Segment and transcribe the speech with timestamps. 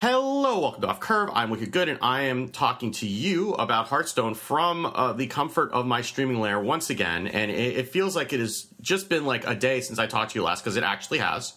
[0.00, 1.28] Hello, welcome to Off Curve.
[1.32, 5.72] I'm Wicked Good, and I am talking to you about Hearthstone from uh, the comfort
[5.72, 7.26] of my streaming lair once again.
[7.26, 10.30] And it, it, feels like it has just been like a day since I talked
[10.30, 11.54] to you last, because it actually has.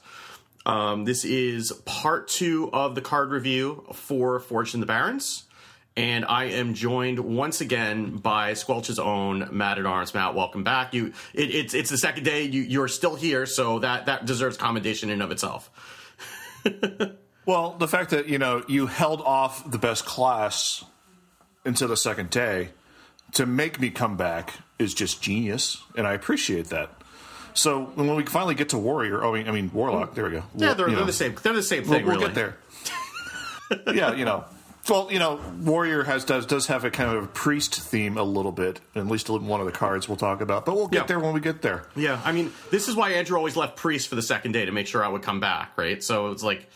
[0.65, 5.43] Um, this is part two of the card review for Forged in the Barrens,
[5.95, 10.15] And I am joined once again by Squelch's own Matt at Arms.
[10.15, 10.95] Matt, welcome back.
[10.95, 12.45] You, it, it's it's the second day.
[12.45, 15.69] You, you're still here, so that that deserves commendation in of itself.
[17.45, 20.83] Well, the fact that you know you held off the best class
[21.65, 22.69] until the second day
[23.33, 26.89] to make me come back is just genius, and I appreciate that.
[27.53, 30.43] So when we finally get to warrior, oh, I mean warlock, there we go.
[30.55, 31.35] Yeah, they're, they're the same.
[31.41, 32.05] They're the same thing.
[32.05, 32.33] We'll, we'll really.
[32.33, 32.57] get there.
[33.93, 34.45] yeah, you know.
[34.89, 38.23] Well, you know, warrior has does does have a kind of a priest theme a
[38.23, 40.65] little bit, at least in one of the cards we'll talk about.
[40.65, 41.05] But we'll get yeah.
[41.05, 41.85] there when we get there.
[41.95, 44.71] Yeah, I mean, this is why Andrew always left priest for the second day to
[44.71, 46.03] make sure I would come back, right?
[46.03, 46.67] So it's like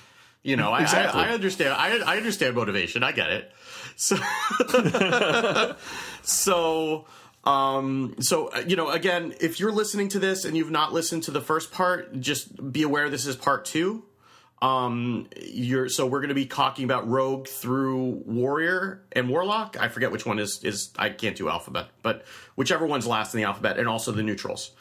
[0.46, 1.22] you know, exactly.
[1.22, 1.74] I, I, I, understand.
[1.74, 3.02] I, I understand motivation.
[3.02, 3.52] I get it.
[3.96, 4.16] So,
[6.22, 7.08] so,
[7.44, 11.24] um, so uh, you know, again, if you're listening to this and you've not listened
[11.24, 14.04] to the first part, just be aware this is part two.
[14.62, 19.78] Um, you're so we're going to be talking about rogue through warrior and warlock.
[19.80, 22.24] I forget which one is is I can't do alphabet, but
[22.56, 24.72] whichever one's last in the alphabet, and also the neutrals.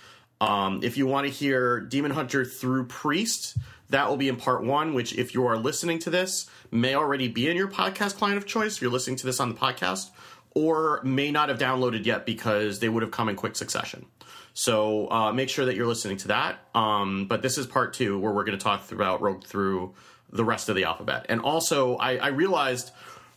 [0.42, 3.56] Um, if you want to hear demon hunter through priest
[3.94, 7.28] that will be in part one, which, if you are listening to this, may already
[7.28, 10.10] be in your podcast client of choice if you're listening to this on the podcast,
[10.52, 14.06] or may not have downloaded yet because they would have come in quick succession.
[14.52, 16.58] So uh, make sure that you're listening to that.
[16.74, 19.94] Um, but this is part two where we're going to talk about Rogue through
[20.28, 21.26] the rest of the alphabet.
[21.28, 22.90] And also, I, I realized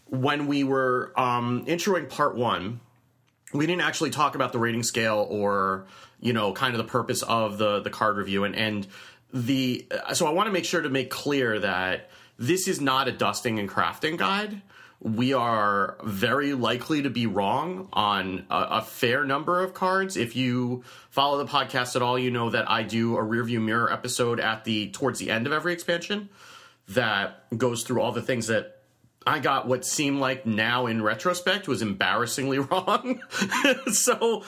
[0.05, 2.79] when we were um, introing part one,
[3.53, 5.85] we didn't actually talk about the rating scale or
[6.19, 8.87] you know kind of the purpose of the the card review and and
[9.45, 13.11] the so I want to make sure to make clear that this is not a
[13.11, 14.61] dusting and crafting guide.
[14.99, 20.17] We are very likely to be wrong on a, a, fair number of cards.
[20.17, 23.93] If you follow the podcast at all, you know that I do a rearview mirror
[23.93, 26.29] episode at the towards the end of every expansion
[26.89, 28.76] that goes through all the things that
[29.27, 33.21] I got what seemed like now in retrospect was embarrassingly wrong.
[33.91, 34.43] so,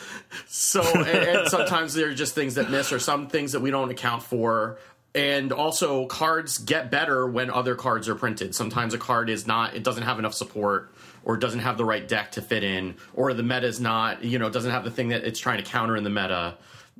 [0.47, 3.71] so, and, and sometimes there are just things that miss or some things that we
[3.71, 4.79] don't account for.
[5.13, 8.55] And also, cards get better when other cards are printed.
[8.55, 10.93] Sometimes a card is not, it doesn't have enough support
[11.25, 14.39] or doesn't have the right deck to fit in, or the meta is not, you
[14.39, 16.55] know, doesn't have the thing that it's trying to counter in the meta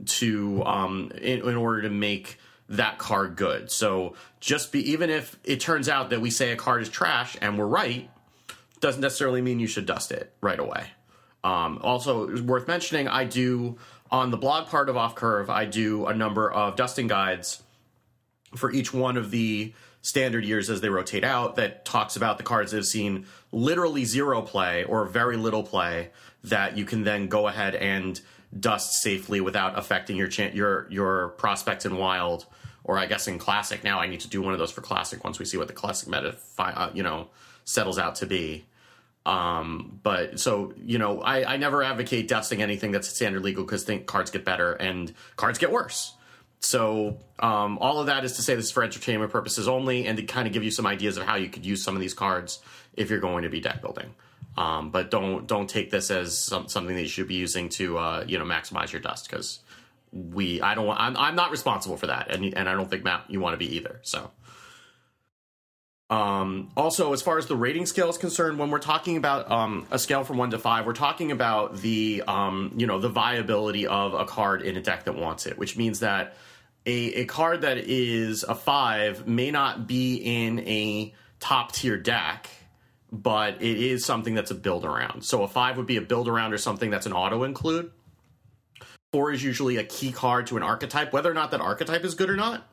[0.06, 2.40] to, um, in, in order to make
[2.70, 3.72] that card good.
[3.72, 7.36] So just be even if it turns out that we say a card is trash
[7.42, 8.10] and we're right,
[8.80, 10.88] doesn't necessarily mean you should dust it right away.
[11.44, 13.78] Um, also, worth mentioning, I do
[14.12, 17.64] on the blog part of Off Curve, I do a number of dusting guides
[18.56, 22.44] for each one of the standard years as they rotate out that talks about the
[22.44, 26.10] cards that have seen literally zero play or very little play
[26.44, 28.22] that you can then go ahead and
[28.58, 32.46] dust safely without affecting your your your prospects in wild
[32.90, 35.24] or I guess in classic now I need to do one of those for classic
[35.24, 37.28] once we see what the classic meta uh, you know
[37.64, 38.66] settles out to be.
[39.28, 43.84] Um, but so you know, I, I never advocate dusting anything that's standard legal because
[43.84, 46.16] think cards get better and cards get worse.
[46.62, 50.18] So um, all of that is to say this is for entertainment purposes only, and
[50.18, 52.16] to kind of give you some ideas of how you could use some of these
[52.16, 52.60] cards
[52.98, 54.16] if you're going to be deck building.
[54.58, 58.00] Um, but don't don't take this as some, something that you should be using to
[58.00, 59.60] uh, you know maximize your dust because
[60.12, 62.32] we I don't want I'm, I'm not responsible for that.
[62.32, 64.00] And and I don't think Matt you want to be either.
[64.04, 64.32] So
[66.10, 69.86] um, also as far as the rating scale is concerned when we're talking about um,
[69.92, 73.86] a scale from 1 to 5 we're talking about the um, you know the viability
[73.86, 76.36] of a card in a deck that wants it which means that
[76.86, 82.50] a, a card that is a 5 may not be in a top tier deck
[83.12, 86.28] but it is something that's a build around so a 5 would be a build
[86.28, 87.92] around or something that's an auto include
[89.12, 91.12] Four is usually a key card to an archetype.
[91.14, 92.68] Whether or not that archetype is good or not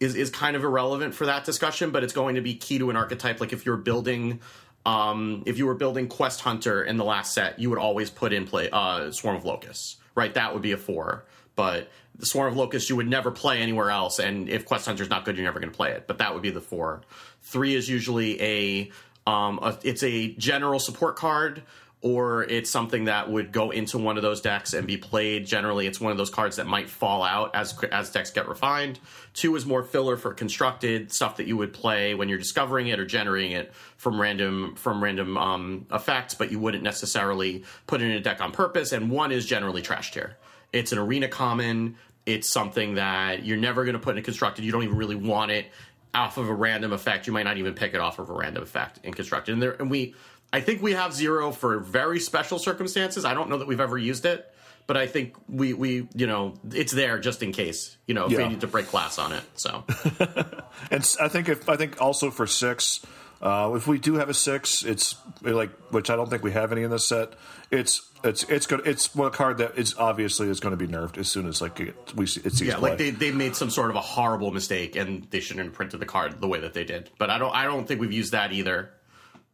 [0.00, 2.90] is is kind of irrelevant for that discussion, but it's going to be key to
[2.90, 3.40] an archetype.
[3.40, 4.40] Like if you're building,
[4.84, 8.32] um, if you were building Quest Hunter in the last set, you would always put
[8.32, 10.34] in play uh, Swarm of Locusts, right?
[10.34, 11.24] That would be a four.
[11.54, 15.08] But the Swarm of Locusts you would never play anywhere else, and if Quest Hunter's
[15.08, 16.06] not good, you're never going to play it.
[16.06, 17.02] But that would be the four.
[17.42, 18.90] Three is usually a
[19.26, 21.62] um, a, it's a general support card
[22.02, 25.46] or it's something that would go into one of those decks and be played.
[25.46, 28.98] Generally, it's one of those cards that might fall out as as decks get refined.
[29.34, 32.98] Two is more filler for constructed stuff that you would play when you're discovering it
[32.98, 38.06] or generating it from random from random um, effects, but you wouldn't necessarily put it
[38.06, 38.90] in a deck on purpose.
[38.90, 40.36] And one is generally trash tier.
[40.72, 41.96] It's an arena common.
[42.26, 44.64] It's something that you're never going to put in a constructed.
[44.64, 45.66] You don't even really want it
[46.14, 48.62] off of a random effect, you might not even pick it off of a random
[48.62, 49.52] effect in constructed.
[49.52, 50.14] And there, and we,
[50.52, 53.24] I think we have zero for very special circumstances.
[53.24, 54.52] I don't know that we've ever used it,
[54.86, 58.32] but I think we, we, you know, it's there just in case, you know, if
[58.32, 58.38] Yeah.
[58.38, 59.42] we need to break glass on it.
[59.54, 59.84] So
[60.90, 63.00] And I think if I think also for six,
[63.40, 66.70] uh, if we do have a six, it's like which I don't think we have
[66.72, 67.32] any in this set.
[67.70, 68.86] It's it's it's good.
[68.86, 71.80] It's one card that is obviously is going to be nerfed as soon as like
[71.80, 72.90] it, we see, it sees yeah, play.
[72.90, 75.98] like they, they made some sort of a horrible mistake and they shouldn't have printed
[75.98, 77.10] the card the way that they did.
[77.18, 78.90] But I don't, I don't think we've used that either.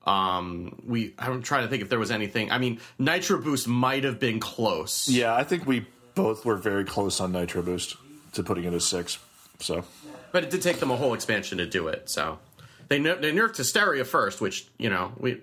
[0.09, 2.51] Um, we, I'm trying to think if there was anything.
[2.51, 5.09] I mean, Nitro Boost might have been close.
[5.09, 7.97] yeah, I think we both were very close on Nitro Boost
[8.33, 9.19] to putting it as six.
[9.61, 9.85] So
[10.33, 12.09] but it did take them a whole expansion to do it.
[12.09, 12.39] So
[12.89, 15.41] they ner- they nerfed Hysteria first, which you know we.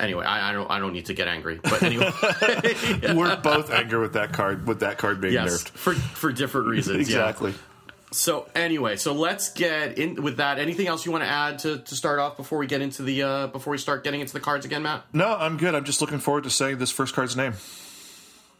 [0.00, 2.10] Anyway, I, I don't I don't need to get angry, but anyway,
[3.14, 5.68] we're both angry with that card with that card being yes, nerfed.
[5.68, 7.10] for for different reasons.
[7.10, 7.32] yeah.
[8.12, 10.58] So anyway, so let's get in with that.
[10.58, 13.22] Anything else you want to add to, to start off before we get into the
[13.22, 15.04] uh, before we start getting into the cards again, Matt?
[15.12, 15.74] No, I'm good.
[15.74, 17.54] I'm just looking forward to saying this first card's name.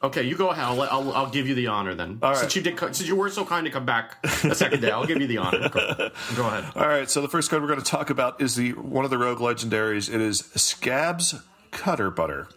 [0.03, 0.65] Okay, you go ahead.
[0.65, 2.19] I'll, I'll, I'll give you the honor then.
[2.23, 2.39] All right.
[2.39, 5.07] Since you did, since you were so kind to come back a second day, I'll
[5.07, 5.69] give you the honor.
[5.69, 6.65] Go, go ahead.
[6.75, 9.13] All right, so the first card we're going to talk about is the one of
[9.13, 10.13] the rogue legendaries.
[10.13, 11.37] It is Scabs
[11.71, 12.49] Cutter Butter,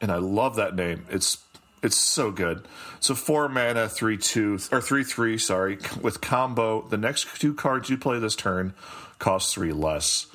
[0.00, 1.06] and I love that name.
[1.10, 1.38] It's
[1.82, 2.66] it's so good.
[3.00, 5.38] So four mana, three two or three three.
[5.38, 6.82] Sorry, with combo.
[6.82, 8.74] The next two cards you play this turn
[9.18, 10.26] cost three less.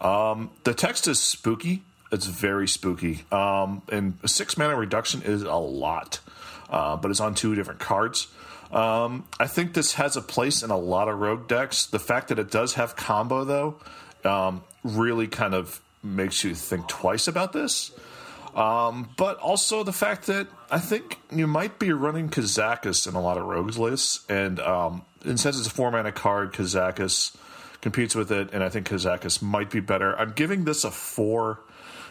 [0.00, 1.82] Um, the text is spooky.
[2.10, 3.24] It's very spooky.
[3.32, 6.20] Um, and six mana reduction is a lot,
[6.68, 8.28] uh, but it's on two different cards.
[8.70, 11.86] Um, I think this has a place in a lot of rogue decks.
[11.86, 13.76] The fact that it does have combo, though,
[14.24, 17.92] um, really kind of makes you think twice about this.
[18.54, 23.20] Um, but also the fact that I think you might be running Kazakus in a
[23.20, 27.34] lot of rogues lists, and um, and since it's a four mana card, Kazakus
[27.80, 30.18] competes with it, and I think Kazakus might be better.
[30.18, 31.60] I'm giving this a four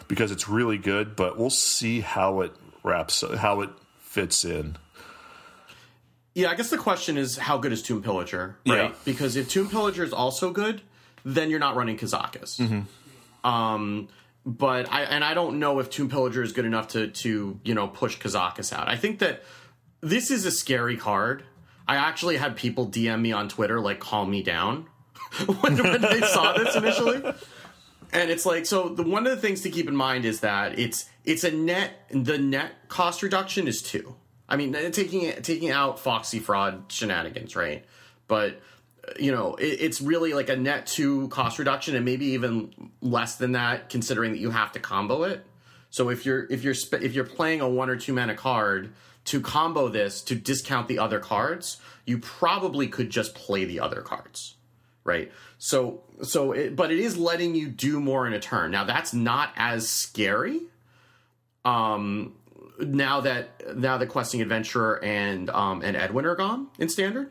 [0.08, 2.52] because it's really good, but we'll see how it
[2.82, 4.76] wraps, how it fits in.
[6.34, 8.90] Yeah, I guess the question is how good is Tomb Pillager, right?
[8.90, 8.92] Yeah.
[9.04, 10.80] Because if Tomb Pillager is also good,
[11.24, 12.58] then you're not running Kazakus.
[12.58, 13.46] Mm-hmm.
[13.48, 14.08] Um,
[14.44, 17.74] but I and I don't know if Tomb Pillager is good enough to to you
[17.74, 18.88] know push Kazakus out.
[18.88, 19.42] I think that
[20.00, 21.44] this is a scary card.
[21.86, 24.88] I actually had people DM me on Twitter like calm me down
[25.60, 27.22] when, when they saw this initially.
[28.12, 28.88] And it's like so.
[28.88, 31.92] The one of the things to keep in mind is that it's it's a net.
[32.10, 34.14] The net cost reduction is two.
[34.48, 37.86] I mean, taking taking out Foxy fraud shenanigans, right?
[38.28, 38.60] But
[39.18, 43.36] you know, it, it's really like a net two cost reduction, and maybe even less
[43.36, 45.44] than that, considering that you have to combo it.
[45.90, 48.92] So if you're if you're sp- if you're playing a one or two mana card
[49.26, 54.00] to combo this to discount the other cards, you probably could just play the other
[54.02, 54.56] cards
[55.04, 55.32] right?
[55.58, 58.70] So so it, but it is letting you do more in a turn.
[58.70, 60.60] Now that's not as scary
[61.64, 62.34] um
[62.80, 67.30] now that now that questing adventurer and um and edwin are gone in standard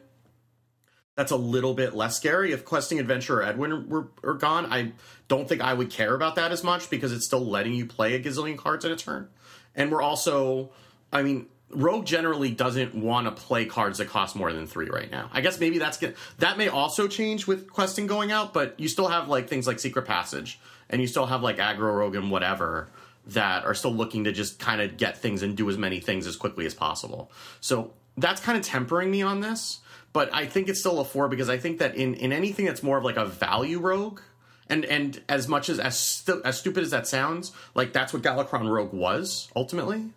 [1.16, 4.92] that's a little bit less scary if questing adventurer or edwin were, are gone i
[5.28, 8.16] don't think i would care about that as much because it's still letting you play
[8.16, 9.28] a gazillion cards in a turn
[9.76, 10.72] and we're also
[11.12, 15.10] i mean Rogue generally doesn't want to play cards that cost more than three right
[15.10, 15.30] now.
[15.32, 16.04] I guess maybe that's.
[16.40, 19.80] That may also change with questing going out, but you still have like things like
[19.80, 20.60] Secret Passage,
[20.90, 22.90] and you still have like Aggro Rogue and whatever
[23.28, 26.26] that are still looking to just kind of get things and do as many things
[26.28, 27.32] as quickly as possible.
[27.60, 29.80] So that's kind of tempering me on this,
[30.14, 32.84] but I think it's still a four because I think that in in anything that's
[32.84, 34.22] more of like a value rogue,
[34.70, 38.22] and and as much as as, stu- as stupid as that sounds, like that's what
[38.22, 40.12] Galakrond Rogue was ultimately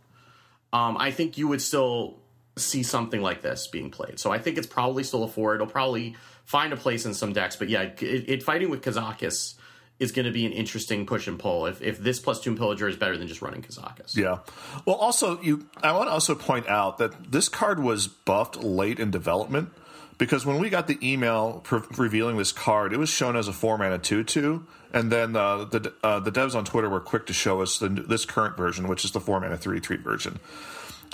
[0.74, 2.16] um, I think you would still
[2.56, 4.18] see something like this being played.
[4.18, 5.54] So I think it's probably still a four.
[5.54, 9.54] It'll probably find a place in some decks, but yeah, it, it fighting with Kazakus
[10.00, 11.66] is going to be an interesting push and pull.
[11.66, 14.16] If if this plus Tomb Pillager is better than just running Kazakus.
[14.16, 14.40] Yeah.
[14.84, 18.98] Well, also you, I want to also point out that this card was buffed late
[18.98, 19.70] in development
[20.18, 23.52] because when we got the email pre- revealing this card, it was shown as a
[23.52, 27.26] four mana two two, and then uh, the uh, the devs on Twitter were quick
[27.26, 30.38] to show us the, this current version, which is the four mana three three version.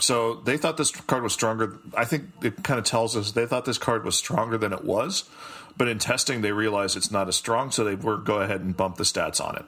[0.00, 1.78] So they thought this card was stronger.
[1.96, 4.84] I think it kind of tells us they thought this card was stronger than it
[4.84, 5.24] was,
[5.76, 8.76] but in testing they realized it's not as strong, so they were go ahead and
[8.76, 9.64] bump the stats on it.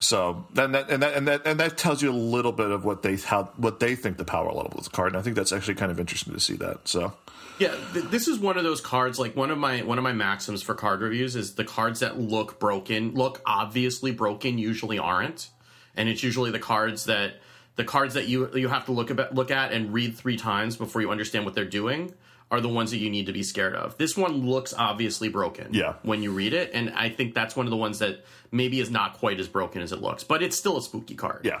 [0.00, 2.84] So then that and that and that and that tells you a little bit of
[2.84, 5.36] what they how what they think the power level of the card, and I think
[5.36, 6.86] that's actually kind of interesting to see that.
[6.86, 7.14] So
[7.58, 9.18] Yeah, th- this is one of those cards.
[9.18, 12.20] Like one of my one of my maxims for card reviews is the cards that
[12.20, 15.48] look broken, look obviously broken, usually aren't,
[15.96, 17.40] and it's usually the cards that
[17.76, 20.76] the cards that you you have to look about look at and read three times
[20.76, 22.12] before you understand what they're doing
[22.50, 23.98] are the ones that you need to be scared of.
[23.98, 25.74] This one looks obviously broken.
[25.74, 25.94] Yeah.
[26.02, 28.90] When you read it, and I think that's one of the ones that maybe is
[28.90, 31.40] not quite as broken as it looks, but it's still a spooky card.
[31.44, 31.60] Yeah,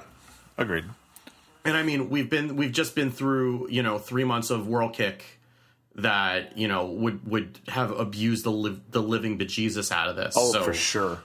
[0.56, 0.84] agreed.
[1.64, 5.22] And I mean, we've been we've just been through you know three months of Whirlkick
[5.96, 10.34] that you know would would have abused the li- the living bejesus out of this.
[10.36, 11.18] Oh, so, for sure.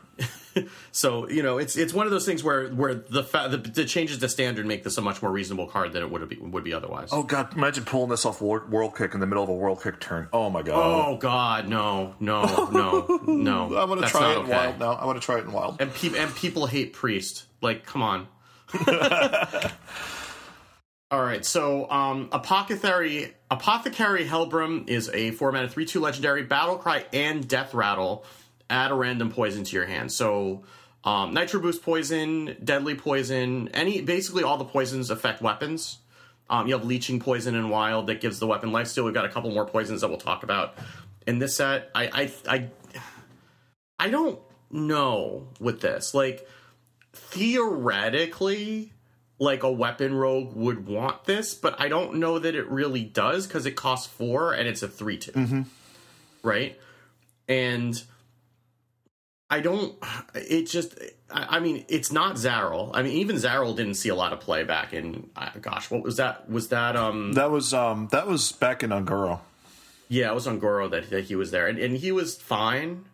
[0.91, 3.85] So you know, it's it's one of those things where where the, fa- the the
[3.85, 6.65] changes to standard make this a much more reasonable card than it would be would
[6.65, 7.07] be otherwise.
[7.13, 10.27] Oh god, imagine pulling this off wor- whirlkick in the middle of a whirlkick turn.
[10.33, 10.75] Oh my god.
[10.75, 13.75] Oh God, no, no, no, no!
[13.75, 14.51] I want to try it in okay.
[14.51, 14.91] wild now.
[14.91, 15.79] I want to try it in wild.
[15.79, 17.45] And, pe- and people hate priest.
[17.61, 18.27] Like, come on.
[21.11, 26.77] All right, so um, apothecary apothecary Helbrim is a four mana three two legendary battle
[26.77, 28.25] cry and death rattle.
[28.71, 30.11] Add a random poison to your hand.
[30.11, 30.63] So
[31.03, 35.99] um, nitro boost poison, deadly poison, any basically all the poisons affect weapons.
[36.49, 39.05] Um, you have leeching poison and wild that gives the weapon lifesteal.
[39.05, 40.75] We've got a couple more poisons that we'll talk about
[41.27, 41.91] in this set.
[41.93, 42.69] I I I,
[43.99, 46.13] I don't know with this.
[46.13, 46.47] Like
[47.13, 48.93] theoretically,
[49.39, 53.47] like a weapon rogue would want this, but I don't know that it really does
[53.47, 55.31] because it costs four and it's a 3 2.
[56.43, 56.79] Right?
[57.47, 58.01] And
[59.51, 59.95] I don't.
[60.33, 60.97] It just.
[61.29, 62.91] I I mean, it's not Xaril.
[62.93, 65.29] I mean, even Xaril didn't see a lot of play back in.
[65.35, 66.49] uh, Gosh, what was that?
[66.49, 67.33] Was that um?
[67.33, 69.41] That was um that was back in Un'Goro.
[70.07, 73.05] Yeah, it was on Goro that, that he was there, and, and he was fine.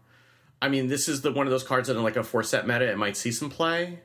[0.62, 2.66] I mean, this is the one of those cards that in like a four set
[2.68, 4.00] meta it might see some play,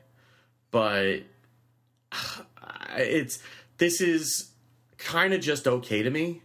[0.71, 1.19] but
[2.97, 3.39] it's
[3.77, 4.51] this is
[4.97, 6.41] kind of just okay to me.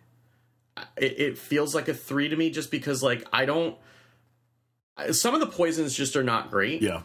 [0.97, 3.77] It, it feels like a three to me just because like I don't.
[5.13, 7.03] Some of the poisons just are not great Yeah.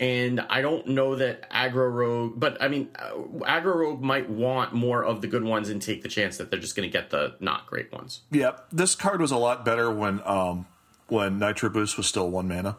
[0.00, 3.10] and I don't know that aggro rogue, but I mean, uh,
[3.46, 6.58] aggro rogue might want more of the good ones and take the chance that they're
[6.60, 8.22] just going to get the not great ones.
[8.30, 8.52] Yeah.
[8.72, 10.66] This card was a lot better when um
[11.08, 12.76] when Nitro Boost was still one mana.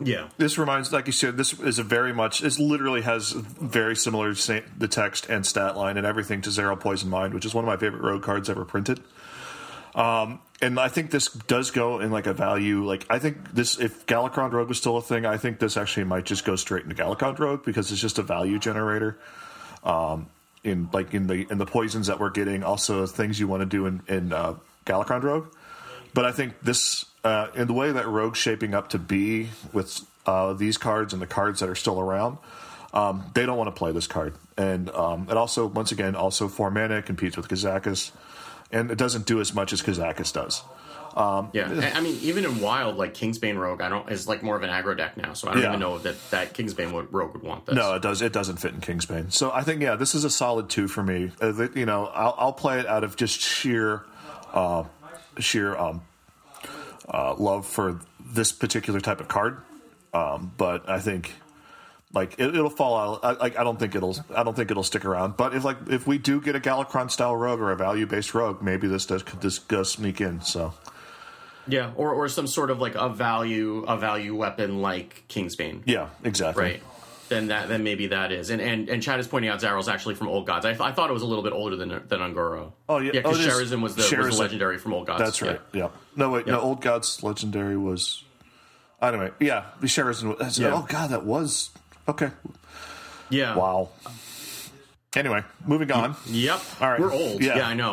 [0.00, 2.40] Yeah, This reminds, like you said, this is a very much.
[2.40, 7.10] It literally has very similar the text and stat line and everything to Xaril Poisoned
[7.10, 9.00] Mind, which is one of my favorite rogue cards ever printed.
[9.96, 12.84] Um, and I think this does go in like a value.
[12.84, 16.04] Like I think this, if Galakrond Rogue was still a thing, I think this actually
[16.04, 19.18] might just go straight into Galakrond Rogue because it's just a value generator.
[19.84, 20.28] Um,
[20.64, 23.66] in like in the in the poisons that we're getting, also things you want to
[23.66, 24.54] do in in uh,
[24.88, 25.54] Rogue.
[26.14, 30.00] But I think this, uh, in the way that Rogue's shaping up to be with
[30.26, 32.38] uh, these cards and the cards that are still around,
[32.92, 34.34] um, they don't want to play this card.
[34.56, 38.10] And um, it also, once again, also four mana competes with Kazakus,
[38.70, 40.62] and it doesn't do as much as Kazakus does.
[41.52, 41.92] yeah.
[41.94, 44.70] I mean, even in wild, like Kingsbane rogue, I don't is like more of an
[44.70, 45.68] aggro deck now, so I don't Yeah.
[45.70, 47.74] even know that that Kingsbane would, rogue would want this.
[47.74, 48.22] No, it does.
[48.22, 49.32] It doesn't fit in Kingsbane.
[49.32, 51.32] So I think yeah, this is a solid two for me.
[51.40, 54.04] Uh, you know, I'll, I'll play it out of just sheer,
[54.52, 54.84] uh,
[55.38, 56.02] sheer um,
[57.08, 59.58] uh, love for this particular type of card.
[60.14, 61.32] Um, but I think
[62.12, 63.24] like it, it'll fall out.
[63.24, 64.16] I, like I don't think it'll.
[64.34, 65.36] I don't think it'll stick around.
[65.36, 68.34] But if like if we do get a Galakrond style rogue or a value based
[68.34, 70.40] rogue, maybe this does could this does sneak in.
[70.40, 70.72] So
[71.66, 75.82] Yeah, or or some sort of like a value a value weapon like Kingsbane.
[75.84, 76.62] yeah, exactly.
[76.64, 76.82] Right.
[77.28, 80.14] Then that then maybe that is and and and Chad is pointing out Xaril's actually
[80.14, 80.64] from Old Gods.
[80.64, 82.72] I, th- I thought it was a little bit older than than Un'Goro.
[82.88, 83.10] Oh, yeah.
[83.12, 83.20] yeah.
[83.20, 83.54] Because Oh, it is.
[83.76, 85.22] Was the, was the legendary from Old Gods.
[85.22, 85.60] That's right.
[85.74, 85.88] Yeah.
[86.16, 86.46] No wait.
[86.46, 88.24] No, Old Gods Legendary was.
[89.02, 90.38] Anyway, yeah, the Sherazin.
[90.38, 90.72] Was, Yeah.
[90.72, 91.70] Oh God, that was
[92.08, 92.30] okay.
[93.30, 93.56] Yeah.
[93.56, 93.90] Wow.
[95.16, 96.14] Anyway, moving on.
[96.26, 96.60] Yep.
[96.80, 97.00] All right.
[97.00, 97.42] We're old.
[97.42, 97.56] Yeah.
[97.56, 97.88] Yeah, I know.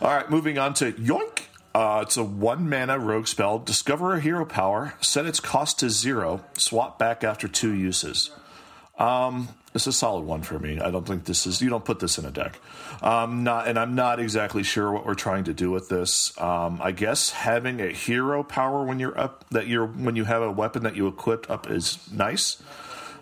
[0.00, 1.42] All right, moving on to Yoink.
[1.74, 3.58] Uh, it's a one mana rogue spell.
[3.58, 4.94] Discover a hero power.
[5.02, 6.42] Set its cost to zero.
[6.54, 8.30] Swap back after two uses.
[8.98, 10.80] Um, this is a solid one for me.
[10.80, 11.60] I don't think this is.
[11.60, 12.58] You don't put this in a deck.
[13.02, 16.32] Um, not, and I'm not exactly sure what we're trying to do with this.
[16.40, 20.40] Um, I guess having a hero power when you're up, that you're when you have
[20.42, 22.62] a weapon that you equipped up is nice.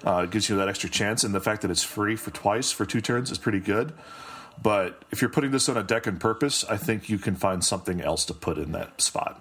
[0.07, 2.71] Uh, it gives you that extra chance, and the fact that it's free for twice
[2.71, 3.93] for two turns is pretty good.
[4.63, 7.65] But if you're putting this on a deck on purpose, I think you can find
[7.65, 9.41] something else to put in that spot.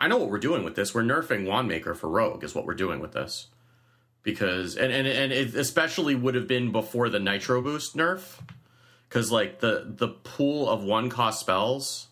[0.00, 0.92] I know what we're doing with this.
[0.92, 3.46] We're nerfing Wandmaker for Rogue is what we're doing with this.
[4.22, 8.38] Because and and and it especially would have been before the Nitro Boost nerf.
[9.08, 12.06] Because like the the pool of one cost spells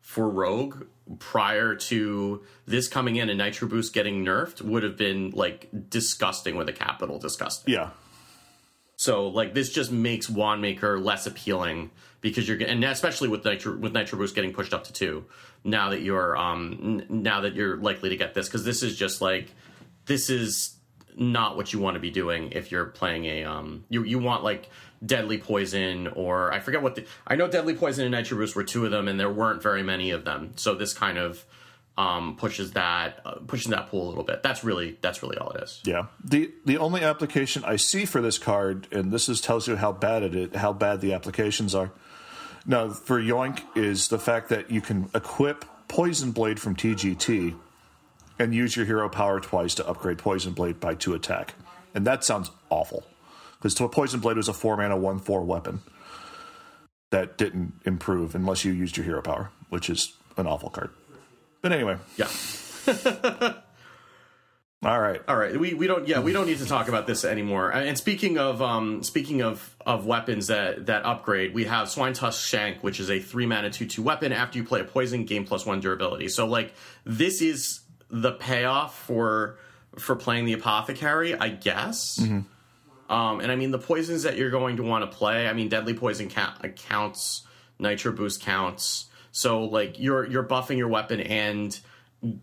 [0.00, 0.86] for Rogue
[1.18, 6.56] prior to this coming in and Nitro Boost getting nerfed would have been like disgusting
[6.56, 7.74] with a capital disgusting.
[7.74, 7.90] Yeah,
[8.96, 13.92] So like this just makes Wandmaker less appealing because you're and especially with Nitro with
[13.92, 15.24] Nitro Boost getting pushed up to two
[15.64, 18.96] now that you're um n- now that you're likely to get this because this is
[18.96, 19.50] just like
[20.06, 20.75] this is
[21.16, 24.44] not what you want to be doing if you're playing a um you you want
[24.44, 24.68] like
[25.04, 28.64] deadly poison or I forget what the I know deadly poison and nitro boost were
[28.64, 31.44] two of them and there weren't very many of them so this kind of
[31.96, 33.36] um pushes that uh,
[33.68, 36.06] that pool a little bit that's really that's really all it is Yeah.
[36.22, 39.92] The the only application I see for this card, and this is tells you how
[39.92, 41.92] bad it how bad the applications are.
[42.66, 47.54] Now, for Yoink is the fact that you can equip Poison Blade from TGT
[48.38, 51.54] and use your hero power twice to upgrade Poison Blade by two attack.
[51.94, 53.04] And that sounds awful.
[53.60, 55.80] Because Poison Blade was a four mana one four weapon
[57.10, 60.90] that didn't improve unless you used your hero power, which is an awful card.
[61.62, 62.28] But anyway, yeah
[64.84, 65.20] all right.
[65.26, 67.70] All right, we, we don't yeah we don't need to talk about this anymore.
[67.70, 72.46] And speaking of um speaking of of weapons that that upgrade, we have Swine Tusk
[72.46, 74.32] Shank, which is a three mana two two weapon.
[74.32, 76.28] After you play a poison, game plus one durability.
[76.28, 76.74] So like
[77.04, 79.58] this is the payoff for
[79.98, 82.18] for playing the apothecary, I guess.
[83.08, 85.48] Um, and I mean the poisons that you're going to want to play.
[85.48, 87.42] I mean deadly poison count, counts,
[87.78, 89.06] nitro boost counts.
[89.32, 91.78] So like you're you're buffing your weapon and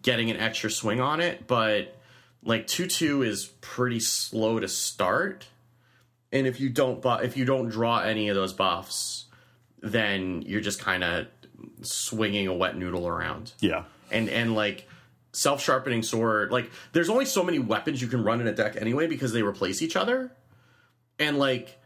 [0.01, 1.99] getting an extra swing on it, but
[2.43, 5.47] like two two is pretty slow to start,
[6.31, 9.25] and if you don't bu- if you don't draw any of those buffs,
[9.81, 11.27] then you're just kind of
[11.81, 13.53] swinging a wet noodle around.
[13.59, 13.83] Yeah.
[14.11, 14.87] And and like
[15.33, 18.75] self sharpening sword, like there's only so many weapons you can run in a deck
[18.79, 20.31] anyway because they replace each other,
[21.19, 21.79] and like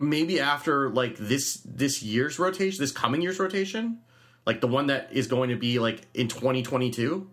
[0.00, 3.98] maybe after like this this year's rotation, this coming year's rotation,
[4.46, 7.28] like the one that is going to be like in 2022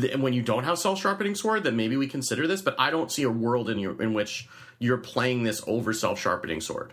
[0.00, 2.62] th- when you don't have self sharpening sword, then maybe we consider this.
[2.62, 6.20] But I don't see a world in your in which you're playing this over self
[6.20, 6.92] sharpening sword.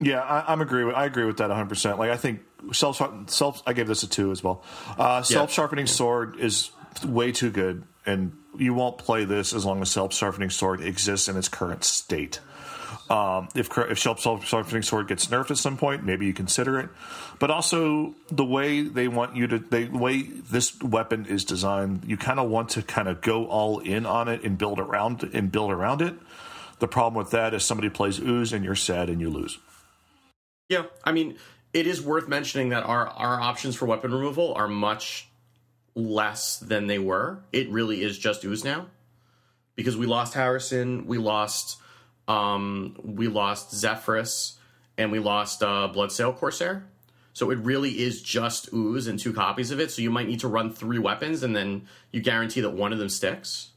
[0.00, 1.68] Yeah, I, I'm agree with I agree with that 100.
[1.68, 2.40] percent Like I think
[2.72, 3.00] self
[3.30, 4.62] self I gave this a two as well.
[4.98, 6.70] Uh, self sharpening sword is
[7.04, 11.28] way too good, and you won't play this as long as self sharpening sword exists
[11.28, 12.40] in its current state.
[13.08, 16.90] Um, if if self sharpening sword gets nerfed at some point, maybe you consider it.
[17.38, 22.16] But also the way they want you to, the way this weapon is designed, you
[22.16, 25.50] kind of want to kind of go all in on it and build around and
[25.50, 26.14] build around it.
[26.78, 29.58] The problem with that is somebody plays ooze and you're sad and you lose.
[30.68, 31.36] Yeah, I mean,
[31.72, 35.28] it is worth mentioning that our our options for weapon removal are much
[35.94, 37.42] less than they were.
[37.52, 38.86] It really is just ooze now
[39.76, 41.78] because we lost Harrison, we lost
[42.28, 44.58] um, we lost Zephyrus,
[44.96, 46.86] and we lost uh, Bloodsail Corsair.
[47.32, 49.90] So it really is just ooze and two copies of it.
[49.90, 52.98] So you might need to run three weapons, and then you guarantee that one of
[52.98, 53.70] them sticks.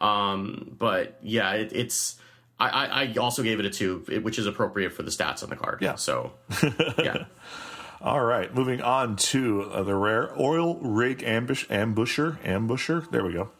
[0.00, 2.16] Um, but yeah, it, it's.
[2.58, 5.56] I, I, also gave it a two, which is appropriate for the stats on the
[5.56, 5.80] card.
[5.82, 5.96] Yeah.
[5.96, 6.32] So
[6.98, 7.26] yeah.
[8.00, 12.38] All right, moving on to uh, the rare Oil Rig Ambush Ambusher.
[12.42, 13.50] Ambusher, there we go.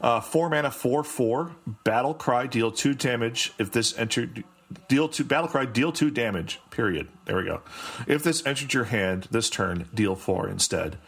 [0.00, 1.56] Uh, four mana, four four.
[1.84, 3.52] Battle Cry, deal two damage.
[3.58, 4.44] If this entered,
[4.88, 6.60] deal two Battle Cry, deal two damage.
[6.70, 7.08] Period.
[7.24, 7.62] There we go.
[8.06, 10.98] If this entered your hand this turn, deal four instead.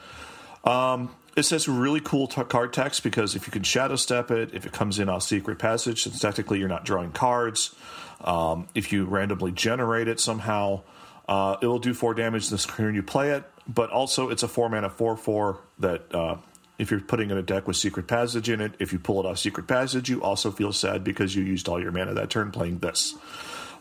[0.65, 4.53] Um, it says really cool t- card text because if you can shadow step it,
[4.55, 7.75] if it comes in off secret passage, since technically you're not drawing cards.
[8.23, 10.83] Um, if you randomly generate it somehow,
[11.29, 13.45] uh, it will do four damage this turn you play it.
[13.69, 16.37] But also, it's a four mana four four that uh,
[16.79, 19.27] if you're putting in a deck with secret passage in it, if you pull it
[19.27, 22.51] off secret passage, you also feel sad because you used all your mana that turn
[22.51, 23.15] playing this.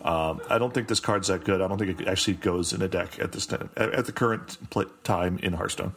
[0.04, 1.62] Um, I don't think this card's that good.
[1.62, 4.58] I don't think it actually goes in a deck at this time, at the current
[5.04, 5.94] time in Hearthstone.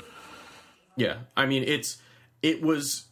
[1.00, 1.98] Yeah, I mean it's
[2.42, 3.06] it was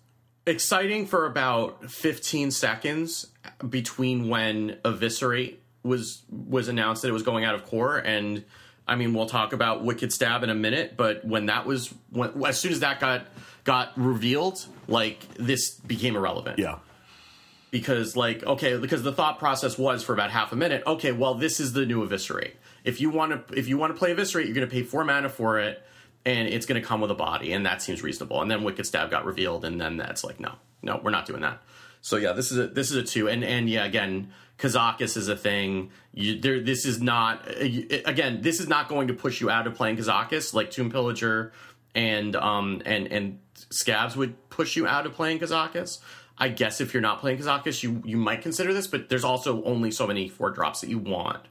[0.46, 3.26] exciting for about 15 seconds
[3.68, 8.44] between when Eviscerate was was announced that it was going out of core and
[8.86, 12.44] I mean we'll talk about Wicked Stab in a minute, but when that was when
[12.44, 13.26] as soon as that got
[13.64, 16.58] got revealed, like this became irrelevant.
[16.58, 16.78] Yeah.
[17.70, 21.34] because like okay because the thought process was for about half a minute okay well
[21.34, 22.56] this is the new eviscerate.
[22.84, 25.04] If you want to if you want to play eviscerate you're going to pay four
[25.04, 25.82] mana for it
[26.24, 28.86] and it's going to come with a body and that seems reasonable and then wicked
[28.86, 30.52] stab got revealed and then that's like no
[30.82, 31.62] no we're not doing that
[32.00, 35.28] so yeah this is a this is a two and and yeah again Kazakus is
[35.28, 35.90] a thing.
[36.12, 37.64] You, there, this is not uh,
[38.04, 38.40] again.
[38.42, 41.52] This is not going to push you out of playing Kazakus like Tomb Pillager
[41.94, 43.38] and um and and
[43.70, 45.98] Scabbs would push you out of playing Kazakus.
[46.36, 49.62] I guess if you're not playing Kazakus, you you might consider this, but there's also
[49.64, 51.44] only so many four drops that you want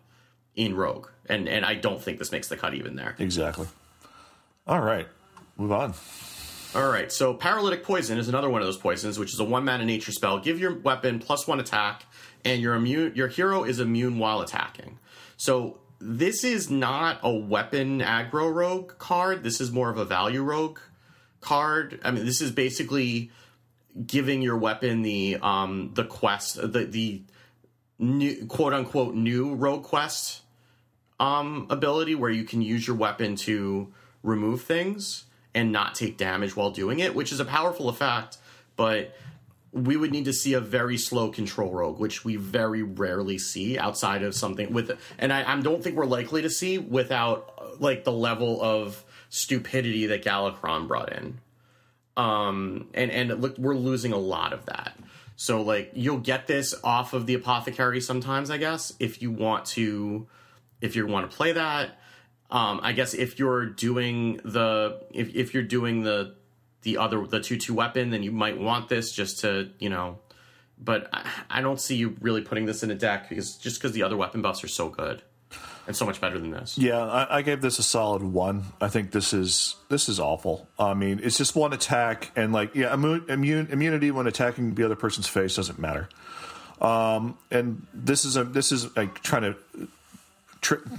[0.55, 3.15] in Rogue, and and I don't think this makes the cut even there.
[3.19, 3.67] Exactly.
[4.67, 5.07] All right.
[5.57, 5.93] Move on.
[6.75, 9.63] All right, so Paralytic Poison is another one of those poisons, which is a one
[9.63, 10.37] mana nature spell.
[10.37, 12.05] Give your weapon plus one attack,
[12.43, 14.99] and your immune your hero is immune while attacking.
[15.37, 19.43] So this is not a weapon aggro rogue card.
[19.43, 20.77] This is more of a value rogue
[21.39, 21.99] card.
[22.03, 23.31] I mean, this is basically
[24.05, 27.23] giving your weapon the um the quest the the
[27.97, 30.41] new quote unquote new rogue quest
[31.19, 33.91] um ability where you can use your weapon to
[34.27, 38.37] remove things and not take damage while doing it, which is a powerful effect,
[38.75, 39.15] but
[39.71, 43.77] we would need to see a very slow control rogue, which we very rarely see
[43.77, 48.03] outside of something with, and I, I don't think we're likely to see without like
[48.03, 51.39] the level of stupidity that Galakrond brought in.
[52.15, 54.97] Um, and and look, we're losing a lot of that.
[55.35, 59.65] So like you'll get this off of the apothecary sometimes, I guess, if you want
[59.67, 60.27] to,
[60.81, 61.99] if you want to play that.
[62.49, 66.35] Um, I guess if you're doing the if if you're doing the
[66.83, 70.19] the other the two two weapon, then you might want this just to you know.
[70.79, 73.91] But I, I don't see you really putting this in a deck because just because
[73.91, 75.21] the other weapon buffs are so good
[75.87, 76.77] and so much better than this.
[76.77, 78.65] Yeah, I, I, gave this a solid one.
[78.79, 80.67] I think this is this is awful.
[80.77, 84.83] I mean, it's just one attack, and like yeah, immune, immune immunity when attacking the
[84.83, 86.09] other person's face doesn't matter.
[86.81, 89.87] Um, and this is a this is like trying to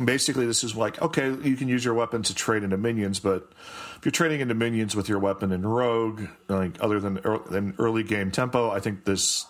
[0.05, 3.51] basically this is like okay you can use your weapon to trade into minions but
[3.97, 8.03] if you're trading into minions with your weapon in rogue like other than than early
[8.03, 9.47] game tempo i think this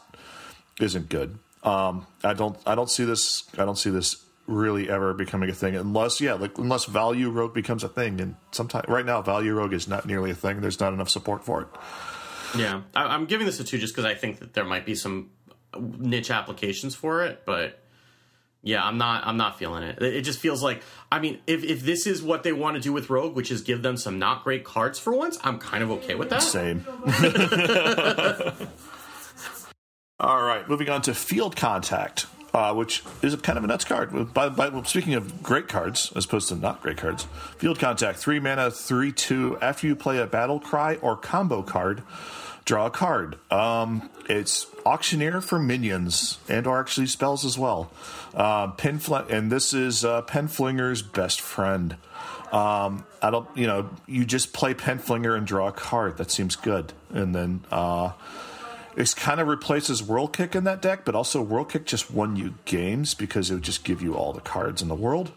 [0.80, 1.38] isn't good.
[1.62, 5.52] Um, i don't i don't see this i don't see this really ever becoming a
[5.52, 9.52] thing unless yeah like unless value rogue becomes a thing and sometimes right now value
[9.52, 10.62] rogue is not nearly a thing.
[10.62, 11.68] There's not enough support for it.
[12.56, 12.82] Yeah.
[12.96, 15.30] I, i'm giving this a two just because i think that there might be some
[15.78, 17.82] niche applications for it but
[18.62, 19.26] yeah, I'm not.
[19.26, 20.02] I'm not feeling it.
[20.02, 20.82] It just feels like.
[21.12, 23.62] I mean, if if this is what they want to do with Rogue, which is
[23.62, 26.42] give them some not great cards for once, I'm kind of okay with that.
[26.42, 26.84] Same.
[30.20, 34.34] All right, moving on to Field Contact, uh, which is kind of a nuts card.
[34.34, 38.40] By, by, speaking of great cards, as opposed to not great cards, Field Contact, three
[38.40, 39.56] mana, three two.
[39.62, 42.02] After you play a battle cry or combo card,
[42.68, 43.38] draw a card.
[43.50, 47.90] Um, it's auctioneer for minions and or actually spells as well.
[48.34, 51.96] Uh, Penfl- and this is uh, Penflinger's best friend.
[52.52, 56.18] Um, I don't, you know, you just play Penflinger and draw a card.
[56.18, 56.92] That seems good.
[57.08, 58.12] And then uh,
[58.96, 63.14] it kind of replaces Whirlkick in that deck, but also Whirlkick just won you games
[63.14, 65.32] because it would just give you all the cards in the world.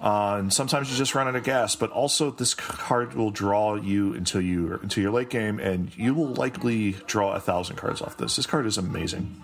[0.00, 1.74] Uh, and sometimes you just run out of gas.
[1.74, 6.14] But also, this card will draw you until you into your late game, and you
[6.14, 8.36] will likely draw a thousand cards off this.
[8.36, 9.42] This card is amazing.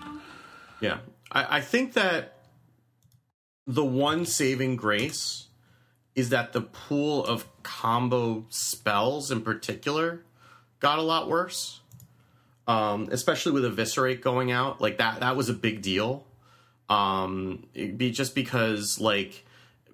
[0.79, 0.99] Yeah,
[1.31, 2.37] I, I think that
[3.67, 5.47] the one saving grace
[6.13, 10.23] is that the pool of combo spells, in particular,
[10.79, 11.81] got a lot worse.
[12.67, 15.19] Um, especially with eviscerate going out, like that.
[15.19, 16.25] That was a big deal.
[16.89, 19.45] Um, be just because like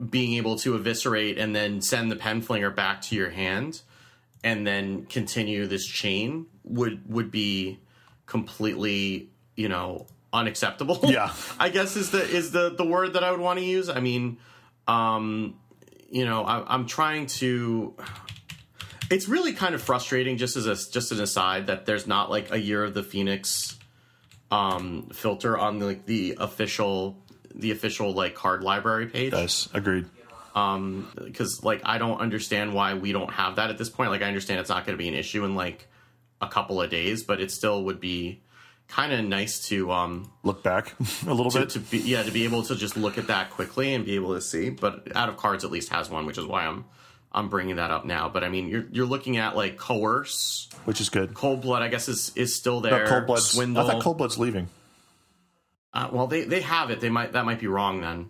[0.10, 3.82] being able to eviscerate and then send the penflinger back to your hand
[4.44, 7.80] and then continue this chain would would be
[8.26, 11.00] completely you know unacceptable.
[11.04, 11.34] Yeah.
[11.60, 13.90] I guess is the is the the word that i would want to use.
[13.90, 14.38] I mean
[14.88, 15.56] um
[16.10, 17.96] you know I, i'm trying to
[19.10, 22.52] it's really kind of frustrating just as a just an aside that there's not like
[22.52, 23.78] a year of the phoenix
[24.50, 27.18] um filter on the, like the official
[27.56, 29.34] the official like card library page.
[29.34, 30.06] Yes, agreed.
[30.54, 34.12] Um, because like I don't understand why we don't have that at this point.
[34.12, 35.88] Like I understand it's not going to be an issue in like
[36.42, 38.42] a couple of days, but it still would be
[38.88, 40.94] kind of nice to um look back
[41.26, 43.50] a little to, bit to be yeah to be able to just look at that
[43.50, 44.70] quickly and be able to see.
[44.70, 46.86] But out of cards, at least has one, which is why I'm
[47.32, 48.28] I'm bringing that up now.
[48.28, 51.34] But I mean, you're you're looking at like coerce, which is good.
[51.34, 53.06] Cold blood, I guess, is is still there.
[53.06, 53.40] No, cold blood.
[53.40, 54.68] I thought cold blood's leaving.
[55.94, 57.02] Uh, well, they they have it.
[57.02, 58.30] They might that might be wrong then.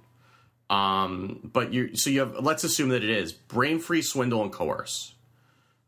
[0.69, 4.52] Um, but you so you have let's assume that it is brain free, swindle, and
[4.52, 5.13] coerce.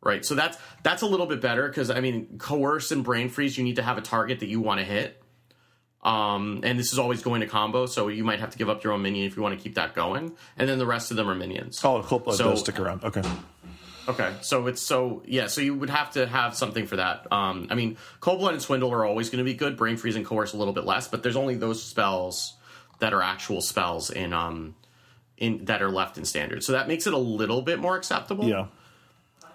[0.01, 0.25] Right.
[0.25, 3.63] So that's that's a little bit better because I mean coerce and brain freeze you
[3.63, 5.19] need to have a target that you want to hit.
[6.03, 8.83] Um, and this is always going to combo, so you might have to give up
[8.83, 10.36] your own minion if you want to keep that going.
[10.57, 11.79] And then the rest of them are minions.
[11.81, 12.29] Oh, cool.
[12.33, 13.05] So, stick around.
[13.05, 13.21] Okay.
[14.07, 17.31] Okay, so it's so yeah, so you would have to have something for that.
[17.31, 19.77] Um, I mean, Cold Blood and Swindle are always going to be good.
[19.77, 22.55] Brain Freeze and Coerce a little bit less, but there's only those spells
[22.99, 24.75] that are actual spells in um
[25.37, 26.63] in that are left in standard.
[26.63, 28.47] So that makes it a little bit more acceptable.
[28.47, 28.67] Yeah.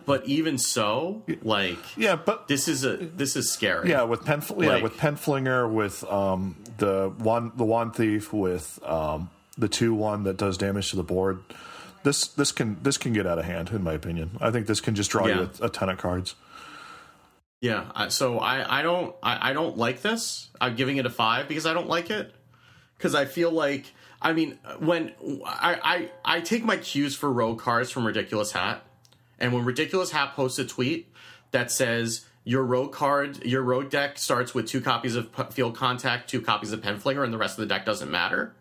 [0.07, 3.91] But even so, like yeah, but this is a this is scary.
[3.91, 8.79] Yeah, with pen yeah like, with Penflinger, with um the one the one thief, with
[8.85, 11.43] um the two one that does damage to the board
[12.09, 14.39] this this can this can get out of hand, in my opinion.
[14.41, 15.41] I think this can just draw yeah.
[15.41, 16.35] you a, a, ton of cards.
[17.61, 20.49] Yeah, so I I don't I, I don't like this.
[20.59, 22.35] I'm giving it a five because I don't like it
[22.97, 23.93] because I feel like
[24.23, 25.13] I mean when
[25.45, 28.83] I, I I take my cues for rogue cards from Ridiculous Hat,
[29.39, 31.13] and when Ridiculous Hat posts a tweet
[31.51, 35.77] that says your rogue card, your rogue deck starts with two copies of P- Field
[35.77, 38.55] Contact, two copies of Penflinger, and the rest of the deck doesn't matter.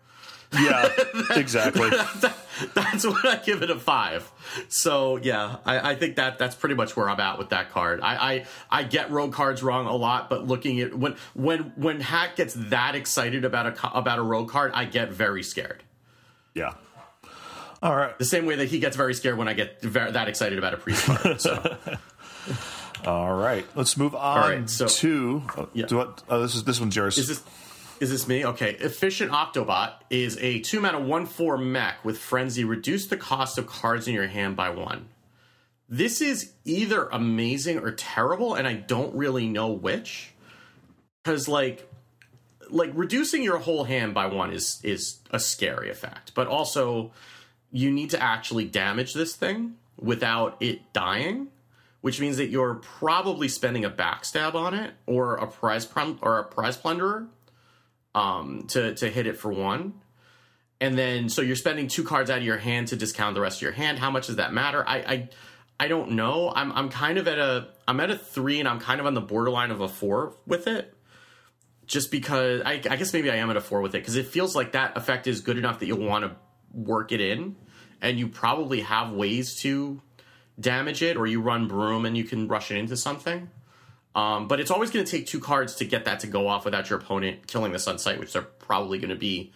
[0.52, 0.88] Yeah,
[1.30, 1.90] exactly.
[2.74, 4.30] that's what I give it a five.
[4.68, 8.00] So yeah, I, I, think that that's pretty much where I'm at with that card.
[8.00, 12.00] I, I I get rogue cards wrong a lot, but looking at when when when
[12.00, 15.82] Hack gets that excited about a about a rogue card, I get very scared.
[16.54, 16.74] Yeah.
[17.82, 18.18] All right.
[18.18, 20.74] The same way that he gets very scared when I get very, that excited about
[20.74, 21.40] a priest card.
[21.40, 21.76] So.
[23.06, 25.86] All right, let's move on so, to yeah.
[25.86, 27.16] to what, uh, this is this one's yours.
[27.16, 27.42] Is this
[28.00, 28.44] is this me?
[28.44, 28.74] Okay.
[28.74, 32.64] Efficient Octobot is a two mana one four mech with frenzy.
[32.64, 35.08] Reduce the cost of cards in your hand by one.
[35.88, 40.34] This is either amazing or terrible, and I don't really know which.
[41.22, 41.88] Because like
[42.70, 47.12] like reducing your whole hand by one is is a scary effect, but also
[47.70, 51.48] you need to actually damage this thing without it dying,
[52.00, 55.88] which means that you're probably spending a backstab on it or a prize
[56.22, 57.26] or a prize plunderer
[58.18, 59.94] um, to to hit it for one.
[60.80, 63.58] And then so you're spending two cards out of your hand to discount the rest
[63.58, 63.98] of your hand.
[63.98, 64.84] How much does that matter?
[64.86, 65.28] I I,
[65.80, 66.52] I don't know.
[66.54, 69.14] I'm I'm kind of at a I'm at a three and I'm kind of on
[69.14, 70.94] the borderline of a four with it.
[71.86, 74.26] Just because I, I guess maybe I am at a four with it because it
[74.26, 76.36] feels like that effect is good enough that you'll want to
[76.74, 77.56] work it in,
[78.02, 80.02] and you probably have ways to
[80.60, 83.48] damage it, or you run broom and you can rush it into something.
[84.14, 86.64] Um, but it's always going to take two cards to get that to go off
[86.64, 89.52] without your opponent killing this on sight, which they're probably going to be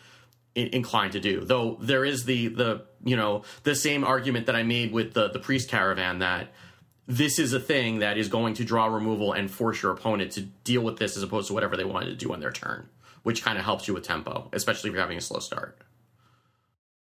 [0.54, 1.40] in- inclined to do.
[1.44, 5.28] Though there is the the you know the same argument that I made with the
[5.28, 6.52] the priest caravan that
[7.06, 10.42] this is a thing that is going to draw removal and force your opponent to
[10.42, 12.88] deal with this as opposed to whatever they wanted to do on their turn,
[13.22, 15.78] which kind of helps you with tempo, especially if you're having a slow start.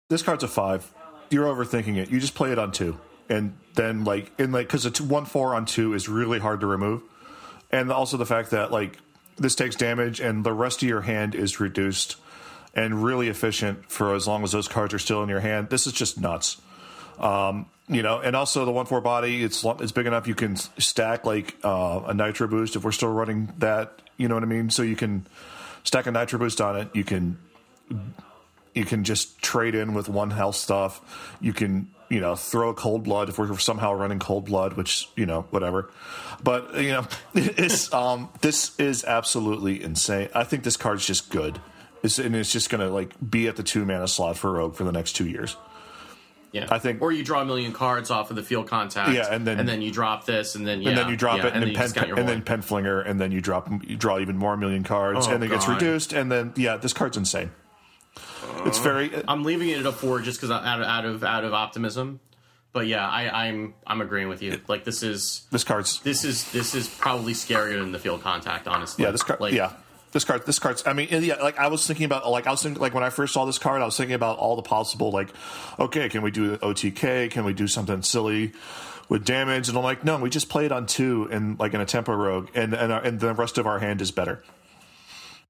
[0.09, 0.93] This card's a five.
[1.31, 2.11] You're overthinking it.
[2.11, 5.55] You just play it on two, and then like in like because it's one four
[5.55, 7.03] on two is really hard to remove
[7.73, 8.99] and also the fact that like
[9.37, 12.17] this takes damage and the rest of your hand is reduced
[12.75, 15.69] and really efficient for as long as those cards are still in your hand.
[15.71, 16.61] This is just nuts.
[17.19, 20.57] Um, you know, and also the one four body, it's it's big enough you can
[20.57, 24.01] stack like uh, a nitro boost if we're still running that.
[24.17, 24.71] You know what I mean?
[24.71, 25.27] So you can
[25.85, 26.89] stack a nitro boost on it.
[26.95, 27.39] You can
[28.75, 31.37] you can just trade in with one health stuff.
[31.41, 35.09] You can you know, throw a cold blood if we're somehow running cold blood, which
[35.17, 35.91] you know, whatever.
[36.45, 40.29] But you know, it's um, this is absolutely insane.
[40.35, 41.59] I think this card's just good,
[42.03, 44.75] it's, and it's just going to like be at the two mana slot for Rogue
[44.75, 45.57] for the next two years.
[46.53, 49.13] Yeah, I think, or you draw a million cards off of the field contact.
[49.13, 51.39] Yeah, and then and then you drop this, and then yeah, and then you drop
[51.39, 54.19] yeah, it, and, and, then, pen, and then Penflinger, and then you drop you draw
[54.19, 57.53] even more million cards, oh, and it gets reduced, and then yeah, this card's insane.
[58.65, 59.15] It's very.
[59.15, 61.53] Uh, I'm leaving it at a four just because out of out of out of
[61.53, 62.21] optimism.
[62.73, 64.61] But yeah, I, I'm I'm agreeing with you.
[64.67, 68.67] Like this is this card's this is this is probably scarier than the field contact.
[68.67, 69.11] Honestly, yeah.
[69.11, 69.73] This card, like, yeah.
[70.13, 70.83] This card, this card's.
[70.87, 71.37] I mean, yeah.
[71.37, 73.59] Like I was thinking about, like I was thinking, like when I first saw this
[73.59, 75.29] card, I was thinking about all the possible, like,
[75.79, 77.31] okay, can we do OTK?
[77.31, 78.53] Can we do something silly?
[79.09, 81.83] with damage, and I'm like, no, we just play it on two and like in
[81.83, 84.43] a tempo rogue, and and, and the rest of our hand is better.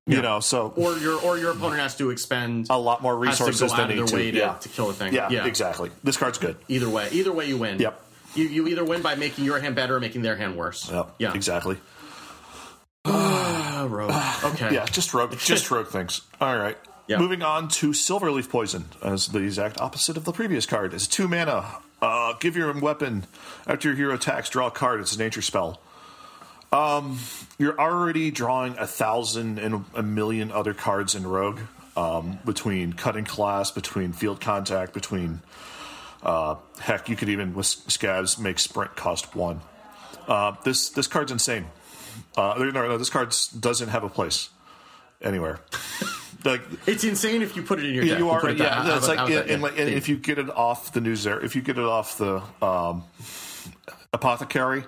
[0.06, 3.72] You know, so or your or your opponent has to expend a lot more resources
[3.72, 4.14] than their to.
[4.14, 4.54] way to, yeah.
[4.54, 5.14] to kill a thing.
[5.14, 5.90] Yeah, yeah, exactly.
[6.02, 6.56] This card's good.
[6.66, 7.78] Either way, either way, you win.
[7.78, 8.02] Yep.
[8.34, 10.90] You you either win by making your hand better or making their hand worse.
[10.90, 11.14] Yep.
[11.18, 11.78] Yeah, exactly.
[13.04, 14.12] rogue.
[14.44, 14.74] Okay.
[14.74, 15.36] Yeah, just rogue.
[15.38, 16.22] Just rogue things.
[16.40, 16.76] All right.
[17.06, 17.20] Yep.
[17.20, 20.94] Moving on to Silverleaf Poison, as the exact opposite of the previous card.
[20.94, 21.64] It's two mana.
[22.00, 23.24] Uh, give your weapon
[23.66, 24.50] after your hero attacks.
[24.50, 25.00] Draw a card.
[25.00, 25.80] It's a nature spell.
[26.72, 27.18] Um,
[27.58, 31.60] you're already drawing a thousand and a million other cards in Rogue
[31.96, 35.42] um, between cutting class, between field contact, between
[36.22, 39.60] uh, heck, you could even with scabbs make sprint cost one.
[40.26, 41.66] Uh, this this card's insane.
[42.36, 44.48] Uh, no, no, this card doesn't have a place
[45.20, 45.60] anywhere.
[46.44, 48.18] like it's insane if you put it in your deck.
[48.18, 48.96] You are, yeah.
[48.96, 51.76] it's like, and, and if you get it off the news there, if you get
[51.76, 53.04] it off the um,
[54.12, 54.84] apothecary,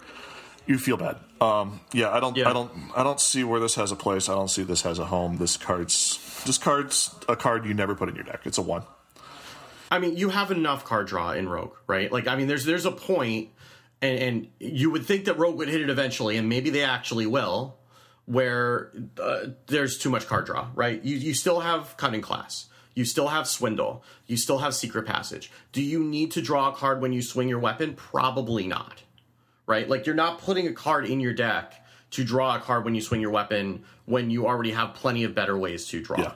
[0.67, 1.17] you feel bad.
[1.41, 2.49] Um, yeah, I don't, yeah.
[2.49, 4.29] I don't, I don't see where this has a place.
[4.29, 5.37] I don't see this has a home.
[5.37, 8.41] This card's, this card's a card you never put in your deck.
[8.45, 8.83] It's a one.
[9.91, 12.11] I mean, you have enough card draw in Rogue, right?
[12.11, 13.51] Like, I mean, there's there's a point,
[14.03, 17.27] and, and you would think that Rogue would hit it eventually, and maybe they actually
[17.27, 17.77] will,
[18.25, 21.01] where uh, there's too much card draw, right?
[21.05, 22.67] You you still have cunning class.
[22.95, 24.03] You still have swindle.
[24.27, 25.53] You still have secret passage.
[25.73, 27.95] Do you need to draw a card when you swing your weapon?
[27.95, 29.04] Probably not
[29.67, 29.89] right?
[29.89, 33.01] Like you're not putting a card in your deck to draw a card when you
[33.01, 36.21] swing your weapon when you already have plenty of better ways to draw.
[36.21, 36.33] Yeah.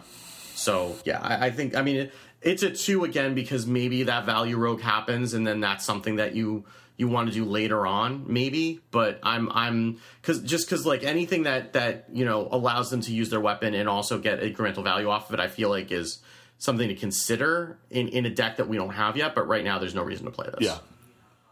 [0.55, 4.25] So yeah, I, I think I mean it, it's a two again because maybe that
[4.27, 6.64] value rogue happens and then that's something that you
[6.99, 8.81] you want to do later on, maybe.
[8.91, 13.12] But I'm I'm because just because like anything that that you know allows them to
[13.12, 16.19] use their weapon and also get incremental value off of it, I feel like is
[16.59, 19.35] something to consider in in a deck that we don't have yet.
[19.35, 20.67] But right now, there's no reason to play this.
[20.67, 20.79] Yeah,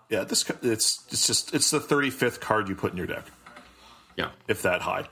[0.09, 0.25] yeah.
[0.25, 3.27] This it's it's just it's the thirty fifth card you put in your deck,
[4.17, 4.31] yeah.
[4.49, 5.07] if that high.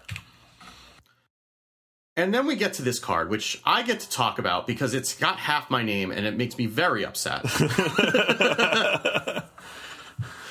[2.17, 5.17] And then we get to this card, which I get to talk about because it's
[5.17, 7.45] got half my name and it makes me very upset.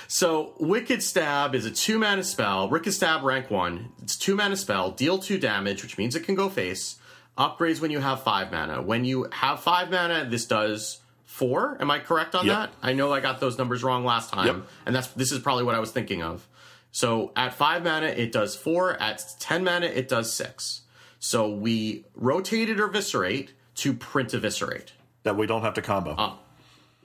[0.10, 2.70] so, Wicked Stab is a two mana spell.
[2.70, 3.94] Wicked Stab rank one.
[4.02, 4.92] It's two mana spell.
[4.92, 6.98] Deal two damage, which means it can go face.
[7.38, 8.82] Upgrades when you have five mana.
[8.82, 11.00] When you have five mana, this does
[11.34, 11.78] four.
[11.80, 12.56] Am I correct on Yep.
[12.56, 12.74] that?
[12.88, 14.56] I know I got those numbers wrong last time, Yep.
[14.86, 16.48] and that's this is probably what I was thinking of.
[16.92, 18.94] So at five mana, it does four.
[19.02, 20.82] At ten mana, it does six.
[21.20, 24.92] So we rotated eviscerate to print eviscerate
[25.24, 26.12] That we don't have to combo.
[26.12, 26.34] Uh,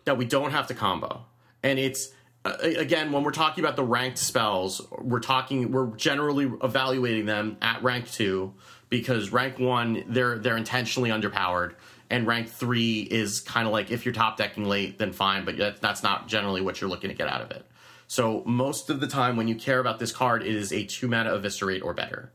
[0.05, 1.25] that we don't have to combo.
[1.63, 2.11] And it's
[2.45, 7.57] uh, again when we're talking about the ranked spells, we're talking we're generally evaluating them
[7.63, 8.53] at rank 2
[8.91, 11.75] because rank 1 they're they're intentionally underpowered
[12.11, 15.81] and rank 3 is kind of like if you're top decking late then fine, but
[15.81, 17.65] that's not generally what you're looking to get out of it.
[18.07, 21.09] So most of the time when you care about this card, it is a 2
[21.09, 22.33] mana eviscerate or better.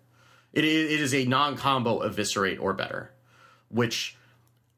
[0.53, 3.11] It is, it is a non-combo eviscerate or better,
[3.69, 4.15] which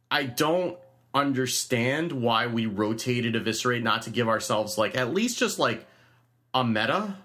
[0.09, 0.77] I don't
[1.13, 5.85] understand why we rotated eviscerate not to give ourselves like at least just like
[6.53, 7.15] a meta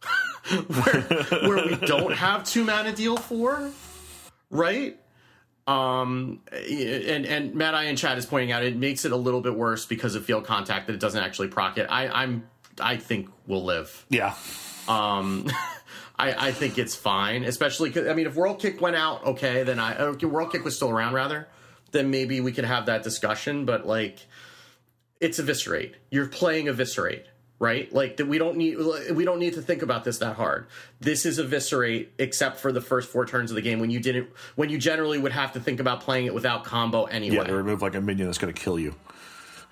[0.68, 1.00] where
[1.48, 3.70] where we don't have two mana deal for
[4.50, 4.99] right
[5.66, 9.40] um and and Matt I in chat is pointing out it makes it a little
[9.40, 12.48] bit worse because of field contact that it doesn't actually proc it I I'm
[12.80, 14.34] I think we'll live yeah,
[14.88, 15.46] um,
[16.20, 19.94] I, I think it's fine, especially I mean, if Whirlkick went out, okay, then I
[19.94, 21.48] uh, Whirlkick was still around, rather,
[21.92, 23.64] then maybe we could have that discussion.
[23.64, 24.18] But like,
[25.18, 25.94] it's eviscerate.
[26.10, 27.26] You're playing eviscerate,
[27.60, 27.92] right?
[27.92, 28.76] Like that we don't need
[29.12, 30.66] we don't need to think about this that hard.
[30.98, 34.30] This is eviscerate, except for the first four turns of the game when you didn't
[34.56, 37.36] when you generally would have to think about playing it without combo anyway.
[37.36, 37.44] yeah.
[37.44, 38.96] They remove like a minion that's going to kill you.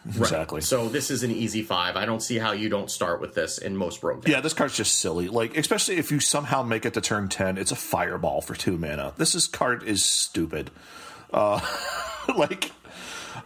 [0.07, 0.61] Exactly.
[0.61, 1.96] So this is an easy five.
[1.96, 4.31] I don't see how you don't start with this in most rogue decks.
[4.31, 5.29] Yeah, this card's just silly.
[5.29, 8.79] Like, especially if you somehow make it to turn ten, it's a fireball for two
[8.79, 9.12] mana.
[9.18, 10.70] This is card is stupid.
[11.33, 11.61] Uh,
[12.37, 12.70] like,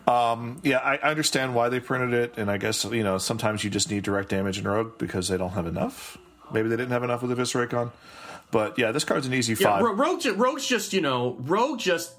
[0.06, 3.62] um, yeah, I, I understand why they printed it, and I guess you know sometimes
[3.64, 6.18] you just need direct damage in rogue because they don't have enough.
[6.52, 7.92] Maybe they didn't have enough with the Viscera on.
[8.50, 9.82] But yeah, this card's an easy Yeah, five.
[9.82, 12.14] Ro- Rogue, Rogue's just you know, Rogue just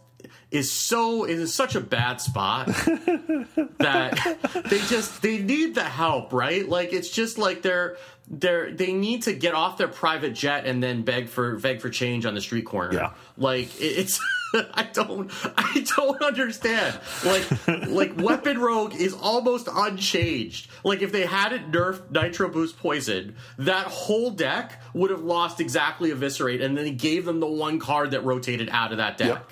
[0.51, 2.67] is so is in such a bad spot
[3.79, 4.37] that
[4.69, 6.67] they just they need the help, right?
[6.67, 10.81] Like it's just like they're they're they need to get off their private jet and
[10.81, 12.93] then beg for beg for change on the street corner.
[12.93, 13.11] Yeah.
[13.37, 14.19] like it, it's.
[14.73, 16.99] I don't, I don't understand.
[17.25, 20.69] Like, like Weapon Rogue is almost unchanged.
[20.83, 26.11] Like, if they hadn't nerfed Nitro Boost Poison, that whole deck would have lost exactly
[26.11, 29.27] Eviscerate, and then he gave them the one card that rotated out of that deck.
[29.29, 29.51] Yep.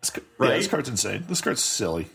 [0.00, 0.50] This, Right?
[0.50, 1.24] yeah, this card's insane.
[1.28, 2.08] This card's silly.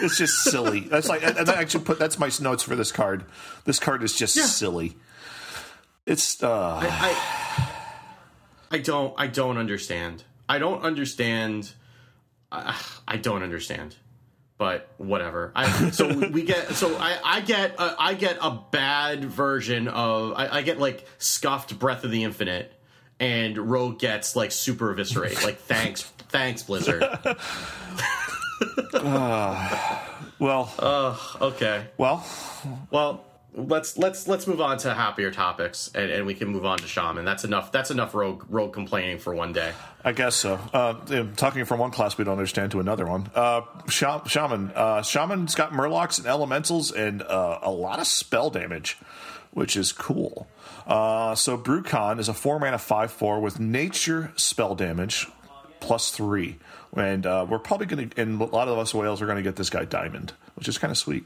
[0.00, 0.80] it's just silly.
[0.80, 3.24] That's like, and I actually put that's my notes for this card.
[3.64, 4.44] This card is just Yeah.
[4.44, 4.96] silly.
[6.06, 7.66] It's uh, I,
[8.70, 10.24] I don't, I don't understand.
[10.48, 11.72] I don't understand.
[12.50, 13.96] Uh, I don't understand.
[14.56, 15.52] But whatever.
[15.54, 16.70] I, so we get.
[16.74, 17.74] So I, I get.
[17.78, 20.32] A, I get a bad version of.
[20.34, 22.72] I, I get like scuffed Breath of the Infinite,
[23.20, 25.44] and Rogue gets like super eviscerate.
[25.44, 27.04] Like thanks, thanks Blizzard.
[30.40, 30.72] well,
[31.40, 31.84] Okay.
[31.96, 32.26] well,
[32.90, 36.78] Well, let's let's let's move on to happier topics, and, and we can move on
[36.78, 37.24] to Shaman.
[37.24, 37.72] That's enough.
[37.72, 39.72] That's enough Rogue Rogue complaining for one day.
[40.04, 40.60] I guess so.
[40.72, 40.94] Uh,
[41.36, 43.30] talking from one class we don't understand to another one.
[43.34, 48.96] Uh, Shaman, uh, Shaman's got Murlocs and Elementals and uh, a lot of spell damage,
[49.50, 50.46] which is cool.
[50.86, 55.26] Uh, so Bru'kan is a four mana five four with Nature spell damage
[55.80, 56.56] plus three,
[56.96, 58.20] and uh, we're probably going to.
[58.22, 60.78] And a lot of us whales are going to get this guy Diamond, which is
[60.78, 61.24] kind of sweet.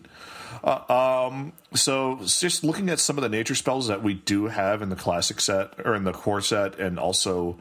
[0.62, 4.82] Uh, um, so just looking at some of the nature spells that we do have
[4.82, 7.58] in the classic set or in the core set, and also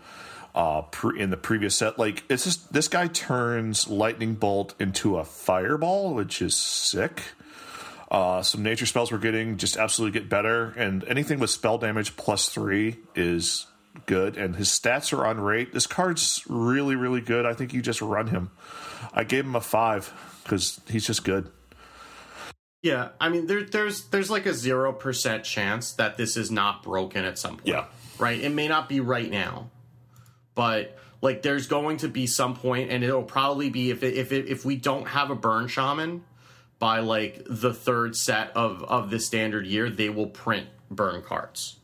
[0.56, 5.18] uh, pre- in the previous set, like it's just this guy turns lightning bolt into
[5.18, 7.22] a fireball, which is sick.
[8.10, 12.18] Uh, some nature spells we're getting just absolutely get better, and anything with spell damage
[12.18, 13.68] plus three is
[14.06, 14.38] good.
[14.38, 15.74] And his stats are on rate.
[15.74, 17.46] This card's really, really good.
[17.46, 18.52] I think you just run him.
[19.14, 20.14] I gave him a five
[20.44, 21.50] because he's just good.
[22.82, 26.82] Yeah, I mean, there, there's there's like a zero percent chance that this is not
[26.82, 27.68] broken at some point.
[27.68, 27.86] Yeah.
[28.18, 28.40] right.
[28.40, 29.70] It may not be right now,
[30.56, 34.32] but like there's going to be some point, and it'll probably be if it, if
[34.32, 36.24] it, if we don't have a burn shaman
[36.80, 41.78] by like the third set of of the standard year, they will print burn cards,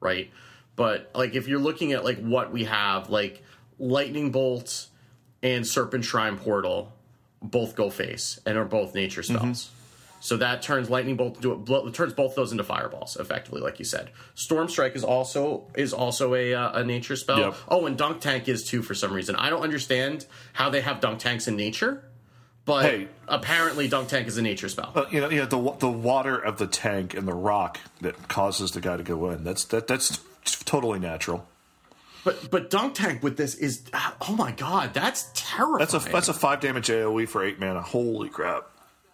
[0.00, 0.30] right?
[0.76, 3.42] But like if you're looking at like what we have, like
[3.78, 4.88] lightning bolt
[5.42, 6.92] and Serpentshrine portal,
[7.40, 9.42] both go face and are both nature spells.
[9.42, 9.83] Mm-hmm.
[10.24, 13.84] So that turns lightning bolt into blo- turns both those into fireballs effectively, like you
[13.84, 14.08] said.
[14.34, 17.38] Storm strike is also is also a uh, a nature spell.
[17.38, 17.54] Yep.
[17.68, 19.36] Oh, and dunk tank is too for some reason.
[19.36, 22.04] I don't understand how they have dunk tanks in nature,
[22.64, 23.08] but Hey.
[23.28, 24.92] apparently dunk tank is a nature spell.
[24.94, 28.26] Uh, you know, you know the the water of the tank and the rock that
[28.28, 29.44] causes the guy to go in.
[29.44, 30.20] That's that that's
[30.64, 31.46] totally natural.
[32.24, 33.82] But but dunk tank with this is
[34.26, 35.80] oh my god, that's terrifying.
[35.80, 37.82] That's a that's a five damage AOE for eight mana.
[37.82, 38.70] Holy crap!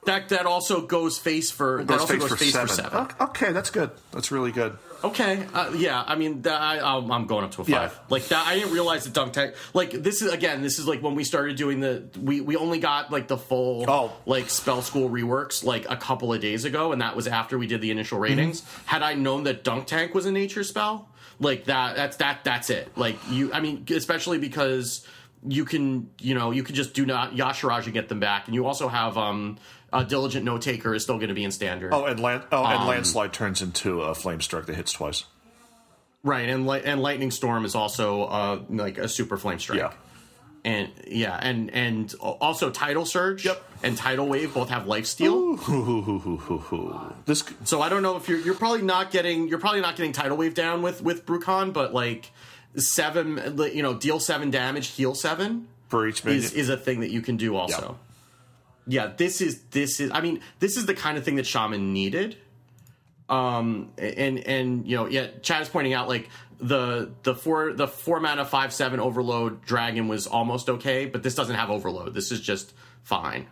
[0.06, 2.68] That that also goes face for that Goes also face goes for face seven.
[2.68, 3.08] for seven.
[3.20, 3.90] Okay, that's good.
[4.12, 4.76] That's really good.
[5.02, 6.02] Okay, uh, yeah.
[6.06, 7.68] I mean, that, I, I'm I'm going up to a five.
[7.70, 7.90] Yeah.
[8.10, 9.54] Like that, I didn't realize that dunk tank.
[9.72, 12.04] Like this is again, this is like when we started doing the.
[12.20, 14.12] We we only got like the full Oh.
[14.26, 17.66] like spell school reworks like a couple of days ago, and that was after we
[17.66, 18.62] did the initial ratings.
[18.84, 22.68] Had I known that dunk tank was a nature spell, like that, that's that that's
[22.68, 22.90] it.
[22.96, 25.06] Like you, I mean, especially because
[25.48, 28.54] you can you know you can just do not Yashiraj and get them back, and
[28.54, 29.56] you also have um
[29.92, 31.92] a diligent note taker is still going to be in standard.
[31.92, 35.24] Oh, and land, oh, and Um, landslide turns into a flame strike that hits twice.
[36.22, 39.78] Right, and light and lightning storm is also uh, like a super flame strike.
[39.78, 39.92] Yeah.
[40.64, 43.44] and yeah, and and also tidal surge.
[43.46, 43.62] Yep.
[43.82, 45.56] and tidal wave both have life steal.
[47.26, 50.12] This So I don't know if you're you're probably not getting you're probably not getting
[50.12, 52.30] tidal wave down with with Bru'kan, but like
[52.76, 56.44] seven, you know, deal seven damage, heal seven for each minion.
[56.44, 57.98] is is a thing that you can do also.
[58.90, 61.92] Yeah, this is this is I mean, this is the kind of thing that Shaman
[61.92, 62.36] needed.
[63.28, 66.28] Um and and you know, yeah, Chad is pointing out like
[66.58, 71.36] the the four the four mana five seven overload dragon was almost okay, but this
[71.36, 72.14] doesn't have overload.
[72.14, 72.74] This is just
[73.04, 73.46] fine.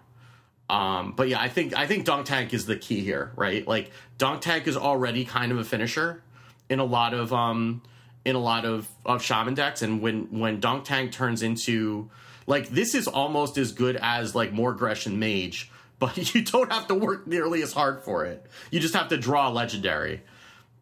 [0.68, 3.66] Um, but yeah, I think I think Dunk Tank is the key here, right?
[3.66, 6.22] Like Dunk Tank is already kind of a finisher
[6.68, 7.82] in a lot of um
[8.24, 12.10] in a lot of of shaman decks, and when when Dunk Tank turns into
[12.48, 16.88] like this is almost as good as like more aggression mage, but you don't have
[16.88, 18.44] to work nearly as hard for it.
[18.70, 20.22] You just have to draw a legendary.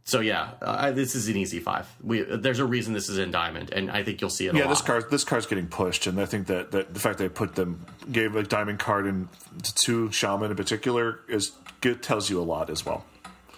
[0.05, 1.93] So yeah, uh, this is an easy five.
[2.01, 4.55] We there's a reason this is in diamond, and I think you'll see it.
[4.55, 7.19] a yeah, this card this card's getting pushed, and I think that, that the fact
[7.19, 9.29] they put them gave a diamond card in
[9.64, 11.51] to two shaman in particular is
[11.81, 13.05] good, tells you a lot as well.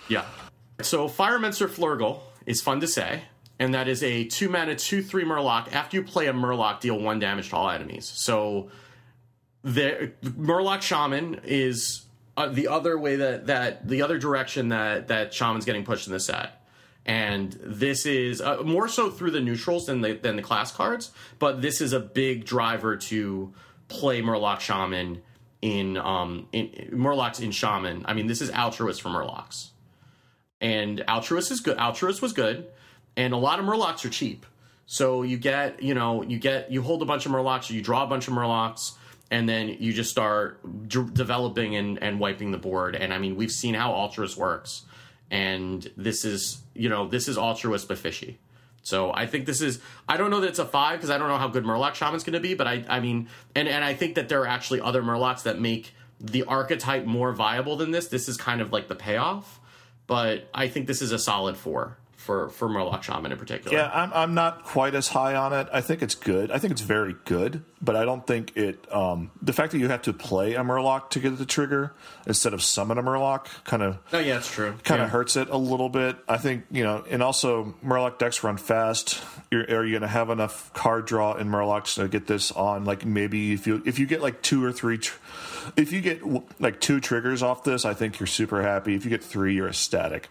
[0.09, 0.25] Yeah.
[0.81, 3.25] So Firemancer Flurgle is fun to say,
[3.59, 5.73] and that is a two mana two three Murloc.
[5.73, 8.11] After you play a Murloc, deal one damage to all enemies.
[8.15, 8.71] So
[9.63, 12.07] the Murloc Shaman is
[12.37, 16.13] uh, the other way that that the other direction that that Shaman's getting pushed in
[16.13, 16.55] the set.
[17.05, 21.11] And this is uh, more so through the neutrals than the than the class cards,
[21.39, 23.55] but this is a big driver to
[23.89, 25.23] play Murloc Shaman
[25.63, 28.05] in um in Murlocs in Shaman.
[28.07, 29.71] I mean, this is Altruis for Murlocs
[30.61, 32.67] and Altruis is good Altruis was good
[33.19, 34.47] and a lot of murlocs are cheap.
[34.87, 38.05] So you get you know you get you hold a bunch of murlocs you draw
[38.05, 38.93] a bunch of murlocs
[39.31, 42.97] and then you just start d- developing and, and wiping the board.
[42.97, 44.87] And i mean we've seen how Altruis works.
[45.31, 48.39] And this is you know this is Altruis but fishy.
[48.83, 51.29] So I think this is I don't know that it's a five because I don't
[51.29, 53.93] know how good Murloc Shaman's going to be, but I I mean and and I
[53.93, 58.07] think that there are actually other Murlocs that make the archetype more viable than this.
[58.07, 59.61] This is kind of like the payoff,
[60.07, 61.99] but I think this is a solid four
[62.29, 63.75] for for Murloc Shaman in particular.
[63.75, 65.67] Yeah, I'm, I'm not quite as high on it.
[65.73, 66.51] I think it's good.
[66.51, 68.85] I think it's very good, but I don't think it.
[68.93, 71.95] Um, the fact that you have to play a Murloc to get the trigger
[72.27, 74.75] instead of summon a Murloc kind of Oh yeah, it's true.
[74.85, 75.13] kind of yeah.
[75.13, 76.17] hurts it a little bit.
[76.29, 79.23] I think you know, and also Murloc decks run fast.
[79.51, 82.85] You're, are you going to have enough card draw in Murlocs to get this on?
[82.85, 85.19] Like maybe if you if you get like two or three, tr-
[85.79, 86.21] if you get
[86.61, 88.95] like two triggers off this, I think you're super happy.
[88.95, 90.29] If you get three, you're ecstatic.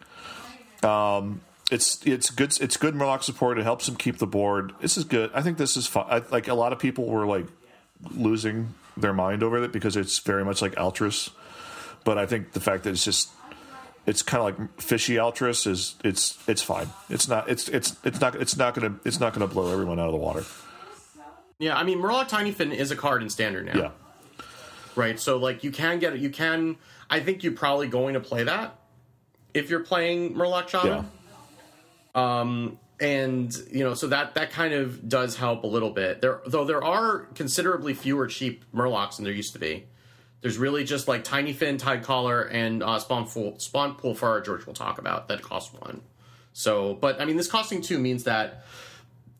[0.83, 1.41] Um,
[1.71, 3.57] it's it's good it's good Murloc support.
[3.59, 4.73] It helps them keep the board.
[4.79, 5.31] This is good.
[5.33, 6.05] I think this is fun.
[6.09, 7.45] I, like a lot of people were like
[8.11, 11.29] losing their mind over it because it's very much like Altruis.
[12.03, 13.29] But I think the fact that it's just
[14.05, 16.87] it's kind of like fishy Altruis is it's it's fine.
[17.09, 20.05] It's not it's it's it's not it's not gonna it's not gonna blow everyone out
[20.07, 20.43] of the water.
[21.59, 23.77] Yeah, I mean Murloc Tiny Fin is a card in standard now.
[23.77, 24.45] Yeah.
[24.95, 25.19] right?
[25.19, 26.19] So like you can get it.
[26.19, 26.77] You can.
[27.09, 28.77] I think you're probably going to play that
[29.53, 30.87] if you're playing Murloc Shaman.
[30.87, 31.03] Yeah.
[32.99, 36.19] And you know so that that kind of does help a little bit.
[36.21, 39.85] There though there are considerably fewer cheap murlocs than there used to be.
[40.41, 44.65] There's really just like tiny fin tidecaller and uh, spawn pool spawn pool forage which
[44.65, 46.01] we'll talk about that cost one.
[46.53, 48.65] So but i mean this costing two means that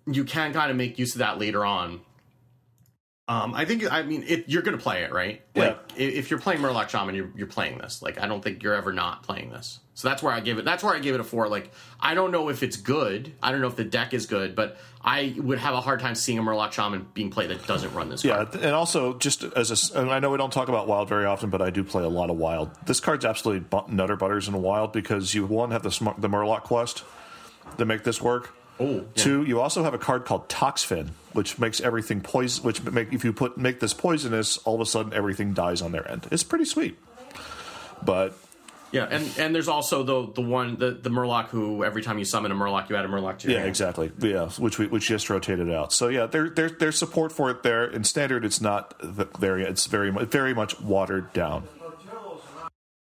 [0.06, 2.02] you can kind of make use of that later on
[3.30, 5.42] Um, I think I mean it, you're going to play it, right?
[5.54, 5.64] Yeah.
[5.68, 8.02] Like if you're playing Murloc Shaman, you're, you're playing this.
[8.02, 9.80] Like I don't think you're ever not playing this.
[9.96, 10.66] So that's where I give it.
[10.66, 11.50] That's where I gave it a four.
[11.50, 13.34] Like I don't know if it's good.
[13.44, 16.16] I don't know if the deck is good, but I would have a hard time
[16.16, 18.24] seeing a Murloc Shaman being played that doesn't run this.
[18.24, 18.56] Yeah, card.
[18.56, 21.26] and also just as a, s- and I know we don't talk about wild very
[21.26, 22.70] often, but I do play a lot of wild.
[22.86, 27.04] This card's absolutely nutter butters in wild because you one have the the Murloc quest
[27.78, 28.54] to make this work.
[28.80, 29.02] Oh, yeah.
[29.16, 32.64] Two, you also have a card called Toxfin, which makes everything poison.
[32.64, 35.92] Which make if you put make this poisonous, all of a sudden everything dies on
[35.92, 36.28] their end.
[36.32, 36.98] It's pretty sweet.
[38.04, 38.38] But
[38.92, 42.26] yeah, and and there's also the the one the the Murloc who every time you
[42.26, 43.70] summon a Murloc, you add a Murloc to your yeah, hand.
[43.70, 44.12] exactly.
[44.20, 45.92] Yeah, which we which just rotated out.
[45.92, 47.86] So yeah, there there there's support for it there.
[47.86, 49.70] In standard, it's not th- there yet.
[49.70, 51.68] It's very very much watered down.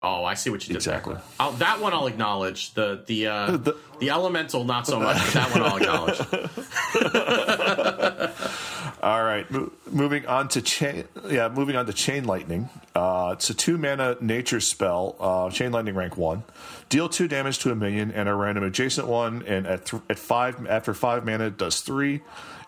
[0.03, 0.77] Oh, I see what you did.
[0.77, 1.13] Exactly.
[1.15, 1.23] There.
[1.39, 2.73] I'll, that one I'll acknowledge.
[2.75, 5.19] The the uh, The- the, elemental not so much.
[5.19, 6.21] but that one I'll acknowledge.
[9.03, 11.05] All right, mo- moving on to chain.
[11.29, 12.69] Yeah, moving on to chain lightning.
[12.95, 15.17] Uh, it's a two mana nature spell.
[15.21, 16.43] Uh, chain lightning rank one.
[16.89, 19.43] Deal two damage to a minion and a random adjacent one.
[19.47, 22.23] And at th- at five after five mana it does three,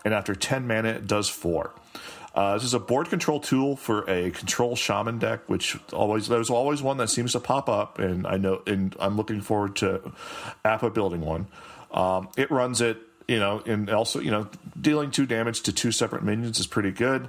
[0.05, 1.71] and after ten mana it does four.
[2.35, 6.49] Uh, this is a board control tool for a control shaman deck, which always there's
[6.49, 10.13] always one that seems to pop up, and I know, and I'm looking forward to
[10.65, 11.47] Appa building one.
[11.91, 12.97] Um, it runs it,
[13.29, 14.49] you know, and also you know,
[14.81, 17.29] dealing two damage to two separate minions is pretty good.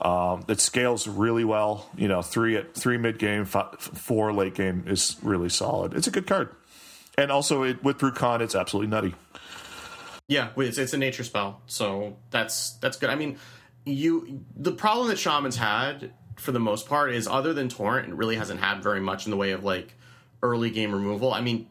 [0.00, 1.88] Um, it scales really well.
[1.96, 5.94] You know, three at three mid game, fi- four late game is really solid.
[5.94, 6.48] It's a good card,
[7.16, 9.14] and also it, with Bru'kan, it's absolutely nutty.
[10.26, 13.10] Yeah, it's, it's a nature spell, so that's that's good.
[13.10, 13.38] I mean,
[13.84, 18.14] you the problem that shamans had for the most part is other than torrent, it
[18.14, 19.94] really hasn't had very much in the way of like
[20.42, 21.32] early game removal.
[21.32, 21.68] I mean,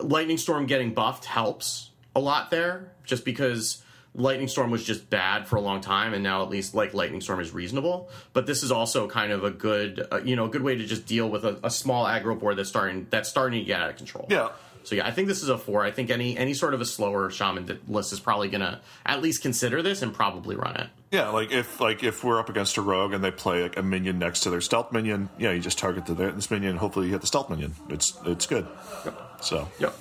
[0.00, 3.82] lightning storm getting buffed helps a lot there, just because
[4.14, 7.20] lightning storm was just bad for a long time, and now at least like lightning
[7.20, 8.10] storm is reasonable.
[8.32, 10.84] But this is also kind of a good, uh, you know, a good way to
[10.86, 13.90] just deal with a, a small aggro board that's starting that's starting to get out
[13.90, 14.26] of control.
[14.30, 14.50] Yeah.
[14.84, 15.84] So yeah, I think this is a four.
[15.84, 19.42] I think any any sort of a slower shaman list is probably gonna at least
[19.42, 20.88] consider this and probably run it.
[21.12, 23.82] Yeah, like if like if we're up against a rogue and they play like a
[23.82, 26.70] minion next to their stealth minion, yeah, you just target the this minion.
[26.70, 27.74] and Hopefully, you hit the stealth minion.
[27.90, 28.66] It's it's good.
[29.42, 29.94] So Yep.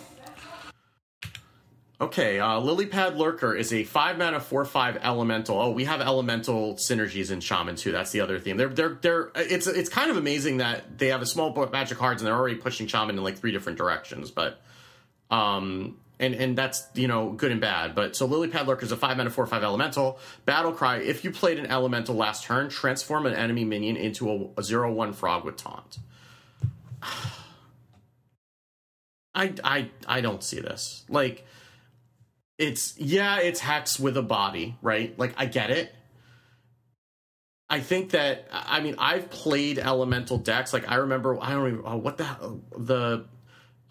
[2.00, 5.60] Okay, uh, Lilypad Lurker is a five mana four five elemental.
[5.62, 7.92] Oh, we have elemental synergies in Shaman too.
[7.92, 8.56] That's the other theme.
[8.56, 9.32] They're they're they're.
[9.36, 12.38] It's it's kind of amazing that they have a small book magic cards and they're
[12.38, 14.32] already pushing Shaman in like three different directions.
[14.32, 14.62] But
[15.30, 17.94] um, and and that's you know good and bad.
[17.96, 20.20] But so Lilypad Lurker is a five mana four five elemental.
[20.46, 20.98] Battle Cry.
[20.98, 24.94] If you played an elemental last turn, transform an enemy minion into a, a zero
[24.94, 25.98] one frog with taunt.
[29.34, 31.04] I I I don't see this.
[31.10, 31.46] Like
[32.58, 35.18] it's yeah, it's hex with a body, right?
[35.18, 35.94] Like I get it.
[37.70, 40.74] I think that I mean I've played elemental decks.
[40.74, 43.26] Like I remember I don't even oh, what the the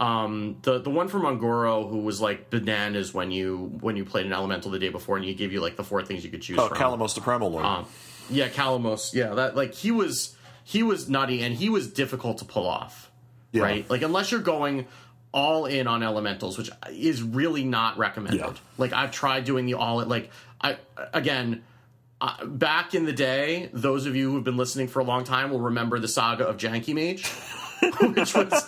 [0.01, 4.27] um the the one from Un'Goro who was like bananas when you when you played
[4.27, 6.43] an elemental the day before and he gave you like the four things you could
[6.43, 6.79] choose oh, from.
[6.79, 7.65] Kalimos the Primal Lord.
[7.65, 7.87] Um,
[8.31, 9.13] yeah, Kalimos.
[9.13, 13.11] Yeah, that like he was he was nutty and he was difficult to pull off.
[13.53, 13.63] Yeah.
[13.63, 13.91] Right?
[13.91, 14.87] Like unless you're going
[15.33, 18.41] all in on elementals, which is really not recommended.
[18.41, 18.55] Yeah.
[18.79, 20.31] Like I've tried doing the all like
[20.61, 20.79] I
[21.13, 21.63] again
[22.23, 25.51] uh, back in the day, those of you who've been listening for a long time
[25.51, 27.31] will remember the saga of Janky Mage.
[28.01, 28.63] which was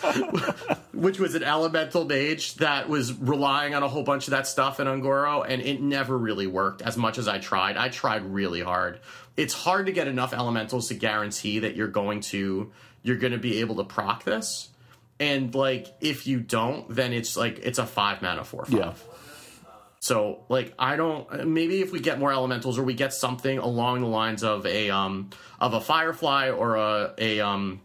[0.92, 4.80] which was an elemental mage that was relying on a whole bunch of that stuff
[4.80, 7.76] in Un'Goro, and it never really worked as much as I tried.
[7.76, 9.00] I tried really hard.
[9.36, 12.70] It's hard to get enough elementals to guarantee that you're going to
[13.02, 14.68] you're going to be able to proc this.
[15.20, 18.74] And like if you don't, then it's like it's a five mana four five.
[18.74, 18.92] yeah,
[20.00, 24.00] So like I don't maybe if we get more elementals or we get something along
[24.00, 27.80] the lines of a um of a firefly or a a um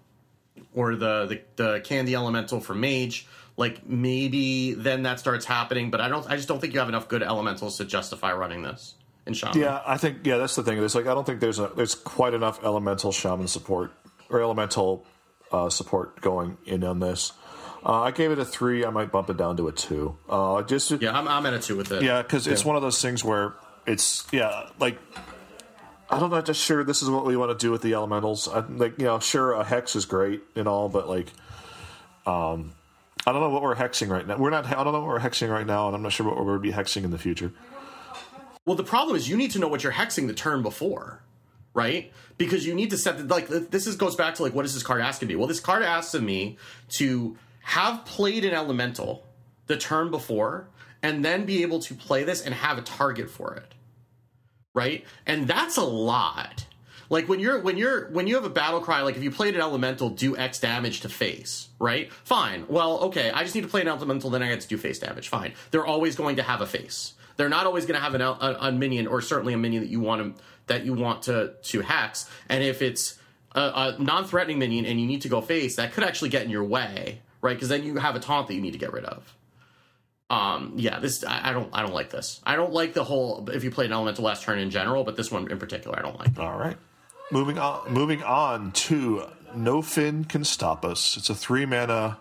[0.78, 5.99] or the the, the candy elemental for mage like maybe then that starts happening but
[5.99, 8.95] I don't I just don't think you have enough good elementals to justify running this
[9.28, 9.59] in shaman.
[9.59, 9.82] yeah.
[9.86, 10.80] I think yeah, that's the thing.
[10.80, 13.91] There's like I don't think there's a there's quite enough elemental shaman support
[14.30, 15.05] or elemental
[15.51, 17.34] uh, support going in on this.
[17.86, 18.86] Uh, I gave it a three.
[18.86, 20.17] I might bump it down to a two.
[20.28, 22.03] Uh, just Yeah, I'm I'm at a 2 with it.
[22.03, 23.53] Yeah, because it's one of those things where
[23.86, 24.97] it's yeah, like
[26.10, 28.47] I don't know, just sure this is what we want to do with the elementals.
[28.47, 31.28] I, like you know, sure a hex is great and all, but like,
[32.26, 32.74] um,
[33.26, 34.38] I don't know what we're hexing right now.
[34.38, 34.66] We're not.
[34.66, 36.58] I don't know what we're hexing right now, and I'm not sure what we're going
[36.58, 37.51] to be hexing in the future.
[38.66, 41.22] Well, the problem is you need to know what you're hexing the turn before,
[41.74, 42.12] right?
[42.38, 44.74] Because you need to set the, like this is goes back to like what is
[44.74, 45.36] this card asking me?
[45.36, 46.58] Well, this card asks of me
[46.89, 49.26] to have played an elemental
[49.68, 50.68] the turn before
[51.03, 53.74] and then be able to play this and have a target for it.
[54.78, 55.03] Right?
[55.25, 56.65] And that's a lot.
[57.09, 59.55] Like when you're when you're when you have a battle cry, like if you played
[59.55, 62.13] an elemental, do X damage to face, right?
[62.13, 62.65] Fine.
[62.69, 64.99] Well, okay, I just need to play an elemental, then I get to do face
[64.99, 65.30] damage.
[65.30, 65.53] Fine.
[65.71, 67.13] They're always going to have a face.
[67.38, 69.89] They're not always going to have an, a, a minion, or certainly a minion that
[69.89, 72.30] you want to that you want to to hex.
[72.49, 73.17] And if it's
[73.55, 76.51] a, a non-threatening minion and you need to go face, that could actually get in
[76.51, 77.55] your way, right?
[77.55, 79.36] Because then you have a taunt that you need to get rid of.
[80.30, 82.41] Um, yeah, this I, I don't I don't like this.
[82.45, 85.15] I don't like the whole if you play an elemental last turn in general, but
[85.15, 86.38] this one in particular I don't like.
[86.38, 86.78] All right.
[87.32, 89.23] Moving on moving on to
[89.55, 91.15] No Fin Can Stop Us.
[91.15, 92.17] It's a three mana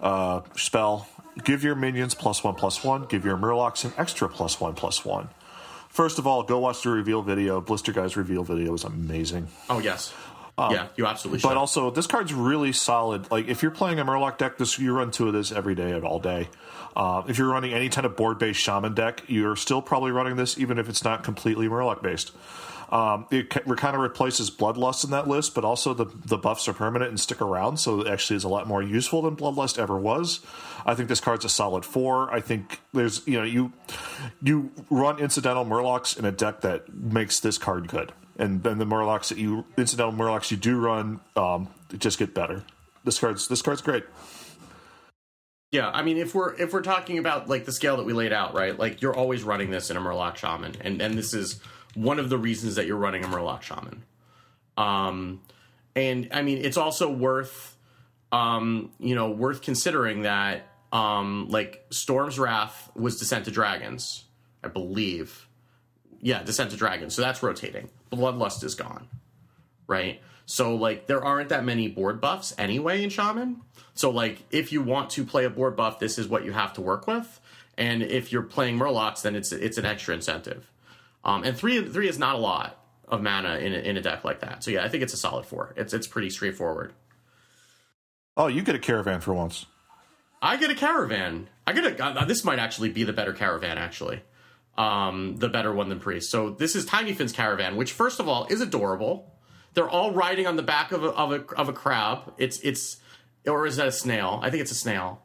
[0.00, 1.08] uh, spell.
[1.44, 5.04] Give your minions plus one plus one, give your Murlocs an extra plus one plus
[5.04, 5.28] one.
[5.88, 7.60] First of all, go watch the reveal video.
[7.60, 9.48] Blister Guy's reveal video is amazing.
[9.68, 10.12] Oh yes.
[10.70, 11.48] Yeah, you absolutely should.
[11.48, 13.30] But also, this card's really solid.
[13.30, 15.92] Like, if you're playing a Murloc deck, this you run two of this every day
[15.92, 16.48] and all day.
[16.96, 20.58] Uh, if you're running any kind of board-based Shaman deck, you're still probably running this,
[20.58, 22.32] even if it's not completely Murloc-based.
[22.90, 26.72] Um, it kind of replaces Bloodlust in that list, but also the the buffs are
[26.72, 29.96] permanent and stick around, so it actually is a lot more useful than Bloodlust ever
[29.96, 30.40] was.
[30.84, 32.32] I think this card's a solid four.
[32.34, 33.72] I think there's you know you
[34.42, 38.86] you run incidental Murlocs in a deck that makes this card good, and then the
[38.86, 41.68] Murlocs that you incidental Murlocs you do run um,
[41.98, 42.64] just get better.
[43.04, 44.04] This card's this card's great.
[45.70, 48.32] Yeah, I mean, if we're if we're talking about like the scale that we laid
[48.32, 48.76] out, right?
[48.76, 51.60] Like you're always running this in a Murloc Shaman, and and this is
[51.94, 54.02] one of the reasons that you're running a Murloc Shaman.
[54.76, 55.42] Um,
[55.94, 57.76] and I mean, it's also worth,
[58.32, 64.24] um, you know, worth considering that, um, like Storm's Wrath was Descent to Dragons,
[64.64, 65.46] I believe.
[66.20, 67.14] Yeah, Descent to Dragons.
[67.14, 67.90] So that's rotating.
[68.12, 69.08] Bloodlust is gone,
[69.86, 70.20] right?
[70.46, 73.60] So like there aren't that many board buffs anyway in Shaman.
[73.94, 76.72] So like if you want to play a board buff, this is what you have
[76.74, 77.40] to work with.
[77.78, 80.70] And if you're playing Murlocs, then it's it's an extra incentive.
[81.24, 84.24] Um, and three three is not a lot of mana in a, in a deck
[84.24, 84.64] like that.
[84.64, 85.72] So yeah, I think it's a solid four.
[85.76, 86.92] It's it's pretty straightforward.
[88.36, 89.66] Oh, you get a caravan for once.
[90.42, 91.48] I get a caravan.
[91.66, 92.04] I get a.
[92.04, 93.78] Uh, this might actually be the better caravan.
[93.78, 94.22] Actually,
[94.76, 96.30] um, the better one than priest.
[96.30, 99.34] So this is Tiny Finn's caravan, which first of all is adorable.
[99.74, 102.32] They're all riding on the back of a of a, of a crab.
[102.38, 102.98] It's it's
[103.46, 104.40] or is that a snail?
[104.42, 105.22] I think it's a snail,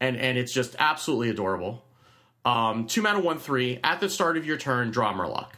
[0.00, 1.84] and and it's just absolutely adorable.
[2.44, 3.80] Um, two mana, one three.
[3.82, 5.48] At the start of your turn, draw Murloc.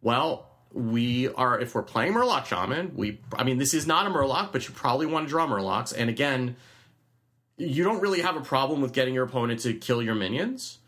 [0.00, 2.92] Well, we are if we're playing Murloc Shaman.
[2.94, 5.94] We, I mean, this is not a Murloc, but you probably want to draw Murlocs.
[5.96, 6.56] And again,
[7.56, 10.78] you don't really have a problem with getting your opponent to kill your minions,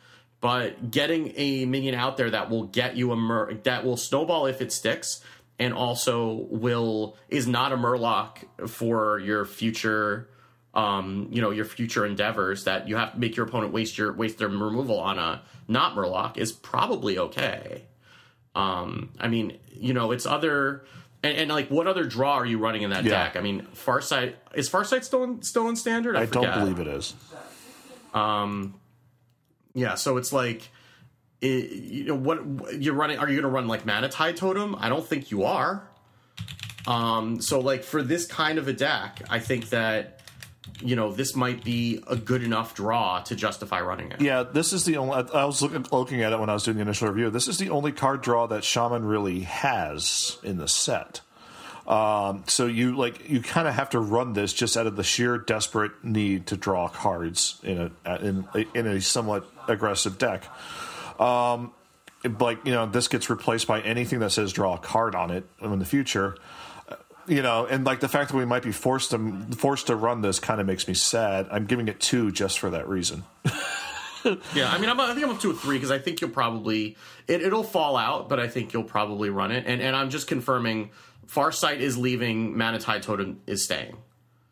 [0.40, 4.46] but getting a minion out there that will get you a Mur that will snowball
[4.46, 5.22] if it sticks,
[5.58, 8.38] and also will is not a Murloc
[8.68, 10.28] for your future
[10.72, 14.12] um, you know, your future endeavors that you have to make your opponent waste your
[14.12, 17.86] waste their removal on a not Murloc is probably okay.
[18.54, 20.84] Um, I mean, you know, it's other
[21.22, 23.24] and, and, like what other draw are you running in that yeah.
[23.24, 23.36] deck?
[23.36, 26.16] I mean, Farsight is Farsight still in, still in standard?
[26.16, 27.14] I, I don't believe it is.
[28.14, 28.79] Um,
[29.74, 30.70] yeah, so it's like.
[31.40, 33.16] It, you know what you're running?
[33.16, 34.76] Are you going to run like Mana-Tide Totem?
[34.78, 35.88] I don't think you are.
[36.86, 40.20] Um, so like for this kind of a deck, I think that
[40.82, 44.20] you know, this might be a good enough draw to justify running it.
[44.20, 45.14] Yeah, this is the only.
[45.32, 47.30] I was looking, looking at it when I was doing the initial review.
[47.30, 51.20] This is the only card draw that Shaman really has in the set.
[51.90, 55.02] Um, so you like you kind of have to run this just out of the
[55.02, 60.44] sheer desperate need to draw cards in a in in a somewhat aggressive deck.
[61.20, 61.72] Um,
[62.38, 65.44] like you know, this gets replaced by anything that says draw a card on it
[65.60, 66.36] in the future
[67.30, 70.20] you know, and like the fact that we might be forced to forced to run
[70.20, 71.46] this kind of makes me sad.
[71.50, 73.22] I'm giving it two just for that reason.
[74.54, 76.30] yeah, I mean, I'm, I think I'm up to a three because I think you'll
[76.30, 76.96] probably
[77.28, 79.64] it, it'll fall out, but I think you'll probably run it.
[79.66, 80.90] And and I'm just confirming,
[81.30, 83.96] Farsight is leaving, Mana-Tide Totem is staying.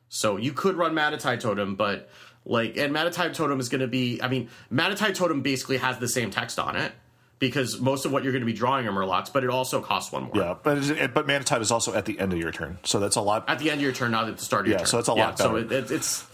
[0.09, 2.09] So you could run Mana-Tide Totem, but
[2.45, 4.21] like, and Mana-Tide Totem is going to be.
[4.23, 6.93] I mean, Mana-Tide Totem basically has the same text on it
[7.39, 10.13] because most of what you're going to be drawing are Murlocs, but it also costs
[10.13, 10.33] one more.
[10.37, 13.17] Yeah, but it, but Mana-Tide is also at the end of your turn, so that's
[13.17, 13.45] a lot.
[13.49, 14.87] At the end of your turn, not at the start of your yeah, turn.
[14.87, 15.39] so it's a lot.
[15.39, 16.25] Yeah, so it, it, it's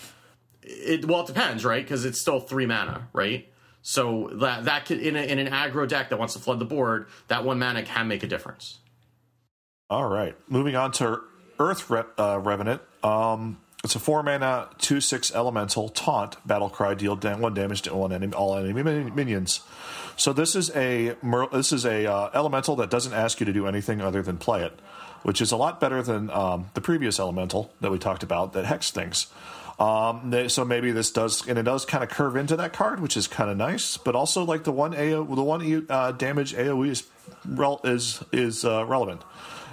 [0.62, 1.04] it.
[1.06, 1.82] Well, it depends, right?
[1.82, 3.50] Because it's still three mana, right?
[3.82, 6.64] So that that could in, a, in an aggro deck that wants to flood the
[6.64, 8.78] board, that one mana can make a difference.
[9.90, 11.20] All right, moving on to
[11.58, 12.80] Earth Re- uh, Revenant.
[13.02, 16.94] Um, it's a four mana, two six elemental taunt battle cry.
[16.94, 19.60] Deal one damage to all enemy, all enemy minions.
[20.16, 21.16] So this is a
[21.52, 24.62] this is a uh, elemental that doesn't ask you to do anything other than play
[24.62, 24.72] it,
[25.22, 28.64] which is a lot better than um, the previous elemental that we talked about that
[28.64, 29.26] hex things.
[29.78, 33.18] Um, so maybe this does, and it does kind of curve into that card, which
[33.18, 33.98] is kind of nice.
[33.98, 37.04] But also, like the one AO, the one uh, damage AOE is
[37.84, 39.20] is is uh, relevant.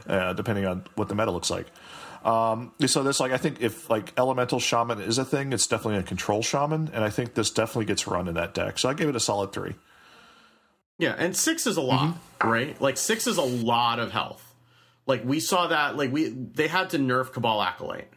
[0.07, 1.67] Uh, depending on what the meta looks like.
[2.23, 5.99] Um, so this like I think if like elemental shaman is a thing, it's definitely
[5.99, 8.77] a control shaman, and I think this definitely gets run in that deck.
[8.77, 9.73] So I gave it a solid three.
[10.99, 12.47] Yeah, and six is a lot, mm-hmm.
[12.47, 12.79] right?
[12.79, 14.53] Like six is a lot of health.
[15.07, 18.09] Like we saw that, like we they had to nerf Cabal Acolyte.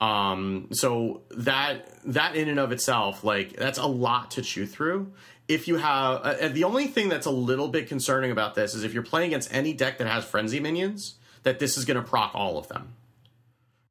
[0.00, 5.12] Um, so that that in and of itself, like that's a lot to chew through.
[5.48, 8.82] If you have uh, the only thing that's a little bit concerning about this is
[8.82, 12.02] if you're playing against any deck that has frenzy minions, that this is going to
[12.02, 12.94] proc all of them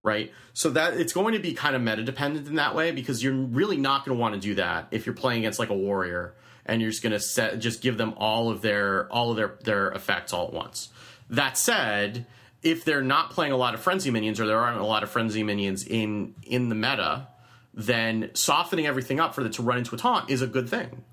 [0.05, 0.31] right?
[0.53, 3.33] So that it's going to be kind of meta dependent in that way because you're
[3.33, 6.35] really not going to want to do that if you're playing against like a warrior
[6.65, 9.55] and you're just going to set just give them all of their all of their
[9.63, 10.89] their effects all at once.
[11.29, 12.27] That said,
[12.61, 15.09] if they're not playing a lot of frenzy minions or there aren't a lot of
[15.09, 17.27] frenzy minions in in the meta,
[17.73, 21.03] then softening everything up for it to run into a taunt is a good thing.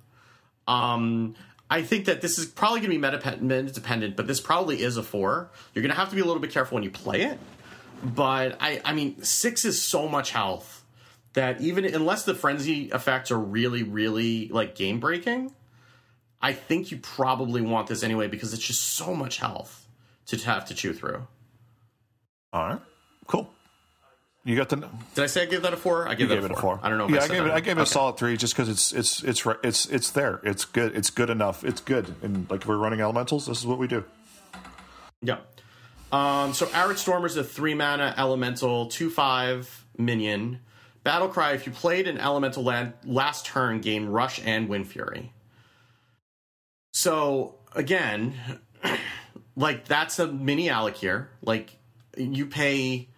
[0.72, 1.34] Um,
[1.70, 4.96] I think that this is probably going to be meta dependent, but this probably is
[4.96, 5.50] a four.
[5.72, 7.38] You're going to have to be a little bit careful when you play it.
[8.02, 10.84] But I, I mean, six is so much health
[11.34, 15.54] that even unless the frenzy effects are really, really like game breaking,
[16.42, 19.86] I think you probably want this anyway because it's just so much health
[20.26, 21.26] to have to chew through.
[22.52, 22.80] All right,
[23.26, 23.48] cool.
[24.44, 24.76] You got the.
[25.14, 26.08] Did I say I gave that a four?
[26.08, 26.80] I gave, it, a it a four.
[26.82, 27.08] I don't know.
[27.08, 27.52] yeah, I, I gave it.
[27.52, 30.40] I gave it a solid three just because it's it's it's it's it's there.
[30.42, 30.96] It's good.
[30.96, 31.62] It's good enough.
[31.62, 32.12] It's good.
[32.22, 34.04] And like if we're running elementals, this is what we do.
[35.20, 35.38] Yeah.
[36.10, 40.58] Um, so Arid Stormer is a three mana elemental, two five minion.
[41.04, 41.52] Battle Cry.
[41.52, 45.32] If you played an elemental land last turn, gain Rush and Wind Fury.
[46.92, 48.34] So again,
[49.56, 51.28] like that's a mini Al'Akir.
[51.42, 51.76] Like
[52.16, 53.08] you pay.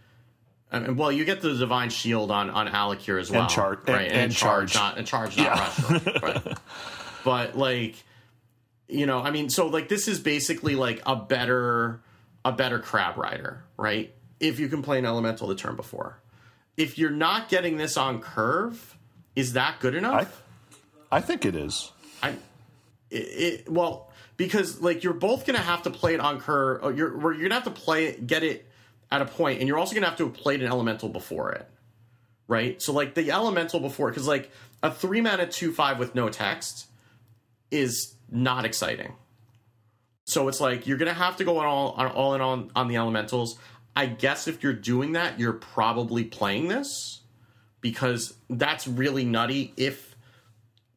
[0.74, 3.80] I mean, well, you get the divine shield on on Al'Akir as well, and char-
[3.86, 3.88] right?
[3.88, 5.60] And, and, and charge, charge, not and charge, not yeah.
[5.60, 6.22] rush.
[6.22, 6.58] Right?
[7.24, 7.94] but like,
[8.88, 12.00] you know, I mean, so like this is basically like a better
[12.44, 14.12] a better crab rider, right?
[14.40, 16.18] If you can play an elemental the turn before.
[16.76, 18.98] If you're not getting this on curve,
[19.36, 20.42] is that good enough?
[21.10, 21.92] I, I think it is.
[22.20, 22.30] I
[23.10, 26.96] it, it well because like you're both gonna have to play it on curve.
[26.96, 28.68] You're you're gonna have to play it, get it
[29.10, 31.68] at a point, and you're also gonna have to have played an elemental before it,
[32.48, 32.80] right?
[32.80, 34.50] So like the elemental before, because like
[34.82, 36.86] a three mana two five with no text
[37.70, 39.14] is not exciting.
[40.26, 42.88] So it's like you're gonna have to go on all on all in on on
[42.88, 43.58] the elementals.
[43.96, 47.20] I guess if you're doing that, you're probably playing this
[47.80, 50.16] because that's really nutty if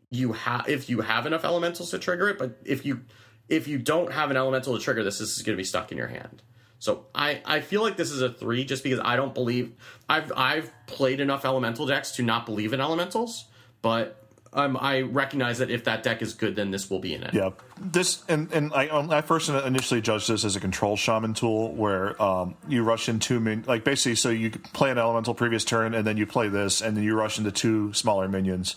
[0.10, 2.40] you have if you have enough elementals to trigger it.
[2.40, 3.02] But if you
[3.50, 5.98] if you don't have an elemental to trigger this, this is to be stuck in
[5.98, 6.42] your hand.
[6.80, 9.74] So I, I feel like this is a three just because I don't believe
[10.08, 13.46] I've I've played enough elemental decks to not believe in elementals,
[13.82, 14.27] but
[14.58, 17.34] um, I recognize that if that deck is good, then this will be in it.
[17.34, 21.36] Yeah, this and and I, um, I first initially judged this as a control shaman
[21.36, 25.64] tool where um, you rush into min- like basically so you play an elemental previous
[25.64, 28.76] turn and then you play this and then you rush into two smaller minions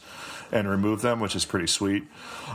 [0.52, 2.02] and remove them, which is pretty sweet.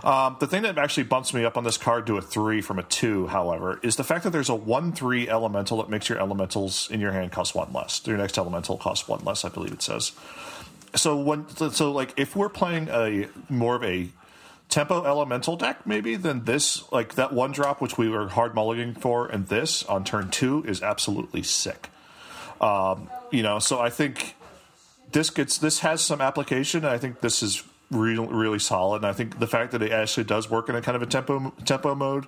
[0.03, 2.77] Um, the thing that actually bumps me up on this card to a three from
[2.77, 6.19] a two, however, is the fact that there's a one three elemental that makes your
[6.19, 8.05] elementals in your hand cost one less.
[8.05, 10.11] Your next elemental costs one less, I believe it says
[10.95, 14.09] so when so like if we're playing a more of a
[14.69, 18.99] tempo elemental deck maybe then this like that one drop which we were hard mulliganing
[18.99, 21.89] for and this on turn two is absolutely sick.
[22.61, 24.35] Um, you know so i think
[25.11, 28.97] this gets this has some application i think this is really really solid.
[28.97, 31.05] And i think the fact that it actually does work in a kind of a
[31.05, 32.25] tempo tempo mode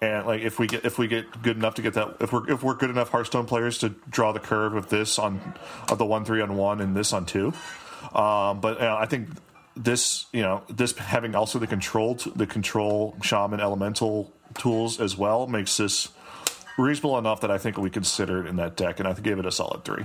[0.00, 2.50] and like if we get if we get good enough to get that if we're
[2.50, 5.54] if we're good enough Hearthstone players to draw the curve of this on
[5.90, 7.52] of the one three on one and this on two,
[8.18, 9.28] um, but uh, I think
[9.76, 15.46] this, you know, this having also the control, the control shaman elemental tools as well
[15.46, 16.08] makes this
[16.76, 19.46] reasonable enough that I think we consider it in that deck, and I gave it
[19.46, 20.04] a solid three.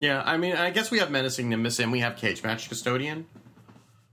[0.00, 3.26] Yeah, I mean, I guess we have menacing Nimbus and we have Cage Match Custodian,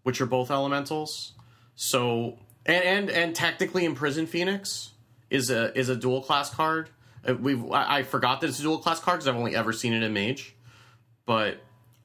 [0.04, 1.34] which are both elementals.
[1.76, 4.92] So and and, and technically Imprisoned Phoenix
[5.30, 6.90] is a is a dual class card.
[7.28, 9.92] Uh, we I forgot that it's a dual class card because I've only ever seen
[9.92, 10.56] it in Mage,
[11.26, 11.58] but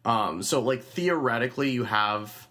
[0.09, 2.49] um, so like theoretically, you have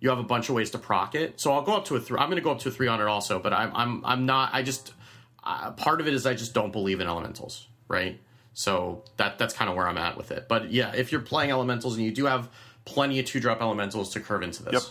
[0.00, 1.38] you have a bunch of ways to proc it.
[1.38, 2.18] So I'll go up to a three.
[2.18, 4.26] I'm going to go up to a three on it also, but I'm I'm I'm
[4.26, 4.54] not.
[4.54, 4.94] I just
[5.44, 8.18] uh, part of it is I just don't believe in elementals, right?
[8.54, 10.46] So that that's kind of where I'm at with it.
[10.48, 12.48] But yeah, if you're playing elementals and you do have
[12.86, 14.72] plenty of two drop elementals to curve into this.
[14.72, 14.82] Yep.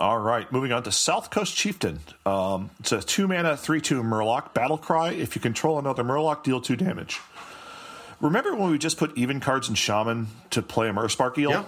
[0.00, 2.00] All right, moving on to South Coast Chieftain.
[2.26, 5.10] Um, it's a two mana, three two Murloc battle cry.
[5.10, 7.20] If you control another Murloc, deal two damage.
[8.20, 11.50] Remember when we just put even cards in Shaman to play a Murkspark Eel?
[11.50, 11.64] Yeah.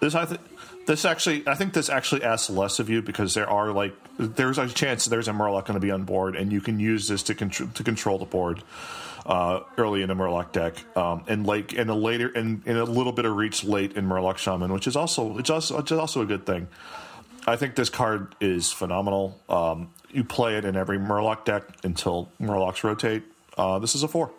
[0.00, 0.40] This I think
[0.86, 4.58] this actually I think this actually asks less of you because there are like there's
[4.58, 7.22] a chance there's a Murloc going to be on board and you can use this
[7.24, 8.62] to control to control the board
[9.26, 12.76] uh, early in a Murloc deck um, and like in a later and in, in
[12.76, 15.92] a little bit of reach late in Murloc Shaman, which is also it's also it's
[15.92, 16.68] also a good thing.
[17.46, 19.38] I think this card is phenomenal.
[19.48, 23.22] Um, you play it in every Murloc deck until Murlocs rotate.
[23.56, 24.30] Uh, this is a four.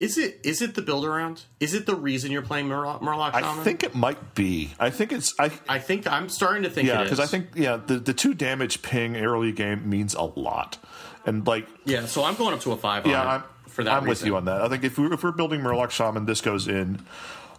[0.00, 1.42] Is it is it the build around?
[1.60, 3.60] Is it the reason you're playing Murloc, Murloc Shaman?
[3.60, 4.70] I think it might be.
[4.80, 5.34] I think it's.
[5.38, 8.32] I I think I'm starting to think yeah because I think yeah the the two
[8.32, 10.78] damage ping early game means a lot,
[11.26, 12.06] and like yeah.
[12.06, 13.06] So I'm going up to a five.
[13.06, 13.92] yeah on I'm for that.
[13.92, 14.62] I'm with you on that.
[14.62, 17.04] I think if we're if we're building Murloc Shaman, this goes in.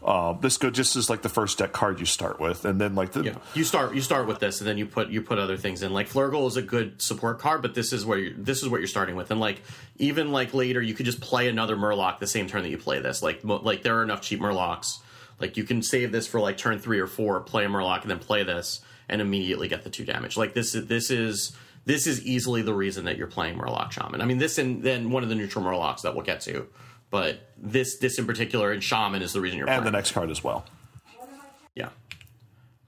[0.04, 2.96] Uh, this go just as like the first deck card you start with, and then
[2.96, 5.38] like the Yeah, you start you start with this, and then you put you put
[5.38, 5.94] other things in.
[5.94, 8.80] Like Flurgle is a good support card, but this is where you this is what
[8.80, 9.30] you're starting with.
[9.30, 9.62] And like
[9.98, 13.00] even like later, you could just play another Murloc the same turn that you play
[13.00, 13.22] this.
[13.22, 14.98] Like mo- like there are enough cheap Murlocs.
[15.40, 18.10] Like you can save this for like turn three or four, play a Murloc, and
[18.10, 20.36] then play this, and immediately get the two damage.
[20.36, 24.22] Like this is this is this is easily the reason that you're playing Murloc Shaman.
[24.22, 26.68] I mean this and then one of the neutral Murlocs that we'll get to,
[27.12, 29.92] but this this in particular and Shaman is the reason you're and playing.
[29.92, 30.66] the next card as well.
[31.76, 31.90] Yeah.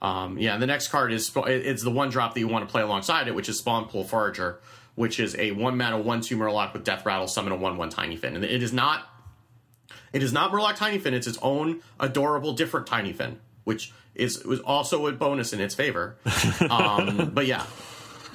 [0.02, 2.70] Um, yeah, and the next card is it's the one drop that you want to
[2.70, 4.58] play alongside it, which is Spawn Pool Forager,
[4.96, 7.90] which is a one mana one two Murloc with Death Rattle, summon a one one
[7.90, 9.06] Tiny Fin, and it is not
[10.12, 11.14] it is not Murloc Tiny Fin.
[11.14, 15.74] It's its own adorable different Tiny Fin, which is was also a bonus in its
[15.74, 16.16] favor.
[16.68, 17.64] Um, but yeah.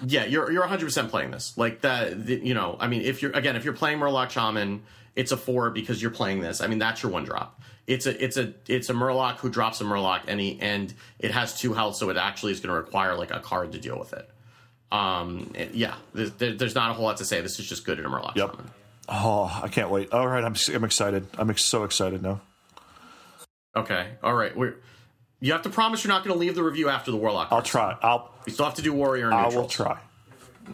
[0.05, 2.25] Yeah, you're you're 100 percent playing this like that.
[2.25, 4.81] The, you know, I mean, if you're again, if you're playing Murloc Shaman,
[5.16, 6.62] it's a four because you're playing this.
[6.62, 7.62] I mean, that's your one drop.
[7.88, 11.32] It's a it's a it's a Murloc who drops a Murloc and he, and it
[11.32, 13.97] has two health, so it actually is going to require like a card to deal
[13.97, 14.30] with it.
[14.91, 17.41] Um, it- yeah, there's, there, there's not a whole lot to say.
[17.41, 18.51] This is just good in a Murloc Yep.
[18.51, 18.72] Shaman.
[19.07, 20.12] Oh, I can't wait.
[20.14, 21.26] All right, I'm I'm excited.
[21.38, 22.41] I'm ex- so excited now.
[23.76, 24.55] Okay, all right.
[24.55, 24.76] We're
[25.39, 27.47] you have to promise you're not going to leave the review after the Warlock.
[27.51, 27.95] I'll try.
[28.01, 29.97] I'll We still have to do Warrior and I will try.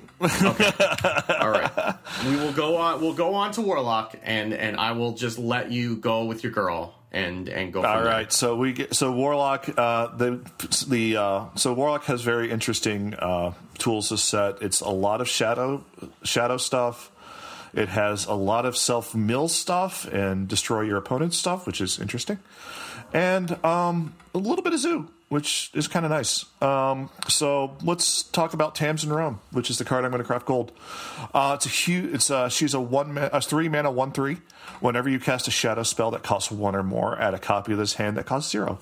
[0.21, 3.01] All right, we will go on.
[3.01, 6.53] We'll go on to Warlock, and and I will just let you go with your
[6.53, 7.83] girl and and go.
[7.83, 8.29] All there.
[8.29, 9.69] so we get so Warlock.
[9.77, 10.39] Uh, the
[10.87, 14.61] the uh, so Warlock has very interesting uh, tools to set.
[14.61, 15.83] It's a lot of shadow
[16.23, 17.11] shadow stuff.
[17.73, 21.99] It has a lot of self mill stuff and destroy your opponent's stuff, which is
[21.99, 22.39] interesting,
[23.13, 26.45] and um, a little bit of zoo, which is kind of nice.
[26.61, 30.45] Um, so let's talk about Tamsin Roame, which is the card I'm going to craft
[30.45, 30.71] gold.
[31.33, 32.13] Uh, it's a huge.
[32.13, 34.37] It's uh, she's a one ma- a three mana one three.
[34.81, 37.77] Whenever you cast a shadow spell that costs one or more, add a copy of
[37.77, 38.79] this hand that costs zero.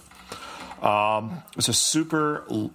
[0.81, 2.71] Um, it's a super l-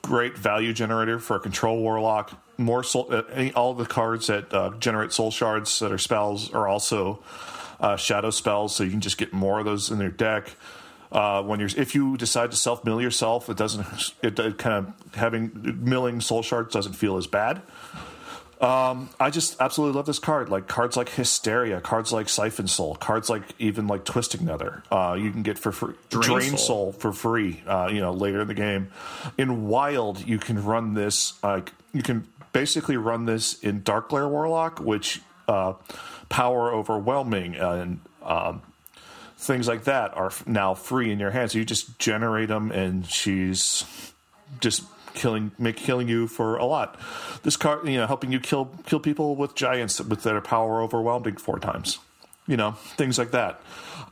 [0.00, 2.32] great value generator for a control warlock.
[2.56, 6.52] More soul, uh, any, all the cards that uh, generate soul shards that are spells
[6.52, 7.22] are also
[7.80, 10.54] uh, shadow spells, so you can just get more of those in your deck.
[11.12, 13.86] Uh, when you're, if you decide to self mill yourself, it doesn't.
[14.22, 17.60] It, it kind of having milling soul shards doesn't feel as bad.
[18.62, 20.48] Um, I just absolutely love this card.
[20.48, 24.84] Like cards like Hysteria, cards like Siphon Soul, cards like even like Twisting Nether.
[24.90, 25.94] Uh, you can get for free.
[26.10, 26.58] Drain Drain, Soul.
[26.58, 26.92] Soul.
[26.92, 27.62] for free.
[27.66, 28.90] Uh, you know later in the game.
[29.36, 31.42] In Wild, you can run this.
[31.42, 35.74] Like you can basically run this in Dark Lair Warlock, which uh,
[36.28, 38.62] power overwhelming and um,
[39.42, 41.54] things like that are now free in your hands.
[41.54, 43.84] You just generate them, and she's
[44.60, 44.84] just
[45.14, 46.98] killing make killing you for a lot.
[47.42, 51.36] This card, you know, helping you kill kill people with giants with their power overwhelming
[51.36, 51.98] four times.
[52.46, 53.60] You know, things like that.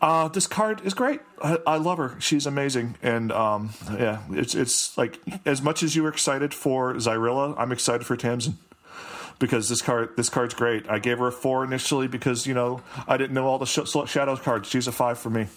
[0.00, 1.20] Uh, this card is great.
[1.42, 2.16] I, I love her.
[2.20, 6.94] She's amazing, and um, yeah, it's it's like as much as you were excited for
[6.94, 8.58] Xyrella, I'm excited for Tamsin
[9.40, 10.88] because this card this card's great.
[10.88, 13.80] I gave her a four initially because you know I didn't know all the sh-
[14.08, 14.68] shadow cards.
[14.68, 15.48] She's a five for me.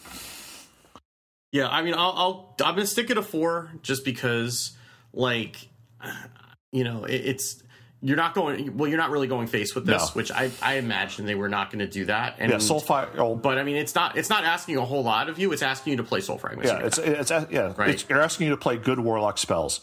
[1.52, 4.76] Yeah, I mean, I'll, I'll I'm gonna stick it a four just because,
[5.14, 5.58] like,
[6.72, 7.62] you know, it, it's
[8.02, 8.76] you're not going.
[8.76, 10.08] Well, you're not really going face with this, No.
[10.14, 12.36] which I I imagine they were not going to do that.
[12.40, 13.08] And Yeah, Soul Fire.
[13.18, 15.52] Oh, but I mean, it's not it's not asking a whole lot of you.
[15.54, 16.72] It's asking you to play Soul Fragments.
[16.72, 17.74] yeah, it's it's yeah.
[17.78, 17.92] Right.
[17.92, 19.82] It's, you're asking you to play good warlock spells.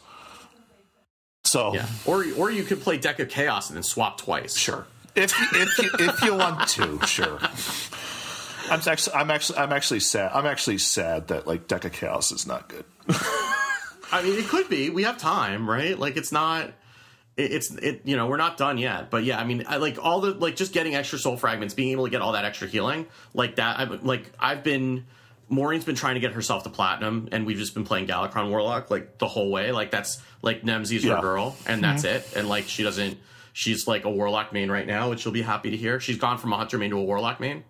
[1.51, 1.87] So yeah.
[2.07, 4.57] Or or you could play Deck of Chaos and then swap twice.
[4.57, 4.87] Sure.
[5.17, 7.39] If you, if you, if you want to, sure.
[8.71, 10.31] I'm actually I'm actually I'm actually sad.
[10.33, 12.85] I'm actually sad that like Deck of Chaos is not good.
[14.13, 14.91] I mean, it could be.
[14.91, 15.99] We have time, right?
[15.99, 16.67] Like, it's not.
[17.37, 18.03] it- It's it.
[18.05, 19.11] You know, we're not done yet.
[19.11, 21.91] But yeah, I mean, I like all the like just getting extra soul fragments, being
[21.91, 23.81] able to get all that extra healing, like that.
[23.81, 25.07] I've like I've been.
[25.51, 28.91] Maureen's been trying to get herself to platinum, and we've just been playing Galakrond Warlock
[28.91, 29.73] like the whole way.
[29.73, 31.17] Like that's like Nemzi's Yeah.
[31.17, 32.27] her girl, and that's it.
[32.37, 33.19] And like she doesn't.
[33.53, 35.99] She's like a Warlock main right now, which you'll be happy to hear.
[36.01, 37.65] She's gone from a Hunter main to a Warlock main,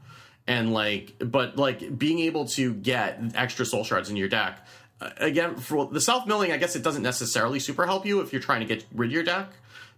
[0.47, 4.67] and like but like being able to get extra soul shards in your deck
[5.01, 8.33] uh, again for the self milling i guess it doesn't necessarily super help you if
[8.33, 9.51] you're trying to get rid of your deck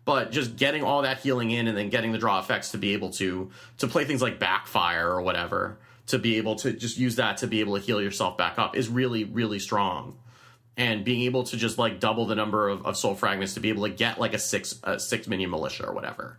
[0.05, 2.93] but just getting all that healing in and then getting the draw effects to be
[2.93, 7.17] able to to play things like backfire or whatever to be able to just use
[7.17, 10.19] that to be able to heal yourself back up is really really strong
[10.77, 13.69] and being able to just like double the number of, of soul fragments to be
[13.69, 16.39] able to get like a six a six minion militia or whatever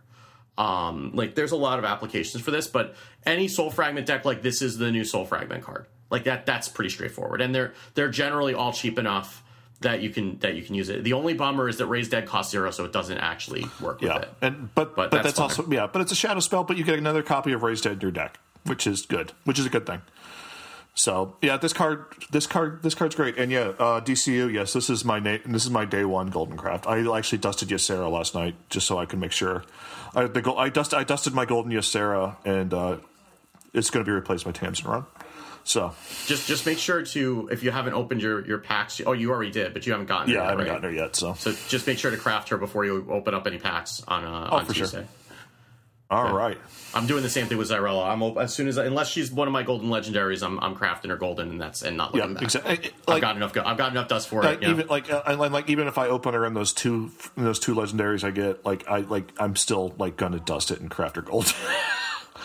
[0.56, 2.94] um, like there's a lot of applications for this, but
[3.26, 5.86] any soul fragment deck like this is the new soul fragment card.
[6.10, 7.40] Like that that's pretty straightforward.
[7.40, 9.42] And they're they're generally all cheap enough
[9.80, 11.02] that you can that you can use it.
[11.02, 14.14] The only bummer is that raise dead costs zero, so it doesn't actually work yeah.
[14.14, 14.28] with it.
[14.42, 16.84] And but but, But that's, that's also yeah, but it's a shadow spell, but you
[16.84, 19.32] get another copy of Raised Dead in your deck, which is good.
[19.44, 20.02] Which is a good thing.
[20.96, 24.52] So yeah, this card, this card, this card's great, and yeah, uh, DCU.
[24.52, 26.86] Yes, this is my na- this is my day one Golden Craft.
[26.86, 29.64] I actually dusted Ysera last night just so I could make sure.
[30.14, 32.96] I the go- I dust I dusted my Golden Ysera, and uh,
[33.72, 35.06] it's going to be replaced by Tamsin Roame.
[35.64, 35.94] So
[36.26, 39.00] Just just make sure to if you haven't opened your your packs.
[39.04, 40.30] Oh, you already did, but you haven't gotten.
[40.32, 40.72] yeah, her I haven't right?
[40.74, 41.16] gotten her yet.
[41.16, 44.22] So, So just make sure to craft her before you open up any packs on
[44.24, 45.04] uh, on Oh, for sure.
[46.14, 46.58] All right,
[46.94, 48.06] I'm doing the same thing with Xyrella.
[48.08, 50.74] I'm op- as soon as I, unless she's one of my golden legendaries, I'm I'm
[50.76, 52.42] crafting her golden, and that's and not yeah, looking back.
[52.44, 52.72] exactly.
[52.90, 53.52] I've Like, got enough.
[53.52, 54.62] Go- I've got enough dust for like, it.
[54.62, 54.70] yeah.
[54.70, 57.74] even like uh, like even if I open her in those two in those two
[57.74, 61.22] legendaries I get, like I like I'm still like gonna dust it and craft her
[61.22, 61.52] gold.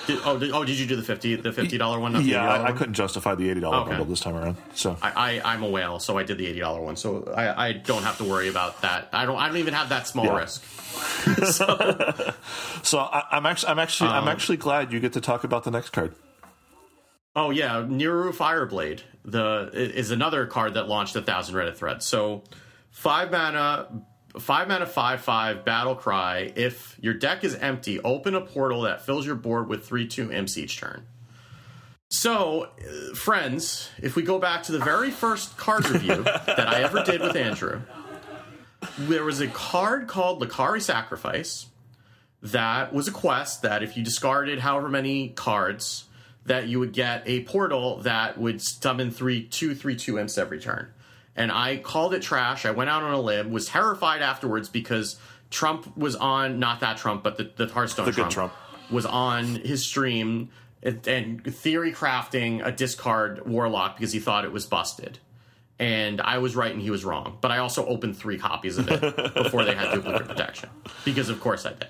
[0.08, 2.14] Did, oh, did, oh, did you do the fifty the fifty dollar one?
[2.26, 3.90] Yeah, $80 I, I couldn't justify the eighty dollar Okay.
[3.90, 4.58] bundle this time around.
[4.74, 6.96] So I, I I'm a whale, so I did the eighty dollar one.
[6.96, 9.10] So I, I don't have to worry about that.
[9.14, 10.38] I don't I don't even have that small Yeah.
[10.38, 10.64] risk.
[12.84, 15.64] So I, I'm actually, I'm actually, Um, I'm actually glad you get to talk about
[15.64, 16.16] the next card.
[17.36, 22.06] Oh yeah, Neeru Fireblade the is another card that launched a thousand Reddit threads.
[22.06, 22.44] So
[22.90, 23.88] five mana,
[24.38, 26.52] five mana, five five battle cry.
[26.56, 30.32] If your deck is empty, open a portal that fills your board with three two
[30.32, 31.06] imps each turn.
[32.12, 36.82] So, uh, friends, if we go back to the very first card review that I
[36.82, 37.82] ever did with Andrew,
[38.98, 41.68] there was a card called Lakkari Sacrifice
[42.42, 46.06] that was a quest that if you discarded however many cards,
[46.46, 50.60] that you would get a portal that would summon three two three two imps every
[50.60, 50.92] turn.
[51.36, 52.66] And I called it trash.
[52.66, 55.18] I went out on a limb, was terrified afterwards because
[55.50, 58.54] Trump was on not that Trump, but the, the Hearthstone The Trump, Trump.
[58.92, 60.50] was on his stream
[60.84, 65.20] and, and theory crafting a discard warlock because he thought it was busted.
[65.78, 67.38] And I was right and he was wrong.
[67.40, 69.02] But I also opened three copies of it
[69.34, 70.70] before they had duplicate protection.
[71.06, 71.88] Because of course I did.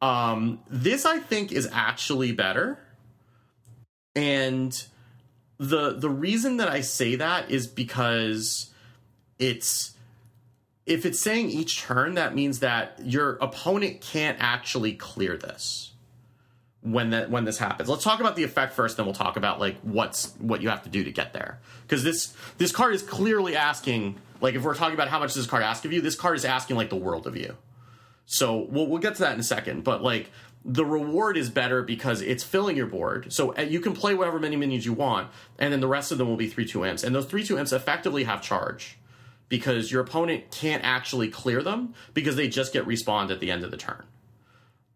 [0.00, 2.78] Um, this I think is actually better.
[4.14, 4.84] And
[5.58, 8.70] the the reason that I say that is because
[9.38, 9.92] it's
[10.86, 15.92] if it's saying each turn, that means that your opponent can't actually clear this
[16.82, 17.88] when that when this happens.
[17.88, 20.82] Let's talk about the effect first, then we'll talk about like what's what you have
[20.82, 21.60] to do to get there.
[21.82, 25.46] Because this this card is clearly asking, like if we're talking about how much this
[25.46, 27.56] card asks of you, this card is asking like the world of you.
[28.26, 30.30] So we'll we'll get to that in a second, but like
[30.64, 33.32] the reward is better because it's filling your board.
[33.32, 36.18] So uh, you can play whatever many minions you want, and then the rest of
[36.18, 38.98] them will be three two imps, and those three two imps effectively have charge
[39.48, 43.62] because your opponent can't actually clear them because they just get respawned at the end
[43.62, 44.04] of the turn.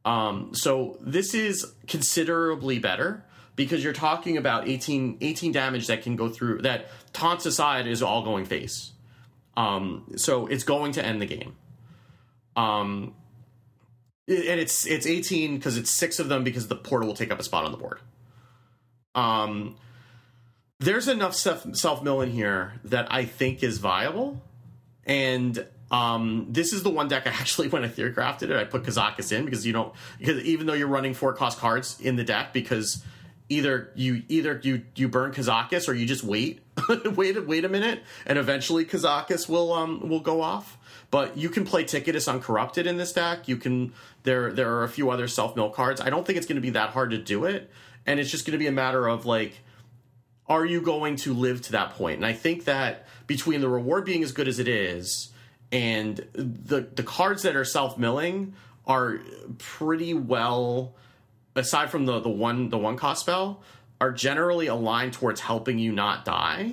[0.04, 3.24] Um, so this is considerably better
[3.56, 8.02] because you're talking about 18, 18 damage that can go through that taunts aside is
[8.02, 8.92] all going face.
[9.56, 11.56] Um, so it's going to end the game.
[12.56, 13.14] Um,
[14.28, 17.40] and it's it's 18 because it's six of them because the portal will take up
[17.40, 17.98] a spot on the board.
[19.14, 19.76] Um,
[20.78, 24.42] there's enough self mill in here that I think is viable,
[25.04, 28.64] and um, this is the one deck I actually when I theory crafted it I
[28.64, 32.16] put Kazakus in because you don't because even though you're running four cost cards in
[32.16, 33.02] the deck because
[33.48, 36.60] either you either you you burn Kazakus or you just wait
[37.16, 40.76] wait wait a minute and eventually Kazakus will um will go off.
[41.10, 43.48] But you can play Tickatus Uncorrupted in this deck.
[43.48, 43.94] You can
[44.28, 46.00] there there are a few other self mill cards.
[46.00, 47.70] I don't think it's going to be that hard to do it,
[48.06, 49.60] and it's just going to be a matter of like
[50.48, 52.16] are you going to live to that point?
[52.16, 55.30] And I think that between the reward being as good as it is
[55.72, 58.54] and the the cards that are self milling
[58.86, 59.20] are
[59.58, 60.94] pretty well
[61.54, 63.62] aside from the the one the one cost spell
[64.00, 66.72] are generally aligned towards helping you not die.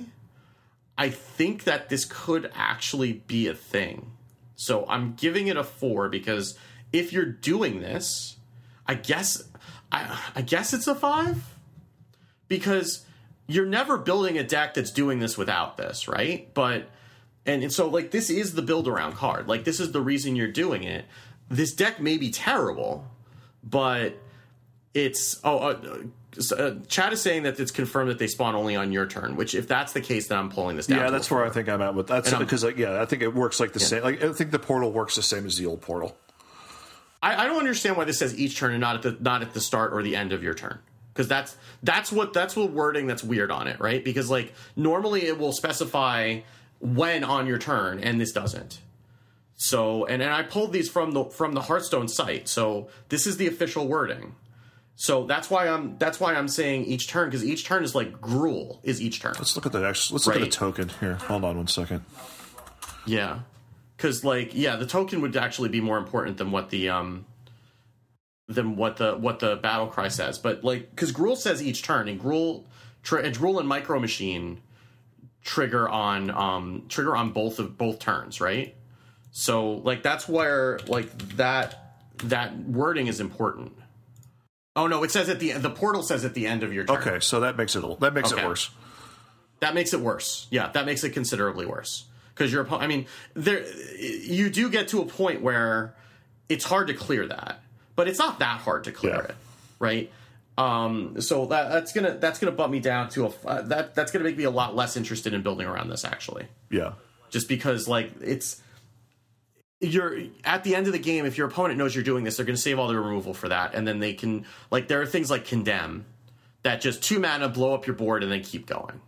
[0.96, 4.12] I think that this could actually be a thing.
[4.54, 6.58] So I'm giving it a 4 because
[6.92, 8.36] if you're doing this,
[8.86, 9.42] I guess
[9.90, 11.56] I I guess it's a 5
[12.48, 13.04] because
[13.46, 16.52] you're never building a deck that's doing this without this, right?
[16.54, 16.88] But
[17.44, 19.48] and, and so like this is the build around card.
[19.48, 21.04] Like this is the reason you're doing it.
[21.48, 23.06] This deck may be terrible,
[23.62, 24.16] but
[24.94, 25.78] it's oh uh,
[26.56, 29.36] uh, Chad is saying that it's confirmed that they spawn only on your turn.
[29.36, 30.98] Which, if that's the case, then I'm pulling this down.
[30.98, 31.44] Yeah, that's where.
[31.44, 33.80] I think I'm at with that's because like yeah, I think it works like the
[33.80, 34.02] same.
[34.02, 36.16] Like I think the portal works the same as the old portal.
[37.22, 39.54] I, I don't understand why this says each turn and not at the not at
[39.54, 40.78] the start or the end of your turn.
[41.12, 44.04] Because that's that's what that's what wording that's weird on it, right?
[44.04, 46.40] Because like normally it will specify
[46.80, 48.80] when on your turn, and this doesn't.
[49.56, 52.48] So and, and I pulled these from the from the Hearthstone site.
[52.48, 54.34] So this is the official wording.
[54.96, 58.20] So that's why I'm that's why I'm saying each turn because each turn is like
[58.20, 59.34] gruul is each turn.
[59.38, 60.10] Let's look at the next.
[60.12, 60.48] Let's look at Right.
[60.48, 61.14] a token here.
[61.14, 62.04] Hold on one second.
[63.06, 63.40] Yeah,
[63.96, 67.24] because like yeah, the token would actually be more important than what the um
[68.48, 70.38] than what the what the battle cry says.
[70.38, 72.64] But like because Gruul says each turn and Gruul
[73.02, 74.60] tri- and Gruul and Micro Machine
[75.44, 78.74] trigger on um trigger on both of both turns, right?
[79.30, 81.82] So like that's where like that
[82.24, 83.72] that wording is important.
[84.74, 86.96] Oh no, it says at the the portal says at the end of your turn.
[86.98, 88.42] Okay, so that makes it a- that makes Okay.
[88.42, 88.70] it worse.
[89.60, 90.46] That makes it worse.
[90.50, 92.05] Yeah, that makes it considerably worse
[92.36, 92.84] because your opponent.
[92.84, 93.64] I mean, there
[93.98, 95.94] you do get to a point where
[96.48, 97.60] it's hard to clear that,
[97.96, 99.22] but it's not that hard to clear Yeah.
[99.24, 99.34] it,
[99.78, 100.12] right?
[100.58, 104.12] Um, so that that's gonna that's gonna bump me down to a uh, that that's
[104.12, 106.92] gonna make me a lot less interested in building around this actually, Yeah,
[107.30, 108.62] just because like it's
[109.80, 112.46] you're at the end of the game if your opponent knows you're doing this they're
[112.46, 115.06] going to save all the removal for that and then they can like there are
[115.06, 116.06] things like condemn
[116.62, 119.02] that just two mana blow up your board and then keep going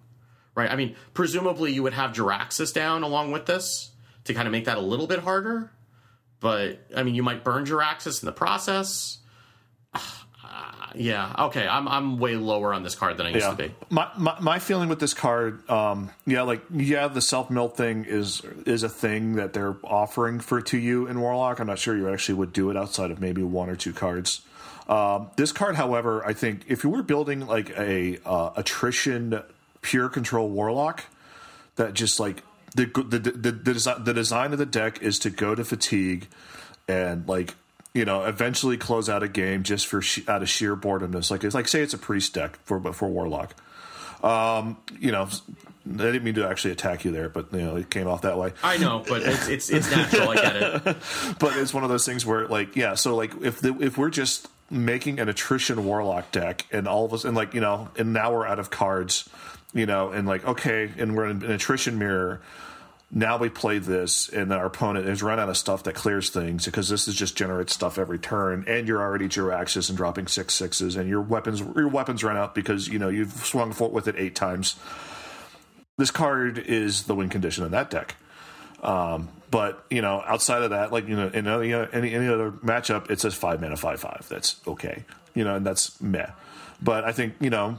[0.58, 3.90] right i mean presumably you would have Jaraxxus down along with this
[4.24, 5.70] to kind of make that a little bit harder
[6.40, 9.18] but i mean you might burn Jaraxxus in the process
[9.94, 13.50] Ah, yeah okay I'm, I'm way lower on this card than i used yeah.
[13.50, 17.50] to be My, my my feeling with this card, um, yeah, like yeah, the self
[17.50, 21.60] mill thing is is a thing that they're offering for to you in Warlock.
[21.60, 24.42] I'm not sure you actually would do it outside of maybe one or two cards.
[24.88, 29.42] Um, this card, however, I think if you were building like a uh, attrition
[29.88, 31.04] pure control Warlock,
[31.76, 32.42] that just like
[32.76, 35.64] the the the, the, the, design, the design of the deck is to go to
[35.64, 36.28] fatigue
[36.86, 37.54] and like
[37.94, 41.30] you know eventually close out a game just for sh- out of sheer boredomness.
[41.30, 43.54] Like it's like say it's a priest deck for for warlock.
[44.22, 45.26] Um you know
[45.86, 48.36] i didn't mean to actually attack you there but you know it came off that
[48.36, 48.52] way.
[48.62, 50.96] I know but it's it's, it's natural i get it.
[51.38, 54.10] But it's one of those things where like yeah so like if the, if we're
[54.10, 58.12] just making an attrition warlock deck and all of us and like you know and
[58.12, 59.30] now we're out of cards
[59.74, 62.40] you know and like okay and we're in an attrition mirror
[63.10, 66.66] now we play this and our opponent has run out of stuff that clears things
[66.66, 70.54] because this is just generates stuff every turn and you're already Jaraxxus and dropping six
[70.54, 74.14] sixes and your weapons your weapons run out because you know you've swung with it
[74.18, 74.76] eight times
[75.96, 78.16] this card is the win condition in that deck
[78.82, 82.50] um, but you know, outside of that, like you know, in any any any other
[82.50, 84.26] matchup, it says five mana, five five.
[84.28, 85.04] That's okay,
[85.34, 86.30] you know, and that's meh.
[86.80, 87.78] But I think you know,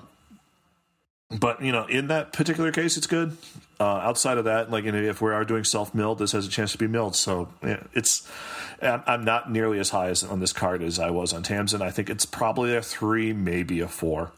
[1.30, 3.38] but you know, in that particular case, it's good.
[3.80, 6.48] Uh, outside of that, like you know, if we are doing self milled, this has
[6.48, 7.16] a chance to be milled.
[7.16, 8.28] So yeah, it's
[8.82, 11.82] I'm not nearly as high as on this card as I was on Tamsin.
[11.82, 14.32] I think it's probably a three, maybe a four.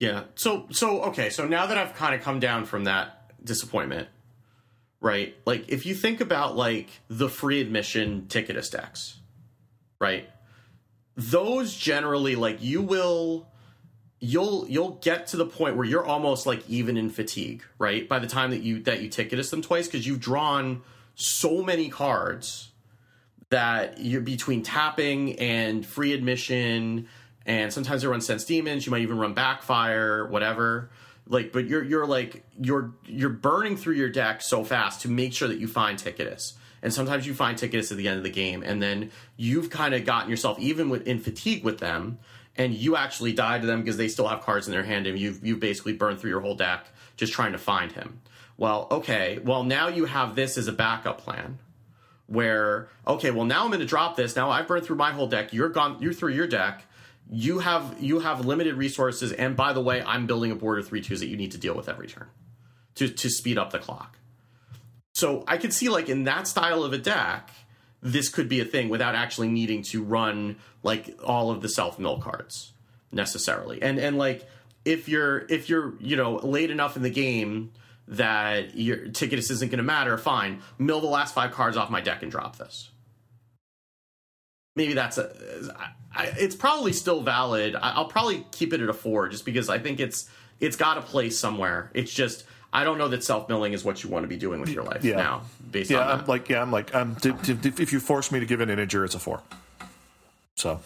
[0.00, 0.24] Yeah.
[0.34, 4.08] So so okay, so now that I've kind of come down from that disappointment,
[5.00, 5.36] right?
[5.46, 9.18] Like if you think about like the free admission tickatus decks,
[10.00, 10.28] right?
[11.16, 13.48] Those generally like you will
[14.20, 18.08] you'll you'll get to the point where you're almost like even in fatigue, right?
[18.08, 20.82] By the time that you that you tickatus them twice because you've drawn
[21.14, 22.70] so many cards
[23.50, 27.08] that you're between tapping and free admission
[27.46, 30.90] and sometimes they run sense demons you might even run backfire whatever
[31.26, 35.32] like but you're you're like you're you're burning through your deck so fast to make
[35.32, 38.30] sure that you find tickatus and sometimes you find tickatus at the end of the
[38.30, 42.18] game and then you've kind of gotten yourself even with in fatigue with them
[42.58, 45.18] and you actually die to them because they still have cards in their hand and
[45.18, 46.86] you've you've basically burned through your whole deck
[47.16, 48.20] just trying to find him.
[48.58, 49.38] Well okay.
[49.42, 51.58] Well now you have this as a backup plan
[52.26, 54.36] where okay well now i'm going to drop this.
[54.36, 55.52] Now i've burned through my whole deck.
[55.52, 56.84] You're gone you're through your deck.
[57.30, 59.32] You have you have limited resources.
[59.32, 61.58] And by the way i'm building a board of three twos that you need to
[61.58, 62.26] deal with every turn
[62.96, 64.18] to to speed up the clock.
[65.14, 67.50] So i could see like in that style of a deck
[68.00, 71.98] this could be a thing without actually needing to run like all of the self
[71.98, 72.72] mill cards
[73.12, 73.82] necessarily.
[73.82, 74.48] And and like
[74.84, 77.72] if you're if you're you know late enough in the game
[78.06, 80.62] that your tickatus isn't going to matter fine.
[80.78, 82.90] Mill the last five cards off my deck and drop this.
[84.76, 85.30] Maybe that's a
[86.14, 87.74] I, it's probably still valid.
[87.74, 90.28] I, i'll probably keep it at a four just because i think it's
[90.60, 91.90] it's got a place somewhere.
[91.94, 94.70] It's just i don't know that self-milling is what you want to be doing with
[94.70, 95.16] your life Yeah.
[95.16, 97.14] now based Yeah, I'm like yeah, I'm like I'm.
[97.14, 99.42] d- d- d- if you force me to give an integer, it's a four.
[100.54, 100.80] So,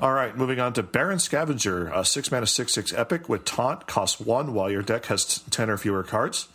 [0.00, 3.86] All right, moving on to Barrens Scavenger, a six mana six six epic with taunt,
[3.86, 6.48] costs one while your deck has ten or fewer cards.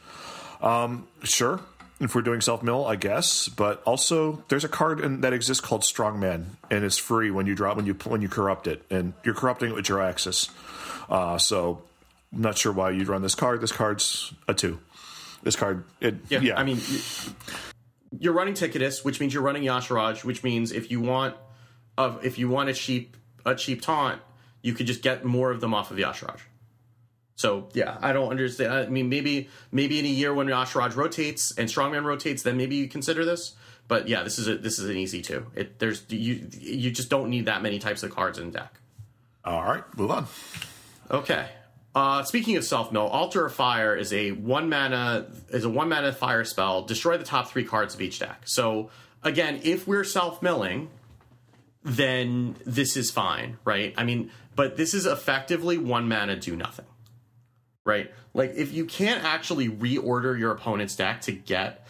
[0.61, 1.61] Um, sure,
[1.99, 5.65] if we're doing self mill, I guess, but also there's a card in, that exists
[5.65, 9.13] called Strongman, and it's free when you drop when you when you corrupt it, and
[9.23, 10.49] you're corrupting it with Jaraxxus.
[11.09, 11.81] Uh, so,
[12.31, 13.61] I'm not sure why you'd run this card.
[13.61, 14.79] This card's a two.
[15.43, 17.33] This card, it, Yeah, yeah, I mean, you-
[18.19, 21.35] you're running Tickatus, which means you're running Y'Shaarj, which means if you want,
[21.97, 24.21] of if you want a cheap a cheap taunt,
[24.61, 26.39] you could just get more of them off of Y'Shaarj.
[27.35, 28.73] So yeah, I don't understand.
[28.73, 32.75] I mean, maybe maybe in a year when Y'Shaarj rotates and Strongman rotates, then maybe
[32.75, 33.53] you consider this.
[33.87, 35.45] But yeah, this is a this is an easy two.
[35.55, 38.73] It there's you you just don't need that many types of cards in deck.
[39.45, 40.27] all right, move on.
[41.09, 41.47] Okay.
[41.95, 45.89] Uh, speaking of self mill, Altar of Fire is a one mana is a one
[45.89, 46.83] mana fire spell.
[46.83, 48.43] Destroy the top three cards of each deck.
[48.45, 48.91] So
[49.23, 50.89] again, if we're self milling,
[51.83, 53.93] then this is fine, right?
[53.97, 56.85] I mean, but this is effectively one mana do nothing,
[57.85, 58.11] right?
[58.33, 61.87] Like if you can't actually reorder your opponent's deck to get,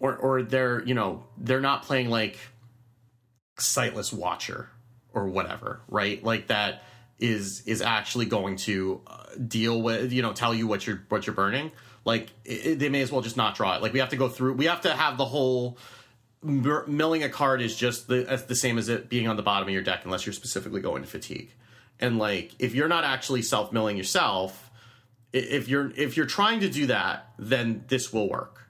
[0.00, 2.36] or or they're you know they're not playing like
[3.58, 4.70] sightless watcher
[5.12, 6.22] or whatever, right?
[6.24, 6.82] Like that
[7.20, 11.26] is is actually going to uh, deal with you know tell you what you're what
[11.26, 11.70] you're burning.
[12.04, 13.82] Like it, they may as well just not draw it.
[13.82, 14.54] Like we have to go through.
[14.54, 15.78] We have to have the whole
[16.42, 19.74] milling a card is just the the same as it being on the bottom of
[19.74, 21.52] your deck unless you're specifically going to fatigue.
[21.98, 24.70] And like if you're not actually self milling yourself,
[25.32, 28.68] if you're if you're trying to do that, then this will work.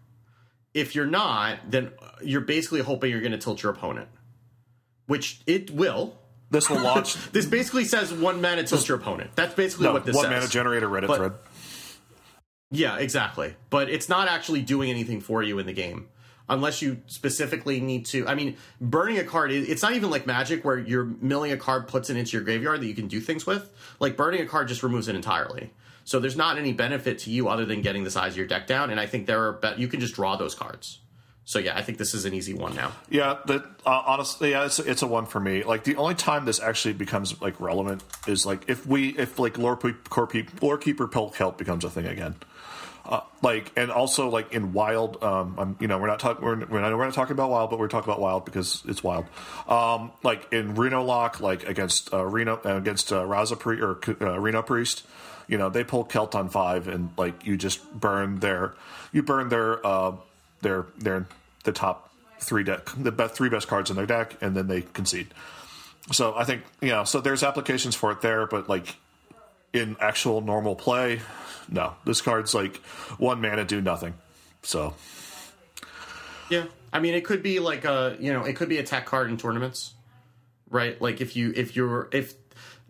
[0.75, 4.09] If you're not, then you're basically hoping you're going to tilt your opponent,
[5.07, 6.20] which it will.
[6.51, 9.31] This will launch This basically says one mana tilt your opponent.
[9.37, 10.23] That's basically no, what this is.
[10.23, 10.41] one says.
[10.43, 11.33] mana generator Reddit But- thread.
[12.73, 13.57] Yeah, exactly.
[13.69, 16.09] But it's not actually doing anything for you in the game.
[16.49, 18.27] Unless you specifically need to.
[18.27, 21.87] I mean, burning a card, it's not even like magic where you're milling a card,
[21.87, 23.71] puts it into your graveyard that you can do things with.
[24.01, 25.71] Like, burning a card just removes it entirely.
[26.05, 28.67] So there's not any benefit to you other than getting the size of your deck
[28.67, 28.91] down.
[28.91, 30.99] And I think there are, bet you can just draw those cards.
[31.51, 32.93] So yeah, I think this is an easy one now.
[33.09, 35.65] Yeah, uh, honestly, yeah, it's it's a one for me.
[35.65, 39.59] Like the only time this actually becomes like relevant is like if we if like
[39.59, 42.37] lore pe- Lorekeeper Polkelt becomes a thing again.
[43.05, 46.55] Uh, like and also like in wild, um, I'm, you know, we're not talking we're,
[46.67, 49.27] we're not we're not talking about wild, but we're talking about wild because it's wild.
[49.67, 53.99] Um, like in Reno Lock, like against uh, Reno uh, against uh, Raza Pri- or
[54.21, 55.05] uh, Reno Priest,
[55.49, 58.75] you know, they pull Kelt on five and like you just burn their
[59.11, 60.13] you burn their uh,
[60.61, 61.27] their their
[61.65, 64.83] the top three deck the best three best cards in their deck and then they
[64.83, 65.29] concede.
[66.13, 68.97] So i think you know so there's applications for it there but like
[69.73, 71.21] in actual normal play
[71.71, 71.95] no.
[72.05, 72.77] This card's like
[73.19, 74.15] one mana do nothing.
[74.63, 74.95] So.
[76.51, 79.07] Yeah, I mean, it could be like a you know, it could be a tech
[79.07, 79.95] card in tournaments,
[80.69, 81.01] right?
[81.01, 82.35] Like if you if you're if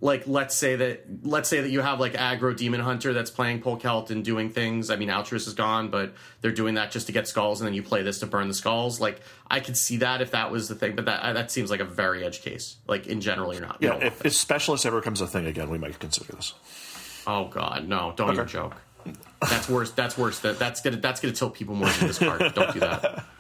[0.00, 3.60] like let's say that let's say that you have like aggro demon hunter that's playing
[3.62, 4.90] Polkelt and doing things.
[4.90, 7.74] I mean, Altruis is gone, but they're doing that just to get skulls, and then
[7.74, 9.00] you play this to burn the skulls.
[9.00, 11.70] Like I could see that if that was the thing, but that uh, that seems
[11.70, 12.76] like a very edge case.
[12.86, 13.78] Like in general, you're not.
[13.80, 16.54] yeah if, if specialist ever becomes a thing again we might consider this
[17.26, 18.12] oh god, no!
[18.16, 18.76] Don't even joke.
[19.40, 19.90] That's worse.
[19.92, 20.40] That's worse.
[20.40, 22.40] That that's gonna that's gonna tilt people more to this card.
[22.54, 23.24] Don't do that.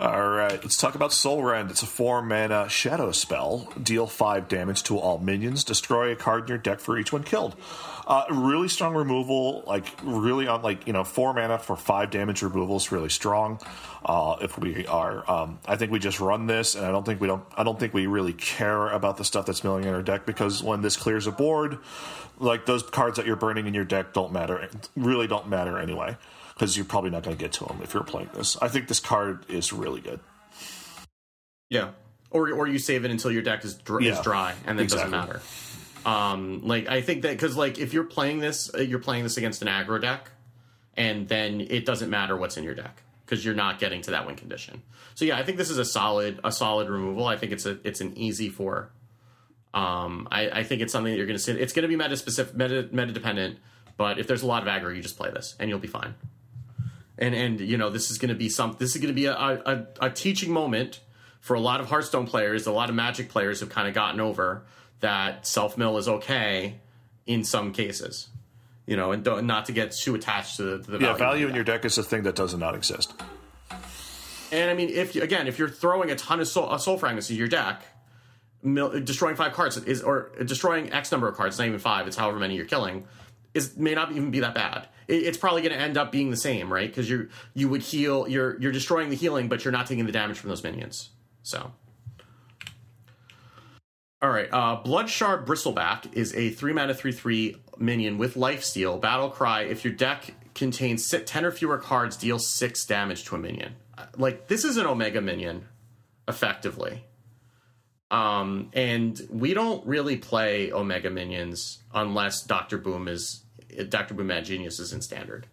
[0.00, 1.70] All right, let's talk about Soul Rend.
[1.70, 3.70] It's a four mana shadow spell.
[3.82, 5.62] Deal five damage to all minions.
[5.62, 7.54] Destroy a card in your deck for each one killed.
[8.06, 12.40] Uh, really strong removal, like really on like you know four mana for five damage
[12.40, 13.60] removal is really strong.
[14.02, 17.20] Uh, if we are, um, I think we just run this, and I don't think
[17.20, 17.44] we don't.
[17.54, 20.62] I don't think we really care about the stuff that's milling in our deck because
[20.62, 21.76] when this clears a board,
[22.38, 24.66] like those cards that you're burning in your deck don't matter.
[24.96, 26.16] Really don't matter anyway
[26.60, 28.54] because you're probably not going to get to them if you're playing this.
[28.60, 30.20] I think this card is really good.
[31.70, 31.92] Yeah.
[32.30, 34.90] Or or you save it until your deck is, dr- is dry, and then it
[34.90, 35.40] doesn't matter.
[36.04, 39.38] Um, like I think that because like if you're playing this, uh, you're playing this
[39.38, 40.30] against an aggro deck,
[40.96, 44.26] and then it doesn't matter what's in your deck because you're not getting to that
[44.26, 44.82] win condition.
[45.14, 47.26] So yeah, I think this is a solid a solid removal.
[47.26, 48.90] I think it's a it's an easy four.
[49.72, 51.56] Um, I, I think it's something that you're going to sit.
[51.56, 53.58] It's going to be meta specific, meta meta dependent.
[53.96, 56.14] But if there's a lot of aggro, you just play this, and you'll be fine.
[57.20, 58.76] And and you know this is going to be some.
[58.78, 61.00] This is going to be a, a a teaching moment
[61.40, 62.66] for a lot of Hearthstone players.
[62.66, 64.64] A lot of Magic players have kind of gotten over
[65.00, 66.76] that self mill is okay
[67.26, 68.28] in some cases.
[68.86, 71.18] You know, and don't, not to get too attached to the, to the Yeah, value.
[71.18, 73.12] value in your deck is a thing that does not exist.
[74.50, 77.30] And I mean, if you, again, if you're throwing a ton of soul, soul fragments
[77.30, 77.82] in your deck,
[78.62, 82.16] mil, destroying five cards is or destroying X number of cards, not even five, it's
[82.16, 83.04] however many you're killing,
[83.54, 84.88] is may not even be that bad.
[85.08, 86.88] It, it's probably going to end up being the same, right?
[86.88, 90.12] Because you you would heal, you're you're destroying the healing, but you're not taking the
[90.12, 91.10] damage from those minions.
[91.42, 91.72] So
[94.22, 99.00] All right, uh, Bloodshard Bristleback is a three mana three three minion with lifesteal.
[99.00, 103.38] Battle cry: If your deck contains ten or fewer cards, deal six damage to a
[103.38, 103.76] minion.
[104.16, 105.66] Like this is an Omega minion,
[106.28, 107.04] effectively.
[108.10, 113.42] Um, and we don't really play Omega minions unless Doctor Boom is
[113.88, 115.46] Doctor Boom Mad Genius is in standard.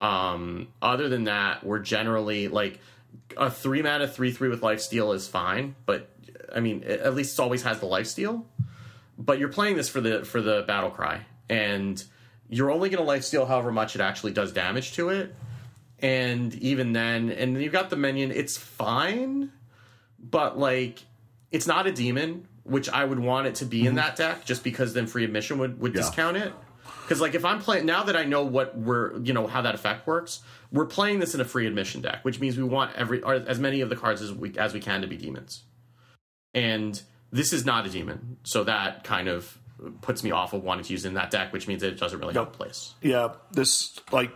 [0.00, 2.80] Um, other than that, we're generally like
[3.36, 6.10] a three mana three three with life steal is fine, but
[6.54, 8.46] I mean at least it always has the life steal.
[9.18, 12.02] But you're playing this for the for the battle cry, and
[12.50, 15.34] you're only going to life steal however much it actually does damage to it.
[16.00, 19.50] And even then, and you've got the minion, it's fine,
[20.18, 21.02] but like
[21.56, 23.96] it's not a demon, which I would want it to be in mm-hmm.
[23.96, 26.02] that deck, just because then free admission would would Yeah.
[26.02, 26.52] discount it.
[27.02, 29.74] Because like if I'm playing now that I know what we're you know how that
[29.74, 33.24] effect works, we're playing this in a free admission deck, which means we want every
[33.24, 35.64] as many of the cards as we as we can to be demons.
[36.52, 37.00] And
[37.32, 39.58] this is not a demon, so that kind of
[40.02, 42.34] puts me off of wanting to use in that deck, which means it doesn't really
[42.34, 42.94] have a place.
[43.00, 44.30] Yeah, this like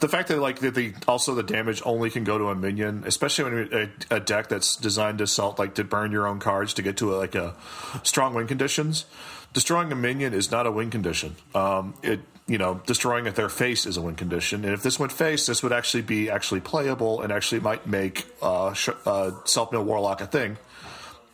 [0.00, 3.04] the fact that like that the also the damage only can go to a minion,
[3.06, 6.74] especially when a, a deck that's designed to salt like to burn your own cards
[6.74, 7.54] to get to a, like a
[8.02, 9.06] strong win conditions.
[9.52, 11.36] Destroying a minion is not a win condition.
[11.54, 14.98] Um, it you know destroying at their face is a win condition, and if this
[14.98, 19.30] went face, this would actually be actually playable and actually might make uh, sh- uh,
[19.44, 20.56] self mill warlock a thing,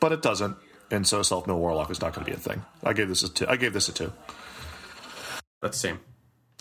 [0.01, 0.56] but it doesn't,
[0.90, 2.62] and so self mill warlock is not going to be a thing.
[2.85, 3.47] I gave this a two.
[3.48, 4.12] I gave this a two.
[5.62, 6.01] That's the same.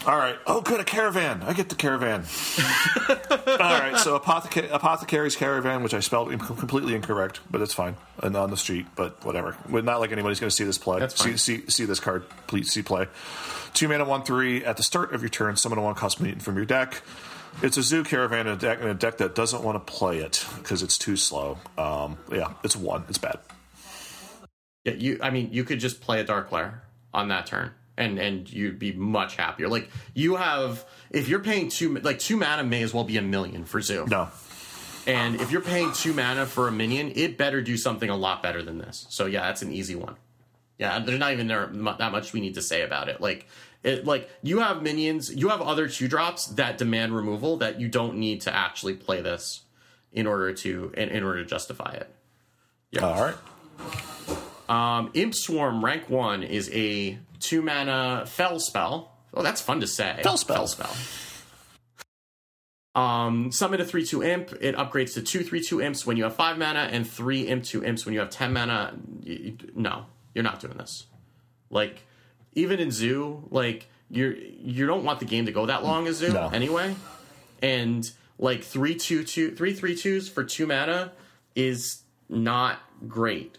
[0.05, 0.37] All right.
[0.47, 0.79] Oh, good.
[0.79, 1.43] A caravan.
[1.43, 2.21] I get the caravan.
[3.09, 3.97] All right.
[3.97, 7.97] So apotheca- apothecary's caravan, which I spelled completely incorrect, but it's fine.
[8.23, 9.57] And on the street, but whatever.
[9.67, 11.05] Not like anybody's going to see this play.
[11.09, 12.23] See, see see this card.
[12.47, 13.07] Please see play.
[13.73, 14.63] Two mana, one three.
[14.63, 17.01] At the start of your turn, summon a one cost mutant from your deck.
[17.61, 20.19] It's a zoo caravan in a deck in a deck that doesn't want to play
[20.19, 21.57] it because it's too slow.
[21.77, 23.03] Um, yeah, it's one.
[23.09, 23.39] It's bad.
[24.85, 25.19] Yeah, you.
[25.21, 28.79] I mean, you could just play a Dark Lair on that turn, and and you'd
[28.79, 29.67] be much happier.
[29.67, 33.21] Like you have, if you're paying two, like two mana may as well be a
[33.21, 34.05] million for Zoo.
[34.09, 34.29] No.
[35.05, 38.41] And if you're paying two mana for a minion, it better do something a lot
[38.41, 39.05] better than this.
[39.09, 40.15] So yeah, that's an easy one.
[40.77, 43.19] Yeah, there's not even there that much we need to say about it.
[43.19, 43.47] Like
[43.83, 47.87] it, like you have minions, you have other two drops that demand removal that you
[47.87, 49.61] don't need to actually play this
[50.13, 52.09] in order to in, in order to justify it.
[52.91, 53.01] Yeah.
[53.01, 53.35] All right.
[54.69, 59.11] Um, Imp Swarm rank one is a two mana fell spell.
[59.33, 60.19] Oh, that's fun to say.
[60.23, 60.65] Fell spell.
[60.67, 60.95] Fell spell.
[62.95, 64.51] Um, summon a three two imp.
[64.61, 67.63] It upgrades to two three two imps when you have five mana, and three imp
[67.63, 68.93] two imps when you have ten mana.
[69.25, 71.05] Y- y- No, you're not doing this.
[71.69, 72.01] Like
[72.53, 76.17] even in zoo, like you're you don't want the game to go that long as
[76.17, 76.49] zoo No.
[76.49, 76.95] anyway.
[77.61, 78.09] And
[78.39, 81.11] like three two two three three twos for two mana
[81.55, 83.57] is not great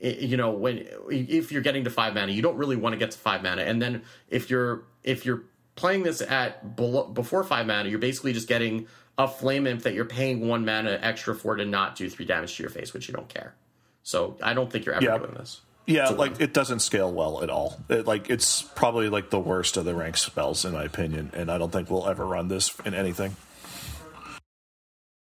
[0.00, 3.10] you know when if you're getting to five mana you don't really want to get
[3.10, 5.42] to five mana and then if you're if you're
[5.76, 8.86] playing this at below, before five mana you're basically just getting
[9.18, 12.56] a flame imp that you're paying one mana extra for to not do three damage
[12.56, 13.54] to your face which you don't care
[14.02, 15.18] so i don't think you're ever Yeah.
[15.18, 17.80] doing this Yeah, like it doesn't scale well at all.
[17.88, 21.50] It, like it's probably like the worst of the rank spells in my opinion, and
[21.50, 23.34] I don't think we'll ever run this in anything.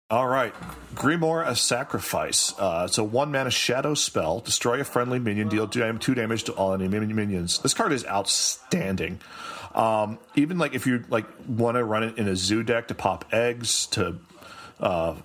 [0.09, 0.53] All right,
[0.95, 2.53] Grimoire a sacrifice.
[2.57, 4.39] Uh, it's a one mana shadow spell.
[4.39, 5.49] Destroy a friendly minion.
[5.49, 7.59] Deal two damage to all enemy minions.
[7.59, 9.19] This card is outstanding.
[9.75, 12.95] Um, even like if you like want to run it in a zoo deck to
[12.95, 14.17] pop eggs to
[14.79, 15.15] uh,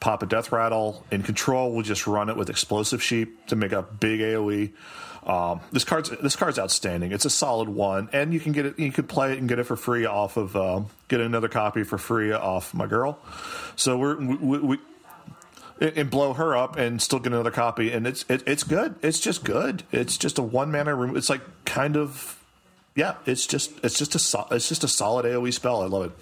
[0.00, 1.04] pop a death rattle.
[1.10, 4.72] In control, we'll just run it with explosive sheep to make a big AOE.
[5.24, 7.12] Um, this card's this card's outstanding.
[7.12, 8.78] It's a solid one, and you can get it.
[8.78, 11.84] You can play it and get it for free off of um, get another copy
[11.84, 13.20] for free off my girl.
[13.76, 14.78] So we're we, we,
[15.80, 18.96] and blow her up and still get another copy, and it's it, it's good.
[19.00, 19.84] It's just good.
[19.92, 21.16] It's just a one mana room.
[21.16, 22.42] It's like kind of
[22.96, 23.14] yeah.
[23.24, 25.82] It's just it's just a it's just a solid AOE spell.
[25.82, 26.12] I love it.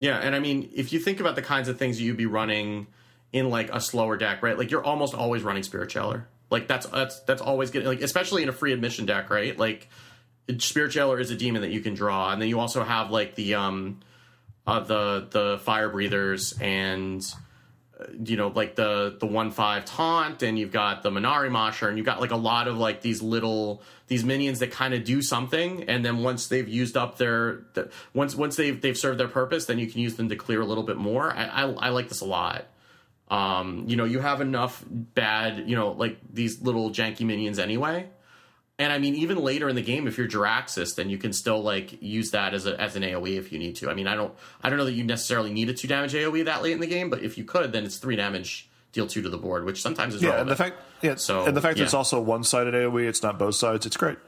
[0.00, 2.88] Yeah, and I mean, if you think about the kinds of things you'd be running
[3.32, 4.58] in like a slower deck, right?
[4.58, 6.26] Like you're almost always running Spirit Jailer.
[6.52, 9.58] Like that's that's that's always getting like especially in a free admission deck, right?
[9.58, 9.88] Like
[10.58, 13.34] Spirit Jailer is a demon that you can draw, and then you also have like
[13.34, 14.00] the um
[14.66, 17.24] uh, the the fire breathers and
[17.98, 21.88] uh, you know like the the one five taunt and you've got the Minari Masher
[21.88, 25.04] and you've got like a lot of like these little these minions that kind of
[25.04, 29.18] do something and then once they've used up their the, once once they've they've served
[29.18, 31.62] their purpose then you can use them to clear a little bit more I, I,
[31.70, 32.66] I like this a lot
[33.32, 38.08] um you know you have enough bad you know like these little janky minions anyway
[38.78, 41.62] and I mean, even later in the game, if you're Jaraxxus, then you can still
[41.62, 43.90] like use that as a as an AOE if you need to.
[43.90, 44.32] I mean, I don't
[44.62, 46.86] I don't know that you necessarily need a two damage AOE that late in the
[46.88, 49.80] game, but if you could, then it's three damage deal two to the board, which
[49.82, 50.50] sometimes is Yeah, relevant.
[50.50, 53.22] and the fact, yeah, So, and the fact that it's also one sided AOE, it's
[53.22, 53.86] not both sides.
[53.86, 54.18] It's great.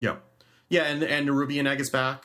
[0.00, 0.16] Yeah,
[0.68, 2.24] yeah, and and the Ruby and Egg is back.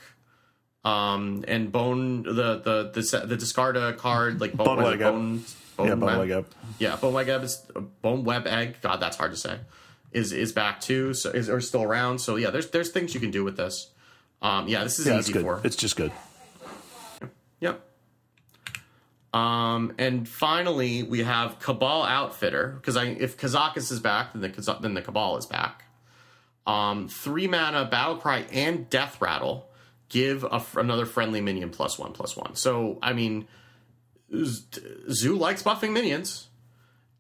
[0.84, 5.14] Um, and Bone the the the the discarda card like Bone, Bone Leg Ebb.
[5.14, 5.44] Bone,
[5.76, 6.18] Bone yeah, Bone Web?
[6.20, 6.46] Leg Up.
[6.80, 7.58] Yeah, Bone Web Egg is
[8.02, 8.78] Bone Web Egg.
[8.82, 9.60] God, that's hard to say.
[10.12, 11.14] Is is back too?
[11.14, 12.20] So is or still around?
[12.20, 13.92] So yeah, there's there's things you can do with this.
[14.42, 15.42] Um, yeah, this is Yeah, it's easy good.
[15.44, 15.62] for.
[15.64, 16.12] It's just good.
[17.60, 17.82] Yep.
[19.34, 24.78] Um, and finally, we have Kabal Outfitter because I if Kazakus is back, then the
[24.82, 25.84] then the Cabal is back.
[26.66, 29.70] Um, three mana battle cry and Death Rattle
[30.10, 32.56] give a, another friendly minion plus one plus one.
[32.56, 33.48] So I mean,
[34.32, 36.48] Zoo likes buffing minions,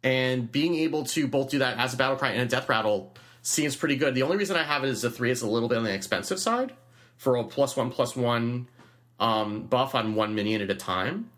[0.03, 3.13] and being able to both do that as a battle cry and a Death Rattle
[3.41, 4.13] seems pretty good.
[4.13, 5.93] The only reason I have it is a three is a little bit on the
[5.93, 6.73] expensive side
[7.15, 8.67] for a plus one plus one
[9.19, 11.31] um, buff on one minion at a time.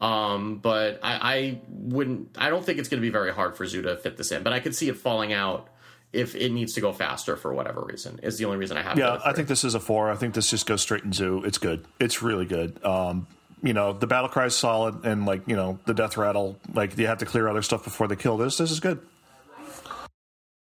[0.00, 2.36] Um, but I, I wouldn't.
[2.38, 4.42] I don't think it's going to be very hard for Zoo to fit this in.
[4.42, 5.68] But I could see it falling out
[6.12, 8.18] if it needs to go faster for whatever reason.
[8.22, 8.98] Is the only reason I have.
[8.98, 10.10] Yeah, I think this is a four.
[10.10, 11.44] I think this just goes straight into.
[11.44, 11.84] It's good.
[12.00, 12.82] It's really good.
[12.84, 13.26] Um,
[13.62, 16.56] you know, the battle cry is solid, and like you know, the death rattle.
[16.72, 18.56] Like you have to clear other stuff before they kill this.
[18.58, 19.00] This is good.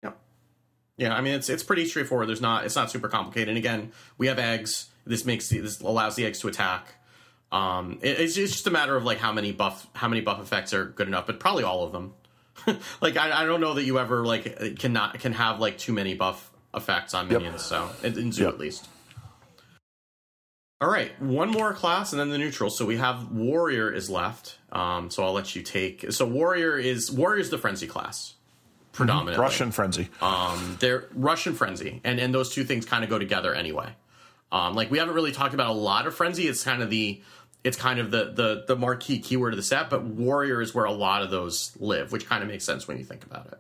[0.03, 0.11] Yeah,
[0.98, 1.15] yeah.
[1.15, 2.28] I mean, it's it's pretty straightforward.
[2.30, 2.65] There's not.
[2.65, 3.49] It's not super complicated.
[3.49, 4.90] And again, we have eggs.
[5.06, 6.88] This makes the, this allows the eggs to attack.
[7.52, 10.40] Um, it- it's, it's just a matter of like how many buff how many buff
[10.41, 12.14] effects are good enough, but probably all of them.
[13.02, 16.14] like I, I don't know that you ever like cannot can have like too many
[16.14, 17.62] buff effects on minions.
[17.62, 18.54] So in, in zoo Yep.
[18.54, 18.88] at least.
[20.82, 22.70] All right, one more class and then the neutral.
[22.70, 24.58] So we have warrior is left.
[24.72, 26.12] Um, so I'll let you take.
[26.12, 28.34] So warrior is warrior is the frenzy class
[28.92, 29.42] predominantly.
[29.42, 30.10] Russian frenzy.
[30.22, 33.96] Um, they're Russian frenzy, and and those two things kind of go together anyway.
[34.52, 36.48] Um, like we haven't really talked about a lot of frenzy.
[36.50, 37.22] It's kind of the
[37.64, 40.85] it's kind of the the the marquee keyword of the set, but warrior is where
[40.85, 43.60] a lot of those live, which kind of makes sense when you think about it.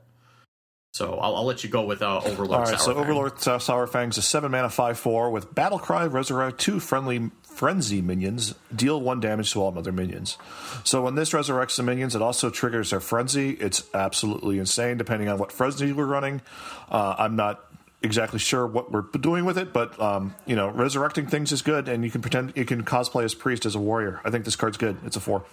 [0.93, 2.59] So I'll, I'll let you go with uh, overlord.
[2.59, 2.97] All right, so Saurfang.
[2.97, 6.05] Overlord Sour Sour Fangs is seven mana, five four with Battle Cry.
[6.05, 8.53] Resurrect two friendly frenzy minions.
[8.75, 10.37] Deal one damage to all other minions.
[10.83, 13.51] So when this resurrects the minions, it also triggers their frenzy.
[13.51, 16.41] It's absolutely insane, depending on what frenzy we're running.
[16.89, 17.65] Uh, I'm not
[18.03, 21.87] exactly sure what we're doing with it, but um, you know, resurrecting things is good,
[21.87, 24.21] and you can pretend you can cosplay as priest as a warrior.
[24.23, 24.97] I think this card's good.
[25.05, 25.45] It's a four.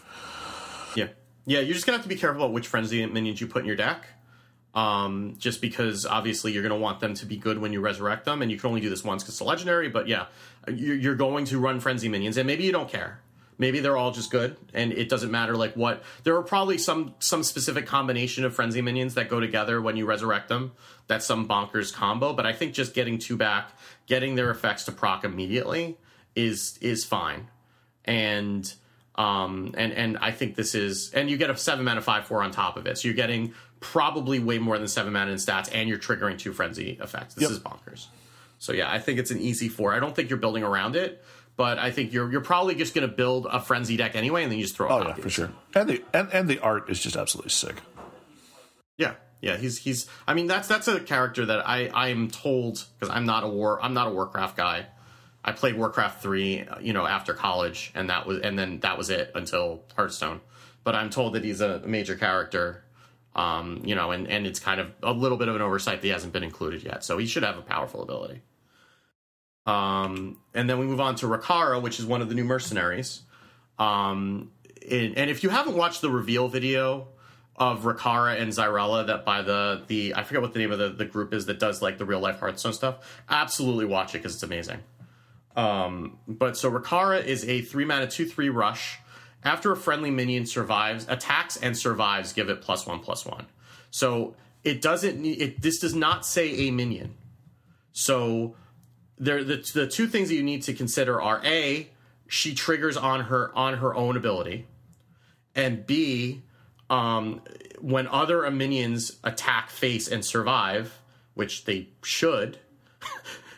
[0.96, 1.08] Yeah,
[1.46, 1.60] yeah.
[1.60, 3.76] You're just gonna have to be careful about which frenzy minions you put in your
[3.76, 4.04] deck.
[4.72, 8.42] Um, just because obviously you're to want them to be good when you resurrect them,
[8.42, 9.88] and you can only do this once because it's a legendary.
[9.88, 10.26] But yeah,
[10.72, 13.20] you're going to run frenzy minions, and maybe you don't care.
[13.60, 16.02] Maybe they're all just good, and it doesn't matter like what.
[16.24, 20.06] There are probably some some specific combination of frenzy minions that go together when you
[20.06, 20.72] resurrect them.
[21.08, 22.32] That's some bonkers combo.
[22.32, 23.70] But I think just getting two back,
[24.06, 25.98] getting their effects to proc immediately
[26.34, 27.48] is is fine,
[28.06, 28.72] and
[29.16, 32.42] um, and and I think this is, and you get a seven mana five four
[32.42, 35.68] on top of it, so you're getting probably way more than seven mana in stats,
[35.72, 37.34] and you're triggering two frenzy effects.
[37.34, 37.50] This Yep.
[37.50, 38.06] is bonkers.
[38.58, 39.92] So yeah, I think it's an easy four.
[39.94, 41.22] I don't think you're building around it,
[41.60, 44.50] but I think you're you're probably just going to build a frenzy deck anyway, and
[44.50, 44.88] then you just throw.
[44.88, 45.50] Oh yeah, for sure.
[45.74, 47.74] And the and, and the art is just absolutely sick.
[48.96, 49.58] Yeah, yeah.
[49.58, 50.08] He's he's.
[50.26, 53.46] I mean, that's that's a character that I I am told because I'm not a
[53.46, 54.86] war I'm not a Warcraft guy.
[55.44, 58.96] I played Warcraft three, uh, you know, after college, and that was and then that
[58.96, 60.40] was it until Hearthstone.
[60.82, 62.84] But I'm told that he's a major character,
[63.36, 66.06] um, you know, and and it's kind of a little bit of an oversight that
[66.06, 67.04] he hasn't been included yet.
[67.04, 68.40] So he should have a powerful ability.
[69.70, 73.22] Um, and then we move on to Rokara, which is one of the new mercenaries.
[73.78, 74.50] Um,
[74.82, 77.08] in, and if you haven't watched the reveal video
[77.56, 80.88] of Rokara and Xyrella, that by the the I forget what the name of the,
[80.88, 84.34] the group is that does like the real life Hearthstone stuff, absolutely watch it because
[84.34, 84.80] it's amazing.
[85.54, 88.98] Um, but so Rokara is a three mana two three rush.
[89.42, 93.46] After a friendly minion survives, attacks and survives, give it plus one plus one.
[93.90, 94.34] So
[94.64, 95.62] it doesn't it.
[95.62, 97.14] This does not say a minion.
[97.92, 98.56] So
[99.20, 101.88] there the the two things that you need to consider are a
[102.26, 104.66] she triggers on her on her own ability,
[105.54, 106.42] and b
[106.88, 107.42] um,
[107.80, 110.98] when other minions attack face and survive,
[111.34, 112.58] which they should.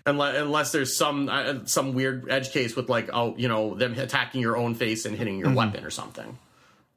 [0.05, 3.97] Unless, unless there's some uh, some weird edge case with like oh you know them
[3.97, 6.39] attacking your own face and hitting your weapon or something,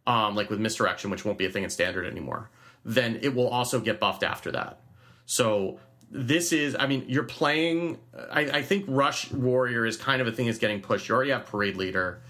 [0.07, 2.49] um, like with misdirection, which won't be a thing in standard anymore,
[2.83, 4.79] then it will also get buffed after that.
[5.27, 5.79] So
[6.11, 7.99] this is, I mean, you're playing.
[8.31, 11.09] I, I think Rush Warrior is kind of a thing that's getting pushed.
[11.09, 12.21] You already have Parade Leader.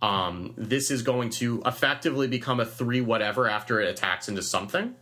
[0.00, 4.94] Um, this is going to effectively become a three whatever after it attacks into something.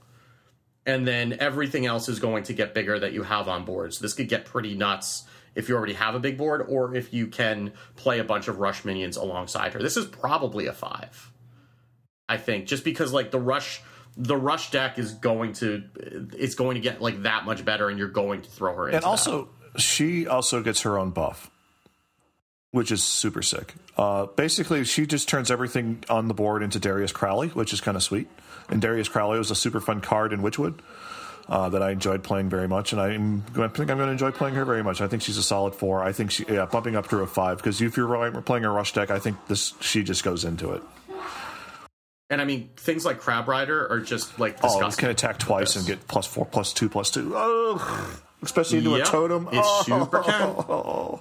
[0.86, 3.94] And then everything else is going to get bigger that you have on board.
[3.94, 5.24] So this could get pretty nuts
[5.54, 8.58] if you already have a big board or if you can play a bunch of
[8.58, 9.82] rush minions alongside her.
[9.82, 11.32] This is probably a five.
[12.28, 13.82] I think just because like the rush
[14.16, 15.82] the rush deck is going to
[16.36, 18.96] it's going to get like that much better, and you're going to throw her in.
[18.96, 21.50] And also, she also gets her own buff,
[22.70, 23.74] which is super sick.
[23.96, 27.96] Uh, basically, she just turns everything on the board into Darius Crowley, which is kind
[27.96, 28.28] of sweet.
[28.68, 30.80] And Darius Crowley was a super fun card in Witchwood.
[31.48, 34.30] Uh, that I enjoyed playing very much, and I'm I think I'm going to enjoy
[34.30, 35.00] playing her very much.
[35.00, 36.00] I think she's a solid four.
[36.00, 38.92] I think she, yeah, bumping up to a five because if you're playing a rush
[38.92, 40.82] deck, I think this she just goes into it.
[42.30, 45.00] And I mean, things like Crab Rider are just like Oh, disgusting.
[45.02, 47.32] can attack twice and get plus four, plus two, plus two.
[47.34, 49.48] Oh, especially into Yep, a totem.
[49.52, 50.54] it's oh, super can.
[50.56, 51.20] Oh,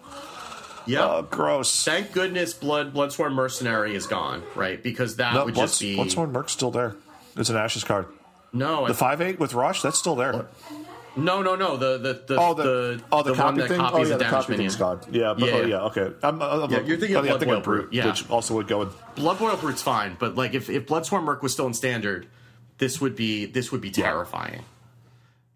[1.29, 1.83] gross.
[1.83, 4.81] Thank goodness Blood Bloodsworn Mercenary is gone, right?
[4.81, 6.95] Because that No, would Bloods- just be Bloodsworn Merc's still there.
[7.35, 8.05] It's an Ashes card.
[8.53, 10.47] no, The I- five eight with Rush, that's still there.
[11.19, 11.77] No, no, no.
[11.77, 13.77] The the the Oh, the, the, oh, the, the copy one that thing.
[13.79, 14.69] copies oh, yeah, the the damage copy minion.
[14.69, 14.99] thing's gone.
[15.11, 15.67] Yeah, but, Yeah, oh, yeah.
[15.67, 16.11] yeah, okay.
[16.23, 18.07] I'm, I'm, Yeah, you're thinking of yeah, Blood Boil Brute, Brute, yeah.
[18.07, 19.15] which also would go with.
[19.15, 22.27] Blood Boil Brute's fine, but like if if Bloodsworn Merc was still in standard,
[22.79, 24.63] this would be this would be terrifying.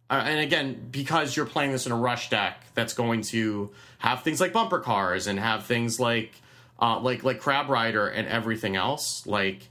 [0.09, 4.21] Uh, and again, because you're playing this in a rush deck, that's going to have
[4.21, 6.33] things like bumper cars and have things like
[6.79, 9.25] uh, like like Crab Rider and everything else.
[9.25, 9.69] Like,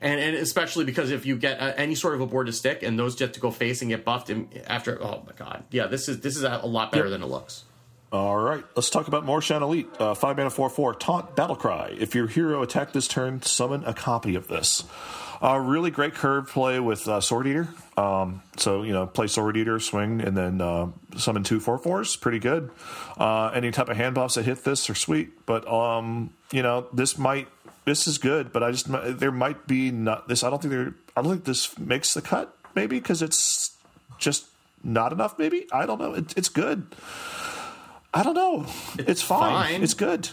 [0.00, 2.82] and and especially because if you get uh, any sort of a board to stick
[2.82, 4.30] and those get to go face and get buffed
[4.66, 7.64] after, oh my god, yeah, this is this is a lot better than it looks.
[8.12, 9.88] All right, let's talk about Mor'shan Elite.
[9.98, 11.96] Uh, five mana, four four taunt battle cry.
[11.98, 14.84] If your hero attacked this turn, summon a copy of this.
[15.42, 17.68] Uh, really great curve play with uh, Sword Eater.
[17.96, 22.14] Um, so you know, play Sword Eater, swing, and then uh, summon two four fours.
[22.14, 22.70] Pretty good.
[23.16, 26.86] Uh, any type of hand buffs that hit this are sweet, but um, you know,
[26.92, 27.48] this might
[27.84, 28.86] this is good, but I just
[29.18, 30.44] there might be not this.
[30.44, 30.94] I don't think there.
[31.16, 32.56] I don't think this makes the cut.
[32.74, 33.76] Maybe because it's
[34.18, 34.46] just
[34.82, 35.38] not enough.
[35.38, 36.14] Maybe I don't know.
[36.14, 36.86] It, it's good.
[38.14, 38.66] I don't know.
[38.98, 39.68] It's, fine.
[39.68, 39.82] fine.
[39.82, 40.28] It's good.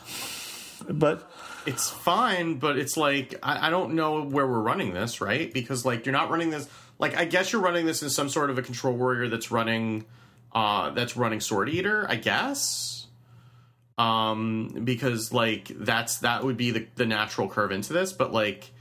[0.87, 1.29] But
[1.65, 5.53] it's fine, but it's like I, I don't know where we're running this, right?
[5.53, 6.67] Because like you're not running this
[6.97, 10.05] like I guess you're running this in some sort of a control warrior that's running
[10.53, 12.98] uh that's running sword eater, I guess.
[13.99, 18.71] Um because like that's that would be the, the natural curve into this, but like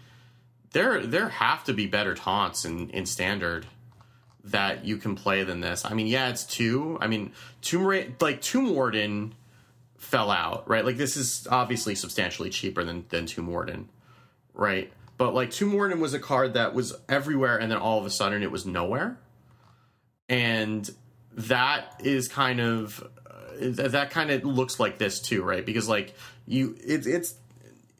[0.70, 3.66] there there have to be better taunts in, in standard
[4.44, 5.84] that you can play than this.
[5.84, 6.98] I mean, yeah, it's two.
[7.00, 9.34] I mean, Tomb Ra- like Tomb Warden
[9.96, 10.84] fell out, right?
[10.84, 13.88] Like this is obviously substantially cheaper than than Tomb Warden,
[14.54, 14.92] right?
[15.16, 18.10] But like Tomb Warden was a card that was everywhere, and then all of a
[18.10, 19.18] sudden it was nowhere,
[20.28, 20.88] and
[21.32, 23.02] that is kind of
[23.60, 25.64] that kind of looks like this too, right?
[25.64, 26.14] Because like
[26.46, 27.34] you, it's it's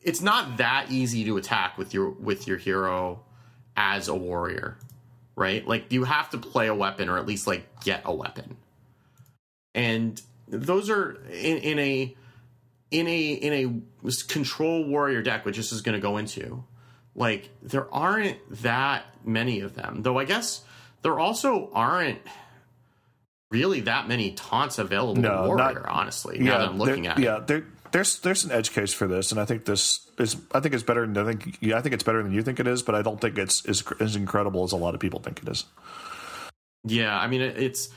[0.03, 3.21] it's not that easy to attack with your with your hero
[3.77, 4.79] as a warrior,
[5.37, 5.67] right?
[5.67, 8.57] Like you have to play a weapon or at least like get a weapon,
[9.75, 12.17] and those are in, in a
[12.91, 16.65] in a in a control warrior deck, which this is going to go into.
[17.15, 20.19] Like there aren't that many of them, though.
[20.19, 20.63] I guess
[21.03, 22.21] there also aren't
[23.51, 25.83] really that many taunts available No, warrior.
[25.85, 27.23] not- honestly, now that I'm looking at it.
[27.25, 27.41] yeah,
[27.93, 30.83] there's there's an edge case for this, and I think this is I think it's
[30.83, 32.95] better than I think yeah, I think it's better than you think it is, but
[32.95, 35.65] I don't think it's as, as incredible as a lot of people think it is.
[36.85, 37.89] Yeah, I mean it, it's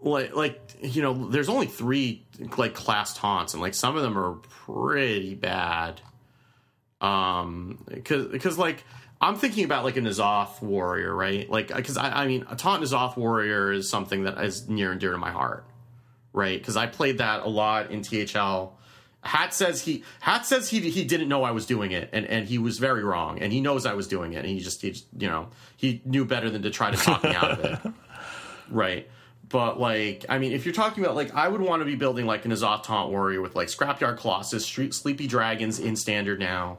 [0.00, 2.26] like like you know, there's only three
[2.56, 4.34] like class taunts, and like some of them are
[4.66, 6.00] pretty bad.
[7.02, 8.84] Um, because because like
[9.22, 11.48] I'm thinking about like a N'Zoth warrior, right?
[11.48, 14.90] Like uh, because I, I mean a taunt N'Zoth warrior is something that is near
[14.90, 15.64] and dear to my heart,
[16.32, 16.58] right?
[16.58, 18.76] Because I played that a lot in THL.
[19.24, 22.48] Hat says he Hat says he he didn't know I was doing it, and, and
[22.48, 24.90] he was very wrong, and he knows I was doing it, and he just he
[24.90, 27.92] just, you know he knew better than to try to talk me out of it,
[28.70, 29.08] right?
[29.48, 32.26] But like, I mean, if you're talking about like, I would want to be building
[32.26, 36.78] like an Azoth Taunt Warrior with like Scrapyard Colossus, Street Sleepy Dragons in standard now.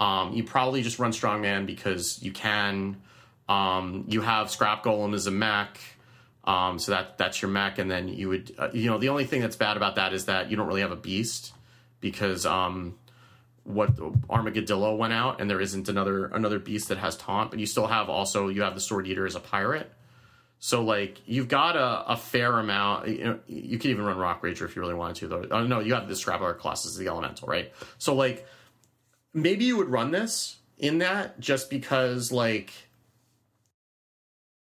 [0.00, 2.96] Um, you probably just run Strongman because you can.
[3.48, 5.78] Um, you have Scrap Golem as a mech,
[6.44, 9.24] um, so that that's your mech, and then you would, uh, you know, the only
[9.24, 11.52] thing that's bad about that is that you don't really have a beast
[12.00, 12.96] because um,
[13.64, 17.66] what Armageddillo went out, and there isn't another another beast that has taunt, but you
[17.66, 19.90] still have also you have the Sword Eater as a pirate.
[20.60, 23.08] So like you've got a, a fair amount.
[23.08, 25.28] You, know, you could even run Rock Rager if you really wanted to.
[25.28, 27.72] Though, oh, no, you have the Scrapper Colossus as the Elemental, right?
[27.98, 28.46] So like
[29.34, 32.72] maybe you would run this in that just because like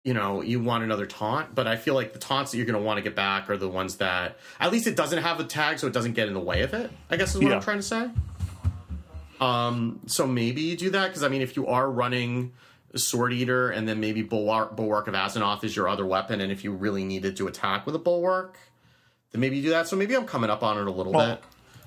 [0.04, 2.78] you know you want another taunt but i feel like the taunts that you're going
[2.78, 5.44] to want to get back are the ones that at least it doesn't have a
[5.44, 7.56] tag so it doesn't get in the way of it i guess is what Yeah.
[7.56, 8.08] i'm trying to say.
[9.40, 12.52] Um so maybe you do that because i mean if you are running
[12.96, 16.64] sword eater and then maybe bulwark, bulwark of azzinoth is your other weapon and if
[16.64, 18.56] you really needed to attack with a bulwark
[19.30, 19.86] then maybe you do that.
[19.86, 21.44] So maybe i'm coming up on it a little Well- bit.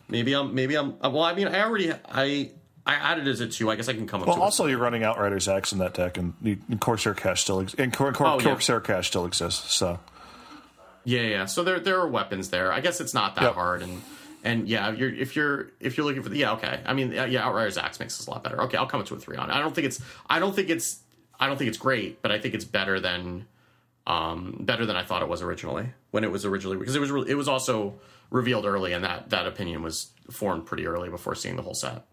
[0.08, 2.52] Maybe i'm maybe i'm well i mean i already i
[2.86, 3.70] I added it as a two.
[3.70, 4.28] I guess I can come up.
[4.28, 7.62] Well, also you're running Outriders Axe in that deck, and, the, and Corsair Cache still
[7.62, 8.44] ex- and Cor- Cor- Oh, yeah.
[8.46, 9.74] Corsair Cache still exists.
[9.74, 10.00] So it.
[11.06, 11.46] yeah, yeah.
[11.46, 12.72] So there there are weapons there.
[12.72, 13.54] I guess it's not that Yep.
[13.54, 14.02] hard, and
[14.44, 16.80] and yeah, if you're if you're if you're looking for the yeah, okay.
[16.86, 18.62] I mean, yeah, yeah, Outriders Axe makes this a lot better.
[18.64, 19.54] Okay, I'll come up to a three on it.
[19.54, 21.00] I don't think it's I don't think it's
[21.40, 23.46] I don't think it's great, but I think it's better than
[24.08, 27.12] um better than I thought it was originally when it was originally because it was
[27.12, 28.00] re- it was also
[28.32, 32.06] revealed early, and that that opinion was formed pretty early before seeing the whole set.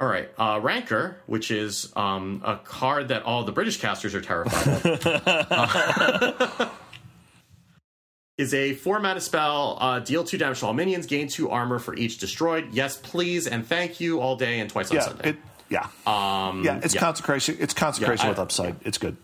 [0.00, 4.20] All right, uh, Rancor, which is um, a card that all the British casters are
[4.20, 6.70] terrified of,
[8.38, 9.76] is a four mana spell.
[9.80, 11.06] Uh, deal two damage to all minions.
[11.06, 12.68] Gain two armor for each destroyed.
[12.72, 15.30] Yes, please, and thank you all day and twice on yeah, Sunday.
[15.30, 15.36] it
[15.68, 17.00] yeah um, yeah it's yeah.
[17.00, 17.56] consecration.
[17.58, 18.76] It's consecration Yeah, I- with upside.
[18.84, 19.16] It's good.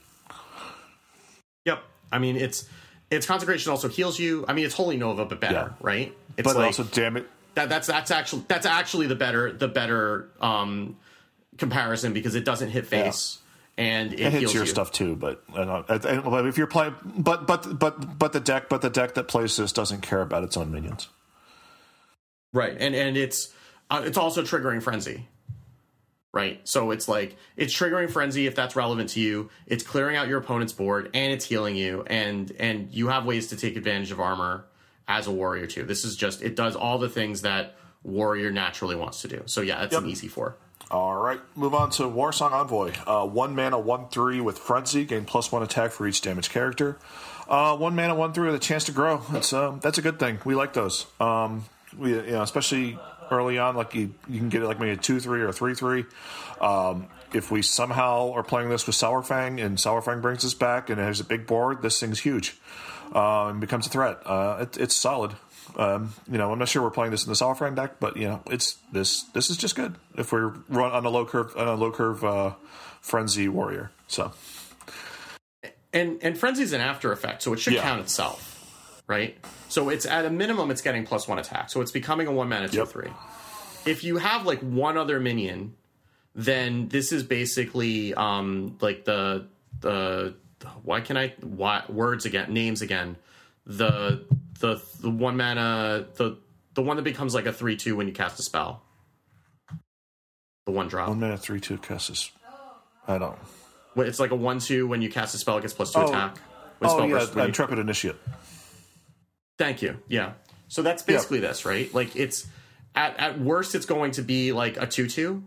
[1.65, 1.85] yep.
[2.11, 2.69] I mean, it's
[3.13, 4.45] it's consecration also heals you.
[4.49, 6.13] I mean, it's holy nova, but better, right?
[6.37, 9.69] It's But like, also, damn it, that, that's that's actually that's actually the better the
[9.69, 10.97] better um,
[11.59, 13.39] comparison because it doesn't hit face
[13.77, 14.71] and it, it hits heals your you.
[14.71, 15.17] stuff too.
[15.17, 18.69] But I don't, I, I, but if you're playing, but but but but the deck,
[18.69, 21.09] but the deck that plays this doesn't care about its own minions.
[22.53, 22.77] right?
[22.79, 23.53] And and it's
[23.91, 25.29] uh, it's also triggering frenzy,
[26.33, 26.61] right?
[26.67, 29.51] So it's like it's triggering frenzy if that's relevant to you.
[29.67, 33.49] It's clearing out your opponent's board and it's healing you, and and you have ways
[33.49, 34.65] to take advantage of armor
[35.09, 35.85] as a warrior too.
[35.85, 39.43] This is just it does all the things that warrior naturally wants to do.
[39.47, 40.57] So yeah, it's an easy four.
[40.91, 42.93] All right, move on to Warsong Envoy.
[43.07, 46.99] Uh, one mana, one three with Frenzy, gain plus one attack for each damaged character.
[47.49, 49.23] Uh, one mana, one three with a chance to grow.
[49.33, 50.39] That's uh, that's a good thing.
[50.45, 51.07] We like those.
[51.19, 51.65] Um,
[51.97, 52.99] we you know, especially
[53.31, 55.53] early on, like you, you can get it like maybe a two three or a
[55.53, 56.05] three three.
[56.61, 61.01] Um, if we somehow are playing this with Saurfang and Saurfang brings us back and
[61.01, 62.57] it has a big board, this thing's huge
[63.13, 64.19] uh, and becomes a threat.
[64.25, 65.33] Uh, it, it's solid.
[65.77, 68.29] Um, you know, I'm not sure we're playing this in the Saurfang deck, but you
[68.29, 69.23] know, it's this.
[69.33, 72.23] This is just good if we're run on a low curve on a low curve
[72.25, 72.53] uh,
[73.01, 73.91] frenzy warrior.
[74.07, 74.33] So
[75.93, 77.83] and and frenzy's an after effect, so it should Yeah.
[77.83, 79.37] count itself, right?
[79.69, 82.49] So it's at a minimum, it's getting plus one attack, so it's becoming a one
[82.49, 82.89] mana two Yep.
[82.89, 83.11] three.
[83.87, 85.75] If you have like one other minion,
[86.35, 89.47] then this is basically um like the
[89.81, 90.35] the
[90.83, 93.17] why can I why words again names again
[93.67, 94.25] the
[94.61, 96.39] the the one mana the
[96.75, 98.83] the one that becomes like a three two when you cast a spell.
[100.67, 101.09] The one drop.
[101.09, 102.31] one mana three two Kessis.
[103.07, 103.39] I don't.
[103.97, 106.09] It's like a one two when you cast a spell, it gets plus two Oh.
[106.09, 106.39] attack.
[106.79, 108.17] When Oh spell yeah, bursts, when uh, you- Intrepid Initiate.
[109.59, 109.99] Thank you.
[110.09, 110.33] Yeah.
[110.69, 111.93] So that's basically this, right?
[111.95, 112.47] Like it's
[112.95, 115.45] at at worst it's going to be like a two two,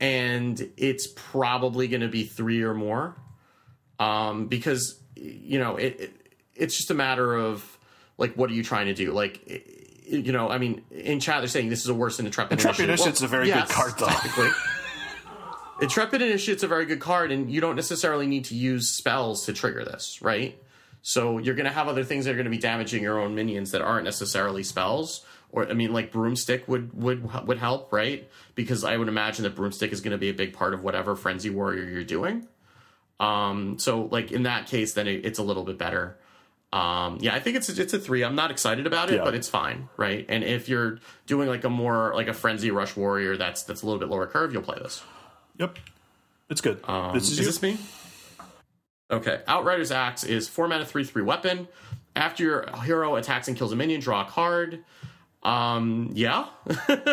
[0.00, 3.16] and it's probably going to be three or more,
[4.02, 6.16] um, because you know it, it
[6.54, 7.78] it's just a matter of
[8.18, 9.12] like what are you trying to do?
[9.12, 9.40] Like
[10.06, 12.84] you know, I mean, in chat they're saying this is a worse than Intrepid Intrepid
[12.84, 13.06] Initiate.
[13.06, 14.50] Initiate's a very good card, though.
[15.80, 19.52] Intrepid Initiate's a very good card, and you don't necessarily need to use spells to
[19.52, 20.56] trigger this, right?
[21.02, 23.34] So you're going to have other things that are going to be damaging your own
[23.34, 25.24] minions that aren't necessarily spells.
[25.50, 28.30] Or I mean, like broomstick would would would help, right?
[28.54, 31.16] Because I would imagine that broomstick is going to be a big part of whatever
[31.16, 32.46] frenzy warrior you're doing.
[33.22, 36.16] Um, so like in that case, then it, it's a little bit better.
[36.72, 38.24] Um, yeah, I think it's a, it's a three.
[38.24, 39.24] I'm not excited about it, Yeah.
[39.24, 40.24] but it's fine, right?
[40.28, 43.86] And if you're doing like a more like a frenzy rush warrior that's that's a
[43.86, 45.02] little bit lower curve, you'll play this.
[45.58, 45.78] Yep,
[46.48, 46.80] it's good.
[46.88, 47.78] Um, this is is, this me?
[49.10, 49.42] Okay.
[49.46, 51.68] Outrider's Axe is four mana, three three weapon.
[52.16, 54.82] After your hero attacks and kills a minion, draw a card.
[55.42, 56.46] Um, yeah,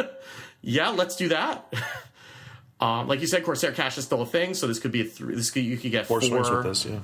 [0.61, 0.89] yeah.
[0.89, 1.71] Let's do that.
[2.79, 5.05] um, like you said, Corsair Cache is still a thing, so this could be a
[5.05, 5.35] three.
[5.35, 6.85] This could you could get four four, swings with this.
[6.85, 6.99] Yeah.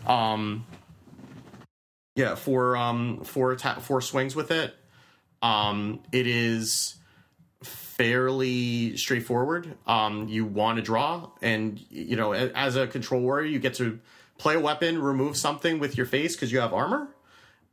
[2.16, 4.74] yeah, four um four atta- four swings with it.
[5.42, 6.96] Um, it is
[7.62, 9.76] fairly straightforward.
[9.86, 14.00] Um, you want to draw, and you know, as a control warrior, you get to
[14.38, 17.10] play a weapon, remove something with your face because you have armor,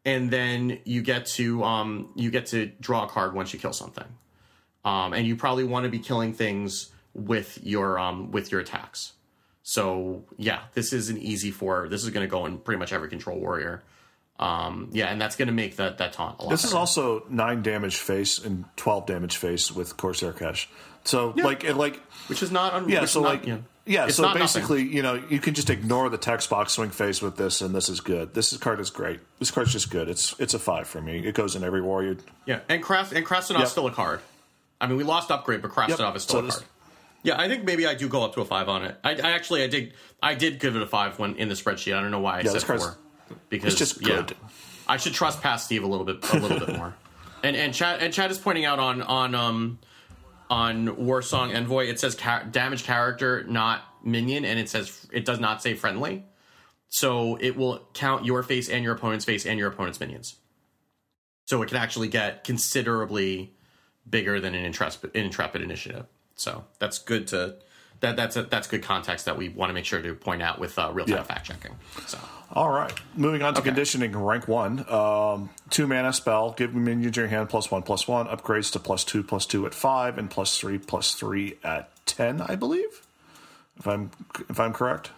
[0.05, 3.73] and then you get to um you get to draw a card once you kill
[3.73, 4.07] something.
[4.85, 9.13] Um, and you probably want to be killing things with your um with your attacks.
[9.63, 11.89] So yeah, this is an easy four.
[11.89, 13.83] This is going to go in pretty much every control warrior.
[14.39, 16.51] Um, yeah, and that's going to make that that taunt a lot.
[16.51, 20.69] This is also nine damage face and twelve damage face with Corsair Cache.
[21.05, 21.97] So like it like
[22.29, 24.43] which is not un- yeah, so not, like know, yeah, so not nothing.
[24.63, 27.75] basically you know you can just ignore the text box swing face with this, and
[27.75, 28.35] this is good.
[28.35, 29.21] This is, card is great.
[29.39, 30.09] This card's just good.
[30.09, 31.19] It's it's a five for me.
[31.27, 32.17] It goes in every warrior.
[32.47, 33.69] yeah, and Craft and Krastinov's Yep.
[33.69, 34.21] still a card.
[34.81, 36.17] I mean, we lost upgrade, but Krastinov Yep.
[36.17, 36.67] is still So a this- card.
[37.25, 38.99] Yeah, I think maybe I do go up to a five on it.
[39.05, 41.97] I, I actually I did I did give it a five when in the spreadsheet.
[41.97, 42.99] I don't know why I Yeah, said four
[43.49, 44.27] because It's just yeah.
[44.89, 46.95] I should trust past Steve a little bit, a little bit more.
[47.45, 49.81] And and Chad and Chad is pointing out on on um
[50.49, 55.41] on Warsong Envoy, it says ca- damage character, not minion, and it says it does
[55.41, 56.25] not say friendly.
[56.89, 60.37] So it will count your face and your opponent's face and your opponent's minions.
[61.47, 63.55] So it can actually get considerably
[64.09, 66.07] bigger than an intrepid, intrepid initiative.
[66.37, 67.57] So that's good to
[68.01, 70.59] that that's a, that's good context that we want to make sure to point out
[70.59, 71.23] with uh, real time Yeah.
[71.23, 71.77] fact checking.
[72.07, 72.19] So
[72.53, 72.93] All right.
[73.15, 73.69] Moving on to Okay.
[73.71, 74.85] conditioning, rank one.
[74.91, 76.51] Um, two mana spell.
[76.53, 78.27] Give minions in your hand plus one plus one.
[78.27, 82.41] Upgrades to plus two plus two at five and plus three plus three at ten.
[82.41, 83.07] I believe,
[83.79, 84.11] if I'm
[84.51, 85.11] if I'm correct.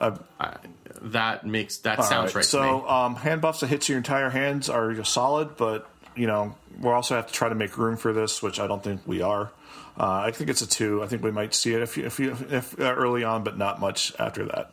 [0.00, 2.44] that makes that sounds right.
[2.44, 2.62] to me.
[2.68, 6.94] So um, hand buffs that hits your entire hands are solid, but you know we'll
[6.94, 9.50] also have to try to make room for this, which I don't think we are.
[9.98, 11.02] Uh, I think it's a two.
[11.02, 13.58] I think we might see it if you, if, you, if uh, early on, but
[13.58, 14.72] not much after that.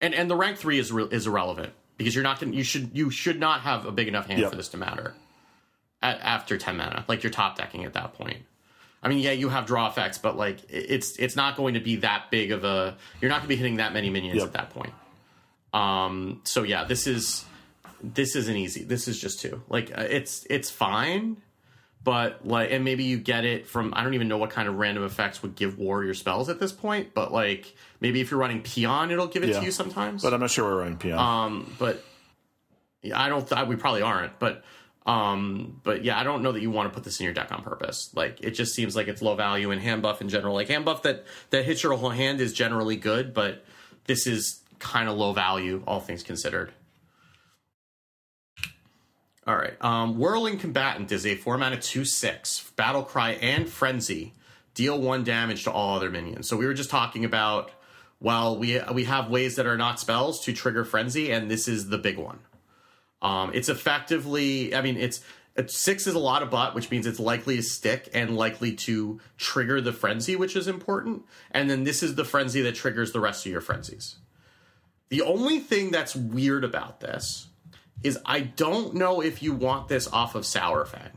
[0.00, 2.52] and and the rank three is re- is irrelevant because you're not going.
[2.52, 4.50] You should you should not have a big enough hand Yep.
[4.50, 5.14] for this to matter.
[6.02, 8.38] At, after ten mana, like you're top decking at that point.
[9.02, 11.96] I mean, yeah, you have draw effects, but like it's it's not going to be
[11.96, 12.96] that big of a.
[13.20, 14.46] You're not going to be hitting that many minions Yep.
[14.48, 14.92] at that point.
[15.72, 16.40] Um.
[16.44, 17.44] So yeah, this is
[18.02, 18.84] this isn't easy.
[18.84, 19.62] This is just two.
[19.68, 21.38] Like uh, it's it's fine,
[22.04, 24.76] but like and maybe you get it from I don't even know what kind of
[24.76, 28.60] random effects would give warrior spells at this point, but like maybe if you're running
[28.62, 29.58] peon, it'll give it Yeah.
[29.60, 30.22] to you sometimes.
[30.22, 31.18] But I'm not sure we're running PM.
[31.18, 32.04] Um, but
[33.02, 33.48] yeah, I don't.
[33.48, 34.38] Th- we probably aren't.
[34.38, 34.62] But
[35.06, 37.52] um, but yeah, I don't know that you want to put this in your deck
[37.52, 38.10] on purpose.
[38.14, 40.54] Like it just seems like it's low value and hand buff in general.
[40.54, 43.64] Like hand buff that that hits your whole hand is generally good, but
[44.06, 46.72] this is kind of low value, all things considered.
[49.46, 49.74] All right.
[49.82, 54.32] Um, Whirling Combatant is a four mana two six battle cry and frenzy.
[54.74, 56.48] Deal one damage to all other minions.
[56.48, 57.70] So we were just talking about.
[58.20, 61.90] Well, we we have ways that are not spells to trigger frenzy, and this is
[61.90, 62.38] the big one.
[63.24, 65.24] Um, it's effectively, I mean, it's,
[65.66, 69.18] six is a lot of butt, which means it's likely to stick and likely to
[69.38, 71.24] trigger the frenzy, which is important.
[71.50, 74.16] And then this is the frenzy that triggers the rest of your frenzies.
[75.08, 77.48] The only thing that's weird about this
[78.02, 81.12] is I don't know if you want this off of Saurfang.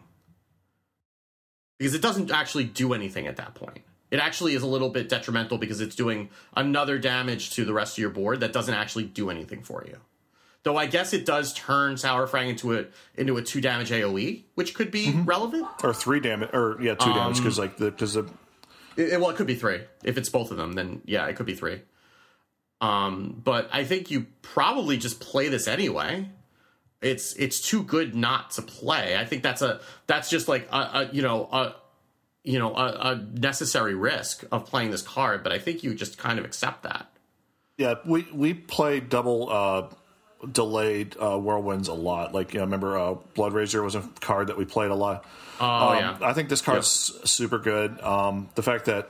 [1.78, 3.82] Because it doesn't actually do anything at that point.
[4.10, 7.98] It actually is a little bit detrimental because it's doing another damage to the rest
[7.98, 9.98] of your board that doesn't actually do anything for you.
[10.64, 12.86] Though I guess it does turn Saurfang into a
[13.16, 15.68] into a two damage AOE, which could be relevant.
[15.84, 18.30] or three damage, or yeah, two damage because like the because the
[18.96, 19.82] It, it- well, it could be three.
[20.04, 21.82] If it's both of them, then yeah, it could be three.
[22.82, 26.30] Um, but I think you probably just play this anyway.
[27.02, 29.16] It's it's too good not to play.
[29.18, 31.76] I think that's a that's just like a, a you know a
[32.44, 35.44] you know a, a necessary risk of playing this card.
[35.44, 37.08] But I think you just kind of accept that.
[37.78, 39.90] yeah we we played double uh,
[40.52, 42.34] delayed uh, whirlwinds a lot.
[42.34, 45.24] Like you know, remember uh, Blood Razor was a card that we played a lot.
[45.60, 46.90] Oh Um, yeah, I think this card's
[47.30, 48.00] super good.
[48.02, 49.10] Um, the fact that,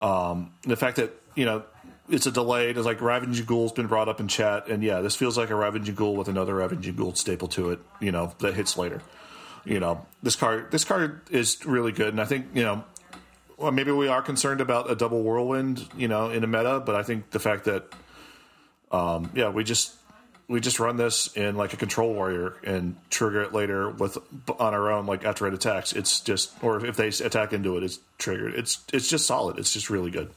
[0.00, 1.64] um, the fact that you know
[2.08, 5.16] it's a delayed It's like Ravaging Ghoul's been brought up in chat, and yeah, this
[5.16, 7.80] feels like a Ravaging Ghoul with another Ravaging Ghoul staple to it.
[8.00, 9.02] You know that hits later.
[9.64, 10.70] You know this card.
[10.70, 12.84] This card is really good, and I think you know.
[13.58, 16.94] Well, maybe we are concerned about a double whirlwind, you know, in a meta, but
[16.94, 17.90] I think the fact that,
[18.92, 19.94] um, yeah, we just
[20.48, 24.18] we just run this in like a control warrior and trigger it later with
[24.60, 27.82] on our own like after it attacks it's just or if they attack into it
[27.82, 30.30] it's triggered it's it's just solid it's just really good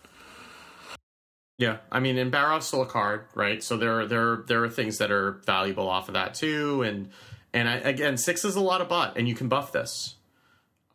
[1.60, 3.62] Yeah, I mean, and Barov's still a card, right?
[3.62, 6.84] So there are there are, there are things that are valuable off of that too,
[6.84, 7.10] and
[7.54, 10.16] and I, again, six is a lot of butt, and you can buff this.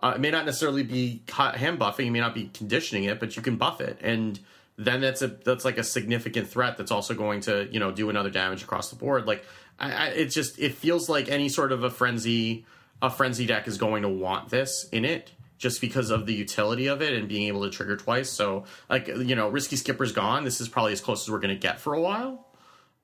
[0.00, 3.36] Uh, it may not necessarily be hand buffing, you may not be conditioning it, but
[3.36, 4.40] you can buff it, and
[4.78, 8.08] then that's a that's like a significant threat that's also going to you know do
[8.08, 9.26] another damage across the board.
[9.26, 9.44] Like,
[9.78, 12.64] I, I, it just it feels like any sort of a frenzy
[13.02, 16.86] a frenzy deck is going to want this in it just because of the utility
[16.86, 18.30] of it and being able to trigger twice.
[18.30, 20.44] So, like, you know, Risky Skipper's gone.
[20.44, 22.46] This is probably as close as we're going to get for a while.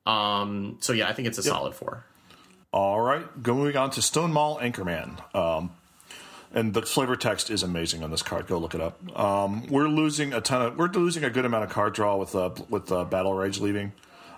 [0.06, 2.04] Um, so yeah, I think it's a solid four.
[2.72, 5.70] all right going on to Stonemaul Anchorman um
[6.52, 8.46] and the flavor text is amazing on this card.
[8.48, 8.98] Go look it up.
[9.18, 10.76] Um, we're losing a ton of.
[10.76, 13.92] We're losing a good amount of card draw with uh, with uh, battle rage leaving.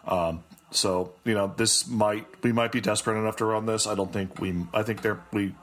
[0.07, 3.87] Um, so you know this might we might be desperate enough to run this.
[3.87, 4.55] I don't think we.
[4.75, 5.55] I think there we.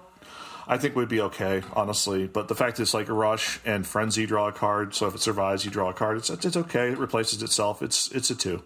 [0.71, 2.27] I think we'd be okay, honestly.
[2.27, 4.93] But the fact is, like a rush and frenzy draw a card.
[4.93, 6.17] So if it survives, you draw a card.
[6.17, 6.91] It's it's okay.
[6.91, 7.81] It replaces itself.
[7.81, 8.63] It's it's a two.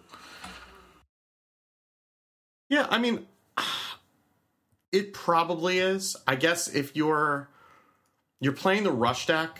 [2.68, 3.26] Yeah, I mean,
[4.92, 6.14] it probably is.
[6.26, 7.48] I guess if you're
[8.38, 9.58] you're playing the rush deck,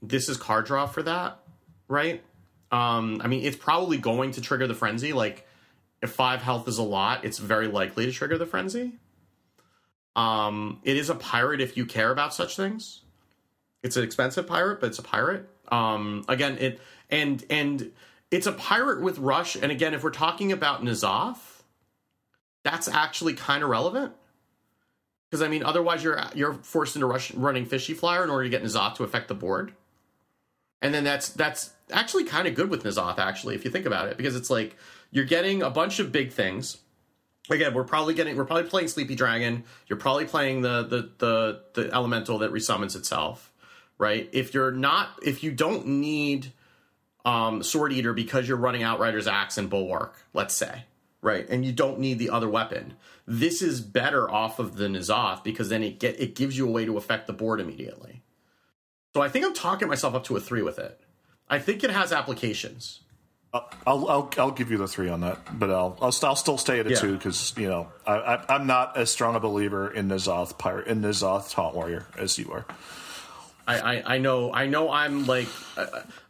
[0.00, 1.40] this is card draw for that,
[1.88, 2.22] right?
[2.70, 5.12] Um, I mean, it's probably going to trigger the frenzy.
[5.12, 5.48] Like,
[6.00, 8.92] if five health is a lot, it's very likely to trigger the frenzy.
[10.16, 13.02] Um, it is a pirate if you care about such things.
[13.82, 15.48] It's an expensive pirate, but it's a pirate.
[15.70, 16.80] Um, again, it
[17.10, 17.92] and and
[18.30, 19.56] it's a pirate with rush.
[19.56, 21.62] And again, if we're talking about N'Zoth,
[22.64, 24.14] that's actually kind of relevant
[25.30, 28.50] because I mean, otherwise you're you're forced into rush, running fishy flyer in order to
[28.50, 29.72] get N'Zoth to affect the board.
[30.80, 34.08] And then that's that's actually kind of good with N'Zoth, actually, if you think about
[34.08, 34.76] it, because it's like
[35.10, 36.78] you're getting a bunch of big things
[37.50, 39.64] again we're probably getting we're probably playing sleepy dragon.
[39.86, 43.52] You're probably playing the the the, the elemental that resummons itself
[43.98, 44.28] right?
[44.32, 46.52] If you're not if you don't need
[47.24, 50.84] um sword eater because you're running outrider's axe and bulwark let's say
[51.22, 51.48] right?
[51.48, 52.94] And you don't need the other weapon.
[53.26, 56.70] This is better off of the N'Zoth because then it get it gives you a
[56.70, 58.22] way to affect the board immediately.
[59.14, 61.00] So i think i'm talking myself up to a three with it.
[61.48, 63.00] I think it has applications
[63.86, 66.80] I'll, I'll I'll give you the three on that, but I'll I'll, I'll still stay
[66.80, 66.96] at a Yeah.
[66.96, 70.86] two because you know I, I I'm not as strong a believer in N'Zoth pirate
[70.86, 72.64] in N'Zoth taunt warrior as you are.
[73.68, 75.86] I, I, I know I know I'm like uh,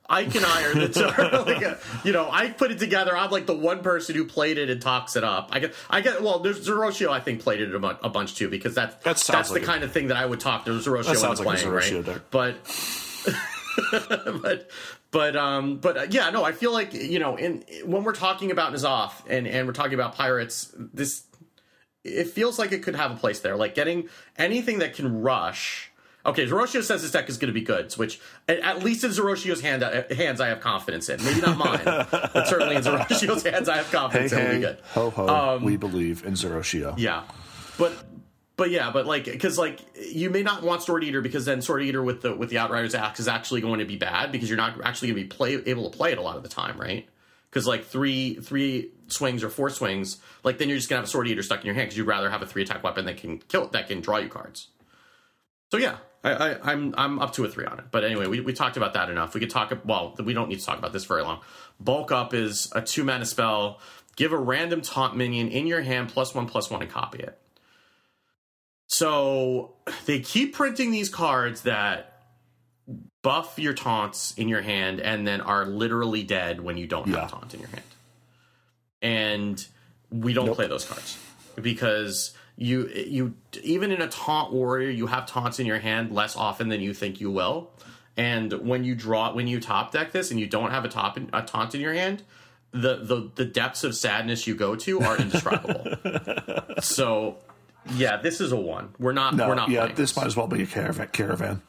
[0.09, 1.75] Ike and I are the like, uh,
[2.05, 3.17] you know I put it together.
[3.17, 5.49] I'm like the one person who played it and talks it up.
[5.53, 6.39] I get I get well.
[6.39, 9.51] There's Zeroshio I think played it a, bu- a bunch too because that's That that's
[9.51, 11.59] like the kind of thing that I would talk to Zeroshio That sounds into like
[11.59, 12.15] a playing Zeroshio right.
[12.15, 12.23] deck.
[12.31, 12.57] But
[14.43, 14.71] but
[15.17, 18.51] but um but uh, yeah no I feel like you know in when we're talking
[18.51, 21.25] about N'Zoth and and we're talking about pirates this
[22.05, 23.57] it feels like it could have a place there.
[23.57, 25.91] Like getting anything that can rush.
[26.25, 29.61] Okay, Zeroshio says this deck is going to be good, which at- least in Zeroshio's
[29.61, 31.23] hand, uh, hands I have confidence in.
[31.25, 34.55] Maybe not mine, but certainly in Zeroshio's hands I have confidence Hey confidence it will
[34.55, 34.79] be good.
[34.95, 36.95] ho ho, Um, we believe in Zeroshio.
[36.97, 37.23] Yeah,
[37.79, 37.93] but
[38.57, 41.83] but yeah, but like because like you may not want Sword Eater because then Sword
[41.83, 44.57] Eater with the with the Outriders axe is actually going to be bad because you're
[44.57, 46.81] not actually going to be play able to play it a lot of the time,
[46.81, 47.07] right?
[47.51, 51.11] Because like three three swings or four swings, like then you're just gonna have a
[51.11, 53.19] Sword Eater stuck in your hand because you'd rather have a three attack weapon that
[53.19, 54.69] can kill that can draw you cards.
[55.71, 57.87] So yeah, I, I, I'm I'm up to a three on it.
[57.91, 59.35] But anyway, we, we talked about that enough.
[59.35, 59.73] We could talk.
[59.85, 61.41] Well, we don't need to talk about this very long.
[61.79, 63.81] Bulk up is a two mana spell.
[64.17, 67.39] Give a random taunt minion in your hand plus one plus one and copy it.
[68.87, 69.75] So
[70.07, 72.13] they keep printing these cards that
[73.23, 77.21] buff your taunts in your hand and then are literally dead when you don't Yeah.
[77.23, 77.83] have taunt in your hand.
[79.03, 79.67] And
[80.11, 81.19] we don't play those cards
[81.61, 86.37] because you you even in a taunt warrior you have taunts in your hand less
[86.37, 87.71] often than you think you will.
[88.17, 91.19] And when you draw when you top deck this and you don't have a top
[91.33, 92.23] a taunt in your hand,
[92.71, 95.97] the the the depths of sadness you go to are indescribable.
[96.81, 97.37] so
[97.95, 98.95] yeah, this is a one.
[98.99, 101.09] We're not No, we're not yeah, this might as well be a caravan.
[101.13, 101.63] Caravan.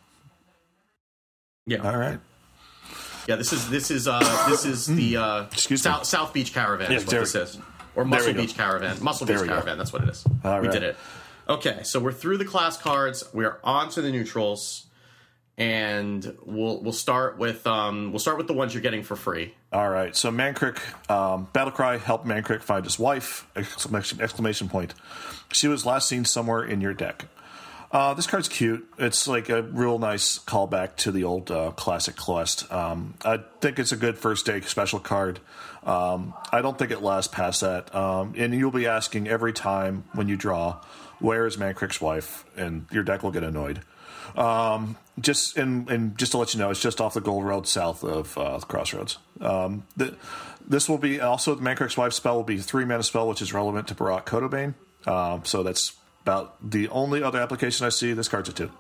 [1.66, 1.80] Yeah.
[1.90, 2.20] All right.
[3.28, 4.20] Yeah, this is this is uh
[4.50, 5.92] this is the uh Excuse me.
[5.92, 7.60] South, South Beach Caravan Yeah, is what there this is.
[7.96, 8.42] Or Muscle we go.
[8.42, 9.04] Beach Caravan.
[9.04, 9.54] Muscle There Beach we go.
[9.56, 10.24] Caravan, that's what it is.
[10.44, 10.72] All we right.
[10.74, 10.96] did it.
[11.50, 13.24] Okay, so we're through the class cards.
[13.34, 14.87] We are on to the neutrals.
[15.58, 19.56] And we'll we'll start with um we'll start with the ones you're getting for free.
[19.74, 20.16] All right.
[20.16, 20.80] So Mankrik,
[21.10, 23.48] um, Battlecry help Mankrik find his wife!
[23.56, 24.94] Exclamation, exclamation point.
[25.52, 27.26] She was last seen somewhere in your deck.
[27.90, 28.86] Uh, this card's cute.
[29.00, 32.70] It's like a real nice callback to the old uh, classic quest.
[32.72, 35.40] Um, I think it's a good first day special card.
[35.84, 37.96] Um, I don't think it lasts past that.
[37.96, 40.82] Um, and you'll be asking every time when you draw,
[41.20, 42.44] where is Mankrik's wife?
[42.58, 43.82] And your deck will get annoyed.
[44.38, 47.68] Um, just and, and just to let you know, it's just off the Gold Road
[47.68, 49.18] south of uh, Crossroads.
[49.42, 50.16] Um, the,
[50.68, 53.52] this will be also the Mankrik's wife spell will be three mana spell, which is
[53.52, 54.76] relevant to Barak Kodobane.
[55.08, 58.14] Um, so that's about the only other application I see.
[58.14, 58.72] This card's a two.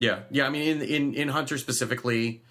[0.00, 0.46] Yeah, yeah.
[0.46, 2.42] I mean, in in in Hunter specifically,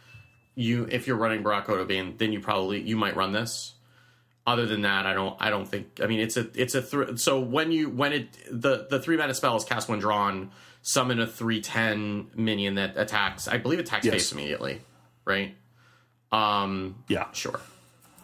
[0.55, 3.73] you if you're running Barak Kodobane, then you probably you might run this.
[4.45, 5.35] Other than that, I don't.
[5.39, 5.99] I don't think.
[6.01, 9.17] I mean, it's a it's a th- so when you when it the the three
[9.17, 10.51] mana spell is cast when drawn,
[10.83, 13.47] summon a three ten minion that attacks.
[13.47, 14.13] I believe attacks Yes.
[14.13, 14.81] face immediately,
[15.25, 15.55] right?
[16.31, 17.31] Um, Yeah.
[17.31, 17.59] sure.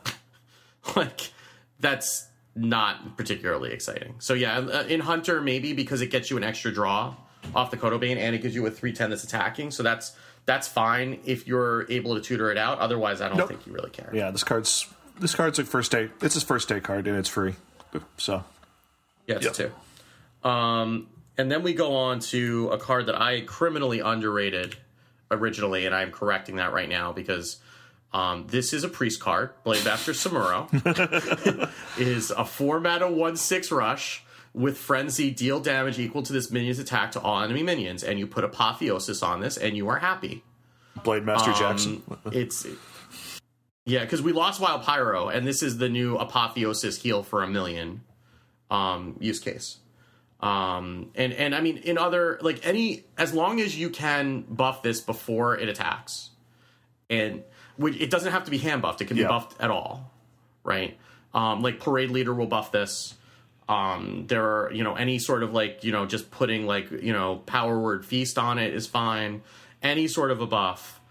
[0.96, 1.32] like
[1.80, 4.16] that's not particularly exciting.
[4.20, 7.16] So yeah, uh, in Hunter maybe because it gets you an extra draw
[7.56, 9.72] off the Kodobane and it gives you a 310 that's attacking.
[9.72, 10.14] So that's
[10.46, 12.80] that's fine if you're able to tutor it out.
[12.80, 13.50] Otherwise, I don't Nope.
[13.50, 14.10] think you really care.
[14.14, 14.88] Yeah, this card's
[15.20, 16.10] this card's a first day.
[16.22, 17.56] It's his first day card and it's free.
[18.18, 18.44] So
[19.28, 19.54] Yeah, it's Yep.
[20.44, 20.50] two.
[20.50, 21.08] Um,
[21.40, 24.76] and then we go on to a card that I criminally underrated
[25.32, 27.60] originally, and I'm correcting that right now because
[28.12, 29.52] um, this is a priest card.
[29.64, 30.68] Blade Master Samuro
[31.98, 34.22] is a four mana one six rush
[34.54, 35.32] with frenzy.
[35.32, 39.24] Deal damage equal to this minion's attack to all enemy minions, and you put apotheosis
[39.24, 40.44] on this, and you are happy.
[41.06, 42.04] Blade Master Um, Jackson.
[42.34, 42.68] It's
[43.86, 47.48] yeah, because we lost Wild Pyro, and this is the new Apotheosis heal for a
[47.48, 48.02] million
[48.70, 49.78] um, use case.
[50.42, 54.82] Um, and and I mean, in other like any as long as you can buff
[54.84, 56.30] this before it attacks,
[57.10, 57.44] and
[57.78, 59.24] it doesn't have to be hand buffed; it can Yeah.
[59.24, 60.12] be buffed at all,
[60.64, 60.98] right?
[61.34, 63.16] Um, like parade leader will buff this.
[63.68, 67.12] Um, there are you know any sort of like you know just putting like you
[67.14, 69.42] know power word feast on it is fine.
[69.84, 71.02] Any sort of a buff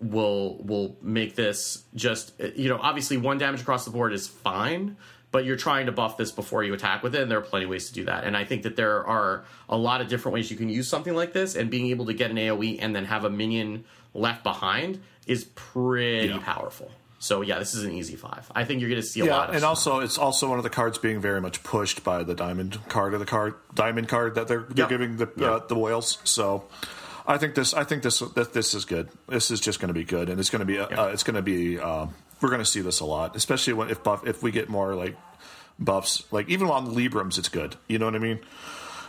[0.00, 4.96] will will make this just you know obviously one damage across the board is fine
[5.36, 7.64] but you're trying to buff this before you attack with it and there are plenty
[7.66, 10.32] of ways to do that and i think that there are a lot of different
[10.34, 12.96] ways you can use something like this and being able to get an aoe and
[12.96, 13.84] then have a minion
[14.14, 16.38] left behind is pretty Yeah.
[16.38, 19.24] powerful so yeah this is an easy five i think you're going to see a
[19.26, 19.68] lot Yeah, of and stuff.
[19.68, 23.12] also it's also one of the cards being very much pushed by the diamond card
[23.14, 24.88] of the card diamond card that they're they're Yep.
[24.88, 25.50] giving the Yep.
[25.50, 26.18] uh, the whales.
[26.24, 26.64] So
[27.26, 29.08] I think this I think this that this is good.
[29.28, 31.34] This is just going to be good, and it's going to be uh, it's going
[31.34, 32.06] to be uh,
[32.40, 34.94] we're going to see this a lot, especially when if buff if we get more
[34.94, 35.16] like
[35.78, 37.76] buffs like even on Librams, it's good.
[37.88, 38.40] You know what I mean?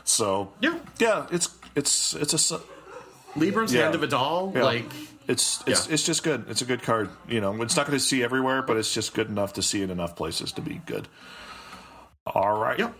[0.03, 0.79] So Yeah.
[0.99, 2.59] yeah, it's it's it's a
[3.35, 3.83] libram's yeah.
[3.83, 4.63] Hand of A'dal, yeah.
[4.63, 4.85] like
[5.27, 5.93] It's it's Yeah.
[5.93, 6.45] it's just good.
[6.49, 7.09] It's a good card.
[7.27, 9.81] You know, it's not going to see everywhere, but it's just good enough to see
[9.81, 11.07] in enough places to be good.
[12.25, 12.79] All right.
[12.79, 12.93] yep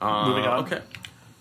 [0.00, 0.64] Moving on.
[0.64, 0.82] okay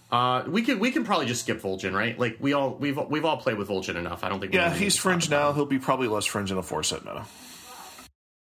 [0.09, 2.17] uh, we can we can probably just skip Vol'jin, right?
[2.17, 4.23] Like we all we've we've all played with Vol'jin enough.
[4.23, 5.53] I don't think we Yeah, he's to fringe about now.
[5.53, 7.25] He'll be probably less fringe in a four set meta.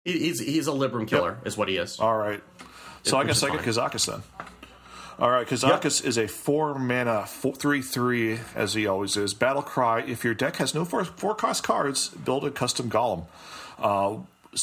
[0.05, 1.99] He's he's a Libram killer, is what he is.
[1.99, 2.43] All right.
[3.03, 4.23] So I guess I get Kazakus then.
[5.19, 9.35] All right, Kazakus is a four mana, four, three three, as he always is.
[9.35, 10.01] Battle cry.
[10.01, 13.27] If your deck has no four, four cost cards, build a custom golem.
[13.79, 14.17] Uh,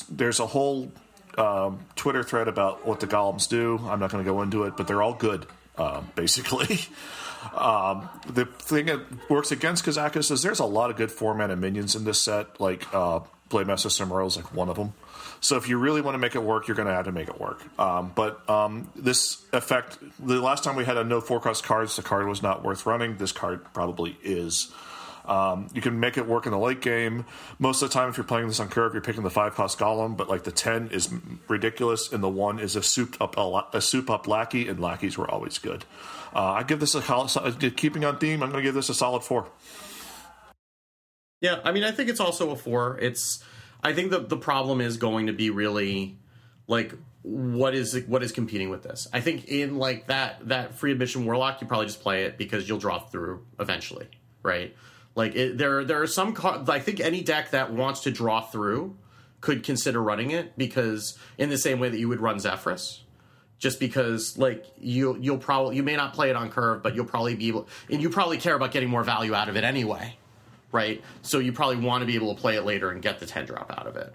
[0.09, 0.91] there's a whole
[1.37, 3.79] um, Twitter thread about what the golems do.
[3.85, 5.45] I'm not going to go into it, but they're all good,
[5.77, 6.79] um, basically.
[7.55, 11.55] Um, the thing that works against Kazakus is there's a lot of good four mana
[11.55, 12.59] minions in this set.
[12.59, 13.19] Like uh,
[13.49, 13.99] Blade Master is
[14.35, 14.93] like one of them.
[15.39, 17.27] So if you really want to make it work, you're going to have to make
[17.27, 17.61] it work.
[17.79, 22.01] Um, but um, this effect, the last time we had a no forecast cards, the
[22.01, 23.17] card was not worth running.
[23.17, 24.71] This card probably is.
[25.25, 27.25] Um, you can make it work in the late game.
[27.59, 29.77] Most of the time, if you're playing this on curve, you're picking the five cost
[29.77, 31.13] golem, but like the ten is
[31.49, 33.35] ridiculous, and the one is a souped up
[33.73, 35.83] a soup up lackey, and lackeys were always good.
[36.33, 37.01] Uh, I give this a
[37.75, 38.41] keeping on theme.
[38.41, 39.47] I'm going to give this a solid four.
[41.41, 42.97] Yeah, I mean, I think it's also a four.
[42.99, 43.43] It's,
[43.83, 46.17] I think the the problem is going to be really,
[46.67, 46.93] like,
[47.23, 49.07] what is what is competing with this?
[49.13, 52.67] I think in like that that free admission warlock, you probably just play it because
[52.67, 54.07] you'll draw through eventually,
[54.43, 54.75] right?
[55.15, 56.35] Like it, there there are some
[56.69, 58.95] I think any deck that wants to draw through
[59.41, 63.03] could consider running it because in the same way that you would run Zephyrus,
[63.59, 67.05] Just because, like you, you'll probably you may not play it on curve, but you'll
[67.05, 70.17] probably be able, and you probably care about getting more value out of it anyway,
[70.77, 71.01] right?
[71.23, 73.47] So you probably want to be able to play it later and get the 10
[73.47, 74.13] drop out of it.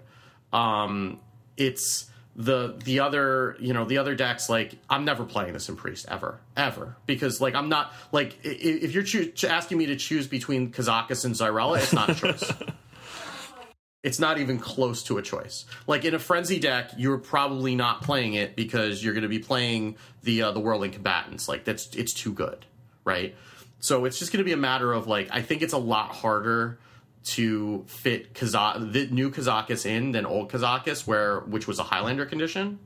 [0.53, 1.19] Um,
[1.57, 5.75] it's the the other you know the other decks like I'm never playing this in
[5.75, 10.25] priest ever ever because like I'm not like if you're choo- asking me to choose
[10.25, 12.51] between Kazakus and Xyrella it's not a choice.
[14.03, 15.65] it's not even close to a choice.
[15.85, 19.39] Like in a frenzy deck, you're probably not playing it because you're going to be
[19.39, 21.47] playing the uh, the whirling combatants.
[21.47, 22.65] Like that's it's too good,
[23.05, 23.35] right?
[23.83, 26.15] So it's just going to be a matter of like I think it's a lot
[26.15, 26.79] harder
[27.25, 32.25] to fit Kazak the new Kazakus in than old Kazakus, where which was a Highlander
[32.25, 32.79] condition.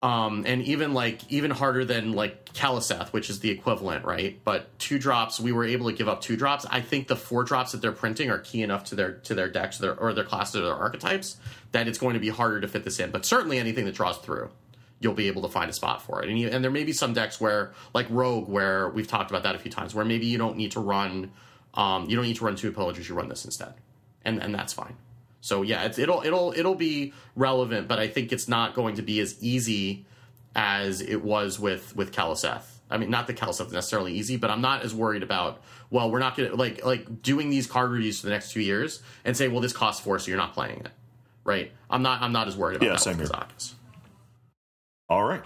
[0.00, 4.40] Um, and even like even harder than like Keleseth, which is the equivalent, right?
[4.42, 6.64] But two drops, we were able to give up two drops.
[6.70, 9.50] I think the four drops that they're printing are key enough to their to their
[9.50, 11.36] decks, their, or their classes, or their archetypes,
[11.72, 13.10] that it's going to be harder to fit this in.
[13.10, 14.48] But certainly anything that draws through,
[15.00, 16.28] you'll be able to find a spot for it.
[16.28, 19.44] And, you, and there may be some decks where, like Rogue, where we've talked about
[19.44, 21.30] that a few times, where maybe you don't need to run,
[21.74, 23.74] um, you don't need to run two pillagers, you run this instead,
[24.24, 24.96] and and that's fine.
[25.40, 29.02] So yeah, it's, it'll it'll it'll be relevant, but I think it's not going to
[29.02, 30.04] be as easy
[30.56, 32.80] as it was with with Keleseth.
[32.90, 35.62] I mean, not that Keleseth is necessarily easy, but I'm not as worried about.
[35.90, 39.02] Well, we're not gonna like like doing these card reviews for the next two years
[39.24, 40.90] and say, well, this costs four, so you're not playing it,
[41.44, 41.70] right?
[41.88, 43.74] I'm not I'm not as worried about Yeah, that same with here.
[45.08, 45.42] All right.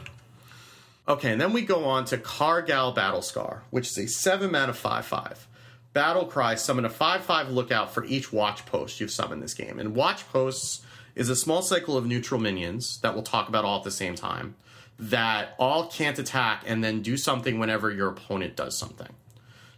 [1.06, 5.04] Okay, and then we go on to Kargal Battlescar, which is a seven mana five
[5.04, 5.46] five.
[5.92, 9.78] Battle Cry summon a five five lookout for each watch post you've summoned this game.
[9.78, 10.82] And watch posts
[11.14, 14.14] is a small cycle of neutral minions that we'll talk about all at the same
[14.14, 14.54] time
[14.98, 19.08] that all can't attack and then do something whenever your opponent does something.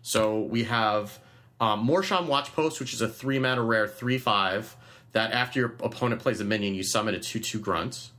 [0.02, 1.18] So we have
[1.60, 4.76] um, Mor'shan Watch Post, which is a three mana rare three five
[5.12, 8.10] that after your opponent plays a minion, you summon a two two grunt.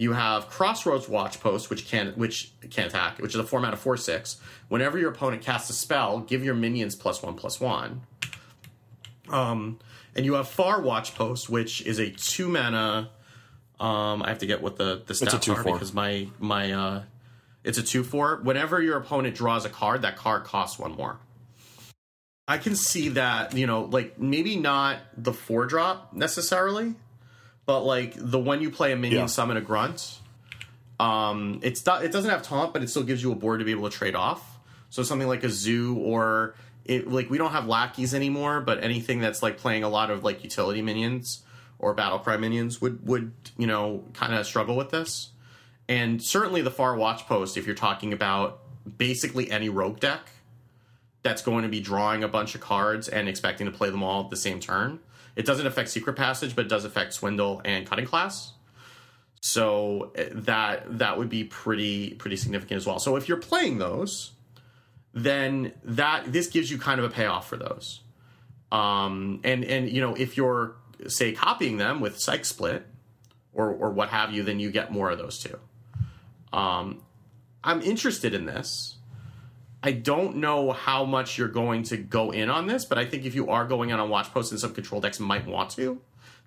[0.00, 3.80] You have Crossroads Watch Post, which can which can attack, which is a format of
[3.80, 4.38] four six.
[4.68, 8.00] Whenever your opponent casts a spell, give your minions plus one plus one.
[9.28, 9.78] Um,
[10.16, 13.10] and you have Far Watch Post, which is a two mana.
[13.78, 15.74] Um, I have to get what the the stats two, are four.
[15.74, 17.02] because my my uh,
[17.62, 18.40] It's a 2 4.
[18.42, 21.18] Whenever your opponent draws a card, that card costs one more.
[22.48, 26.94] I can see that, you know, like maybe not the 4 drop necessarily,
[27.66, 29.26] but like the when you play a minion Yeah.
[29.26, 30.18] summon a grunt,
[30.98, 33.64] um, it's not, it doesn't have taunt, but it still gives you a board to
[33.64, 34.58] be able to trade off.
[34.90, 36.54] So something like a zoo or
[36.84, 40.24] it like we don't have lackeys anymore, but anything that's like playing a lot of
[40.24, 41.42] like utility minions
[41.78, 45.30] or battle cry minions would would you know kind of struggle with this.
[45.88, 48.60] And certainly the far watch post, if you're talking about
[48.98, 50.20] basically any rogue deck
[51.22, 54.24] that's going to be drawing a bunch of cards and expecting to play them all
[54.24, 54.98] at the same turn.
[55.40, 58.52] It doesn't affect secret passage, but it does affect swindle and cutting class.
[59.40, 62.98] So eh, that that would be pretty pretty significant as well.
[62.98, 64.32] So if you're playing those,
[65.14, 68.02] then that this gives you kind of a payoff for those.
[68.70, 70.74] Um, and and you know if you're
[71.06, 72.86] say copying them with Psyche Split
[73.54, 75.58] or or what have you, then you get more of those too.
[76.52, 77.02] Um,
[77.64, 78.98] I'm interested in this.
[79.82, 83.24] I don't know how much you're going to go in on this, but I think
[83.24, 86.00] if you are going in on watch posts and some control decks might want to,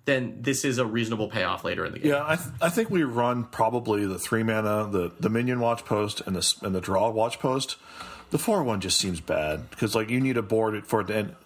[0.04, 2.12] then this is a reasonable payoff later in the game.
[2.12, 5.84] Yeah, I, th- I think we run probably the three mana, the, the minion watch
[5.84, 7.76] post, and the and the draw watch post.
[8.30, 11.16] The four one just seems bad because like you need a board for it to
[11.16, 11.36] end.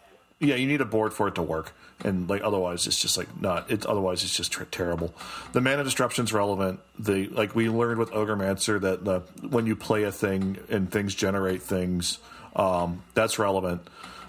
[0.41, 1.73] Yeah, you need a board for it to work,
[2.05, 3.71] and like otherwise it's just like not.
[3.73, 5.13] It's otherwise it's just ter- terrible.
[5.53, 6.79] The mana disruption's relevant.
[6.99, 11.17] The like we learned with Ogremancer that the when you play a thing and things
[11.17, 12.19] generate things,
[12.55, 13.83] um, that's relevant.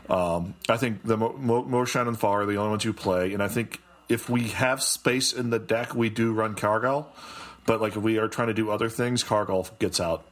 [0.10, 3.44] Um, I think the Mo- Mo- and Far are the only ones you play, and
[3.44, 7.06] I think if we have space in the deck, we do run Kargal.
[7.68, 10.26] But like if we are trying to do other things, Kargal gets out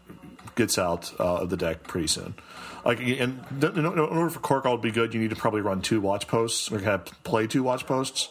[0.55, 2.33] gets out uh, of the deck pretty soon.
[2.85, 5.99] Like and in order for Kargal to be good, you need to probably run two
[6.01, 8.29] watch posts or have play two watch posts.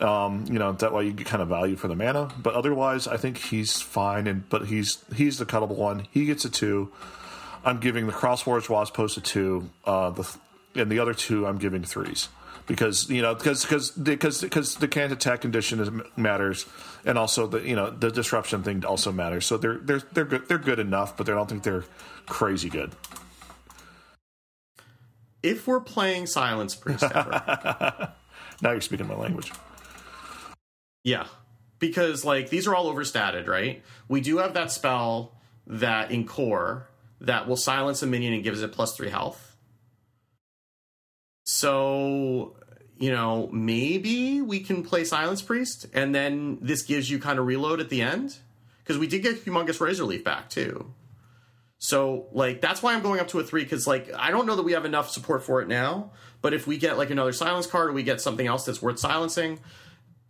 [0.00, 2.30] Um, you know that way you get kind of value for the mana.
[2.42, 4.26] But otherwise, I think he's fine.
[4.26, 6.06] And but he's he's the cuttable one.
[6.10, 6.92] He gets a two.
[7.64, 9.70] I'm giving the Crossroads Watch Post a two.
[9.84, 10.36] Uh, the
[10.74, 12.28] and the other two I'm giving threes
[12.66, 16.66] because you know because because because because the can't attack condition is, matters
[17.04, 19.46] and also the you know the disruption thing also matters.
[19.46, 21.84] So they're they're they're good they're good enough, but I don't think they're
[22.26, 22.92] crazy good.
[25.42, 28.12] If we're playing Silence Priest ever,
[28.62, 29.52] Now you're speaking my language.
[31.04, 31.26] Yeah.
[31.80, 33.82] Because like these are all overstated, right?
[34.08, 35.34] We do have that spell
[35.66, 36.88] that in core
[37.20, 39.56] that will silence a minion and gives it plus three health.
[41.44, 42.56] So,
[42.98, 47.46] you know, maybe we can play Silence Priest and then this gives you kind of
[47.46, 48.38] reload at the end.
[48.78, 50.92] Because we did get Humongous Razor Leaf back too.
[51.84, 54.54] So, like, that's why I'm going up to a three, because, like, I don't know
[54.54, 56.12] that we have enough support for it now.
[56.40, 59.00] But if we get, like, another silence card or we get something else that's worth
[59.00, 59.58] silencing,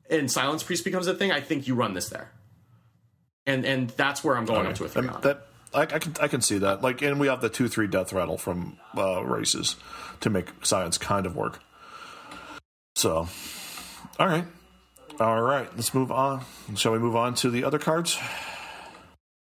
[0.08, 2.32] and Silence Priest becomes a thing, I think you run this there.
[3.44, 5.06] And and that's where I'm going up to a three.
[5.06, 5.20] On.
[5.20, 6.80] that I, I can I can see that.
[6.80, 9.76] Like, and we have the two three death rattle from uh, races
[10.20, 11.60] to make science kind of work.
[12.96, 13.28] So,
[14.18, 14.46] all right,
[15.20, 15.68] all right.
[15.76, 16.44] Let's move on.
[16.76, 18.18] Shall we move on to the other cards?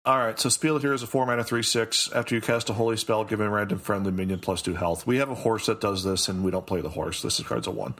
[0.08, 0.40] All right.
[0.40, 2.10] So, Spirit Healer is a four mana three six.
[2.12, 5.06] After you cast a holy spell, give a random friendly minion plus two health.
[5.06, 7.20] We have a horse that does this, and we don't play the horse.
[7.20, 7.94] This card's a one.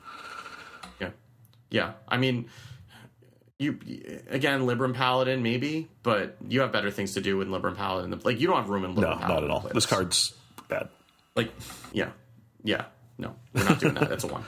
[1.00, 1.10] Yeah,
[1.68, 1.92] yeah.
[2.08, 2.48] I mean,
[3.58, 3.78] you
[4.30, 8.18] again, Libram Paladin maybe, but you have better things to do with Libram Paladin.
[8.24, 9.28] Like you don't have room in Libram No, Paladin.
[9.28, 9.60] not at all.
[9.74, 10.32] This card's
[10.68, 10.88] bad.
[11.36, 11.52] Like,
[11.92, 12.12] yeah,
[12.64, 12.86] yeah.
[13.18, 14.08] No, we're not doing that.
[14.08, 14.44] That's a one.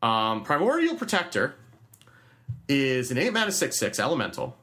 [0.00, 1.54] Um, Primordial Protector
[2.66, 4.56] is an eight mana six six elemental.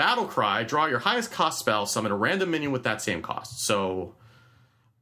[0.00, 0.64] Battle Cry.
[0.64, 1.84] Draw your highest cost spell.
[1.84, 3.60] Summon a random minion with that same cost.
[3.66, 4.14] So,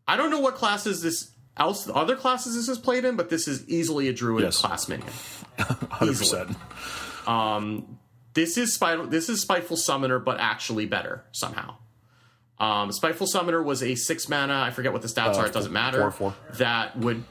[0.09, 3.47] I don't know what classes this else other classes this is played in, but this
[3.47, 4.59] is easily a druid Yes.
[4.61, 5.09] class minion.
[5.59, 6.57] Hundred percent.
[8.35, 9.07] This is spiteful.
[9.07, 11.77] This is spiteful summoner, but actually better somehow.
[12.59, 14.61] Um, spiteful summoner was a six mana.
[14.61, 15.47] I forget what the stats are.
[15.47, 16.03] It doesn't matter.
[16.03, 16.57] Uh, four, four.
[16.59, 17.23] That would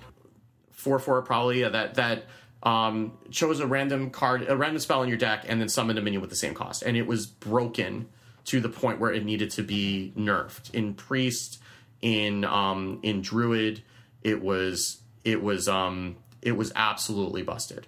[0.71, 1.59] four four probably.
[1.61, 2.23] Yeah, that that
[2.67, 6.01] um, chose a random card, a random spell in your deck, and then summoned a
[6.01, 8.09] minion with the same cost, and it was broken
[8.43, 11.61] to the point where it needed to be nerfed in priest,
[12.01, 13.83] in um, in druid.
[14.21, 17.87] It was it was um, it was absolutely busted.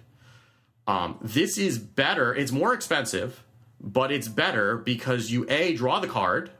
[0.86, 2.34] Um, this is better.
[2.34, 3.44] It's more expensive,
[3.82, 6.52] but it's better because you a draw the card,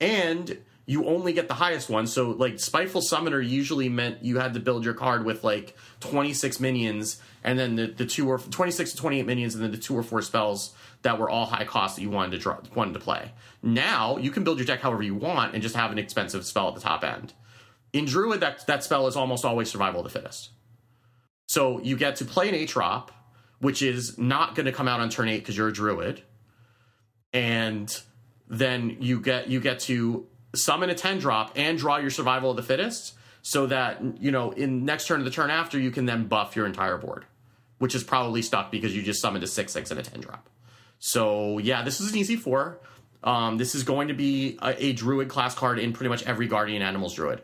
[0.00, 2.06] and you only get the highest one.
[2.06, 6.34] So like spiteful summoner usually meant you had to build your card with like twenty
[6.34, 9.62] six minions, and then the, the two or twenty six to twenty eight minions, and
[9.62, 12.38] then the two or four spells that were all high cost that you wanted to
[12.38, 13.32] draw wanted to play.
[13.62, 16.68] Now you can build your deck however you want and just have an expensive spell
[16.68, 17.32] at the top end.
[17.92, 20.50] In Druid, that that spell is almost always survival of the fittest.
[21.46, 23.10] So you get to play an Atrop,
[23.60, 26.22] which is not going to come out on turn eight because you're a druid,
[27.32, 27.94] and
[28.48, 32.56] then you get you get to summon a 10 drop and draw your survival of
[32.56, 36.06] the fittest so that you know in next turn of the turn after you can
[36.06, 37.24] then buff your entire board
[37.78, 40.48] which is probably stuck because you just summoned a 6 6 and a 10 drop.
[40.98, 42.78] So yeah this is an easy 4
[43.24, 46.48] um, this is going to be a, a druid class card in pretty much every
[46.48, 47.40] guardian animals druid.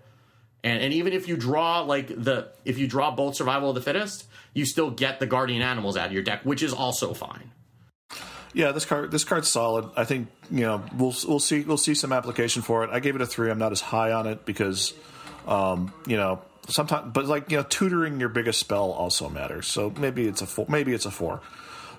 [0.65, 3.81] And, and even if you draw like the if you draw both survival of the
[3.81, 7.53] fittest you still get the guardian animals out of your deck which is also fine
[8.53, 9.91] Yeah, this card this card's solid.
[9.97, 12.91] I think you know we'll we'll see we'll see some application for it.
[12.91, 13.51] I gave it a three.
[13.51, 14.95] I'm not as high on it because
[15.47, 19.67] um, you know sometimes, but like you know, tutoring your biggest spell also matters.
[19.67, 20.67] So maybe it's a four.
[20.69, 21.41] Maybe it's a four.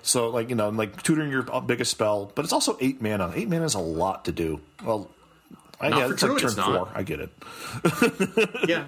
[0.02, 3.32] So like you know, like tutoring your biggest spell, but it's also eight mana.
[3.34, 4.60] Eight mana is a lot to do.
[4.84, 5.10] Well,
[5.80, 6.66] I, yeah, it's like turn not.
[6.66, 6.88] four.
[6.94, 7.30] I get it.
[8.68, 8.86] yeah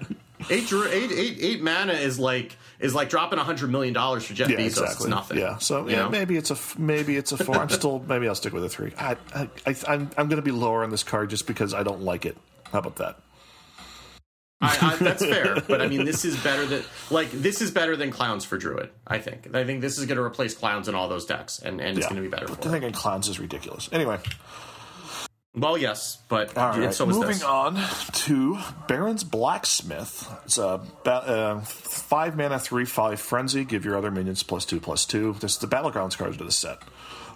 [0.49, 4.25] eight, dru- eight, eight, eight mana is like is like dropping a hundred million dollars
[4.25, 4.65] for Jeff Yeah, Bezos.
[4.67, 4.93] exactly.
[5.05, 5.37] It's nothing.
[5.39, 6.09] Yeah, so yeah, know?
[6.09, 7.55] maybe it's a maybe it's a four.
[7.57, 8.93] I'm still maybe I'll stick with a three.
[8.99, 11.81] I, I, I I'm I'm going to be lower on this card just because I
[11.81, 12.37] don't like it.
[12.71, 13.17] How about that?
[14.61, 17.97] I, I, that's fair, but I mean, this is better than like this is better
[17.97, 18.91] than clowns for Druid.
[19.05, 19.53] I think.
[19.53, 22.05] I think this is going to replace clowns in all those decks, and, and it's
[22.05, 22.09] Yeah.
[22.13, 22.61] going to be better I for.
[22.61, 22.71] It.
[22.71, 23.89] think in clowns is ridiculous.
[23.91, 24.19] Anyway,
[25.55, 26.91] Well, yes, but all right.
[26.93, 27.43] so Moving this.
[27.43, 27.77] on
[28.13, 28.57] to
[28.87, 30.27] Barrens Blacksmith.
[30.45, 33.63] It's a ba- uh, five mana, three five frenzy.
[33.63, 35.33] Give your other minions plus two plus two.
[35.39, 36.79] This is the battlegrounds card to the set.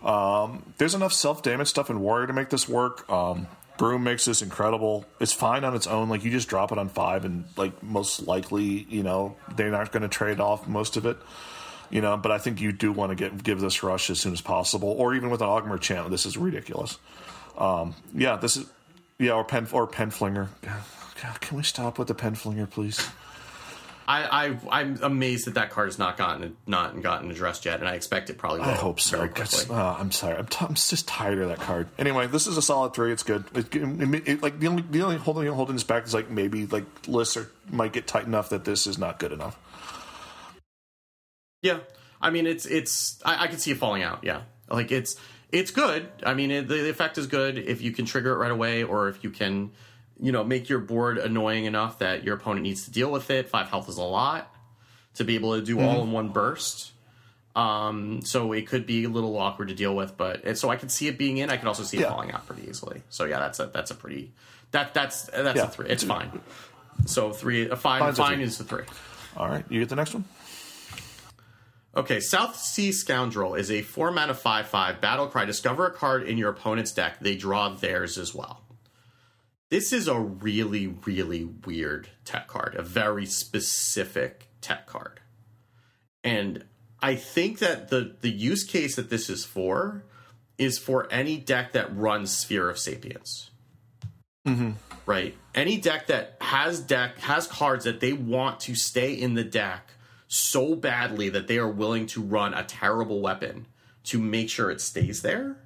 [0.04, 3.08] Um, there's enough self damage stuff in Warrior to make this work.
[3.12, 3.46] Um,
[3.78, 5.06] Broom makes this incredible.
[5.20, 6.10] It's fine on its own.
[6.10, 9.92] Like you just drop it on five, and like most likely, you know, they're not
[9.92, 11.18] going to trade off most of it.
[11.92, 14.34] You know, but I think you do want to get give this rush as soon
[14.34, 16.10] as possible, or even with an Augmer chant.
[16.10, 16.98] This is ridiculous.
[17.58, 18.66] Um, yeah, this is
[19.20, 20.50] yeah, or pen or pen flinger.
[21.22, 23.08] God, can we stop with the pen flinger, please?
[24.10, 24.24] I,
[24.72, 27.96] I I'm amazed that that card has not gotten not gotten addressed yet, and I
[27.96, 28.68] expect it probably will.
[28.68, 29.18] I hope so.
[29.18, 29.66] Very quickly.
[29.70, 30.38] uh, I'm sorry.
[30.38, 31.88] I'm, t- I'm just tired of that card.
[31.98, 33.12] Anyway, this is a solid three.
[33.12, 33.44] It's good.
[33.54, 36.66] It, it- it- like the only the only holding holding this back is like maybe
[36.68, 39.58] like lists are, might get tight enough that this is not good enough.
[41.62, 41.80] Yeah,
[42.22, 44.24] I mean it's it's I, I can see it falling out.
[44.24, 45.18] Yeah, like it's
[45.60, 46.08] it's good.
[46.24, 49.10] I mean it, the effect is good if you can trigger it right away, or
[49.10, 49.72] if you can,
[50.20, 53.50] you know, make your board annoying enough that your opponent needs to deal with it.
[53.50, 54.54] Five health is a lot
[55.16, 56.92] to be able to do all in one burst.
[57.56, 60.92] Um, so it could be a little awkward to deal with, but so I could
[60.92, 61.50] see it being in.
[61.50, 62.10] I could also see it Yeah.
[62.10, 63.02] falling out pretty easily.
[63.10, 64.32] So yeah, that's a that's a pretty
[64.72, 65.66] that that's that's Yeah.
[65.66, 65.90] a three.
[65.90, 66.40] It's fine.
[67.08, 68.44] So three, a fine, Fine's fine three.
[68.44, 68.84] is a three.
[69.36, 70.26] All right, you get the next one.
[71.96, 75.46] Okay, South Sea Scoundrel is a four mana five five battle cry.
[75.46, 77.20] Discover a card in your opponent's deck.
[77.20, 78.62] They draw theirs as well.
[79.70, 85.20] This is a really, really weird tech card, a very specific tech card.
[86.24, 86.66] And
[87.02, 90.04] I think that the the use case that this is for
[90.58, 93.52] is for any deck that runs Sphere of Sapience.
[94.48, 94.72] Mm-hmm.
[95.06, 95.36] Right?
[95.54, 99.92] Any deck that has deck has cards that they want to stay in the deck
[100.28, 103.66] so badly that they are willing to run a terrible weapon
[104.06, 105.58] to make sure it stays there.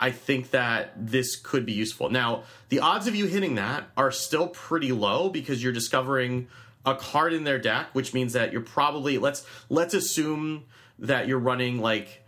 [0.00, 2.08] I think that this could be useful.
[2.08, 6.46] Now, the odds of you hitting that are still pretty low because you're discovering
[6.86, 10.64] a card in their deck, which means that you're probably let's let's assume
[11.00, 12.24] that you're running like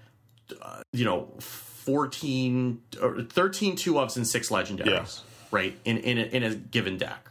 [0.61, 5.07] uh, you know 14 or 13 two ofs and six legendaries, Yeah.
[5.51, 5.79] right?
[5.85, 7.29] In in a, in a given deck,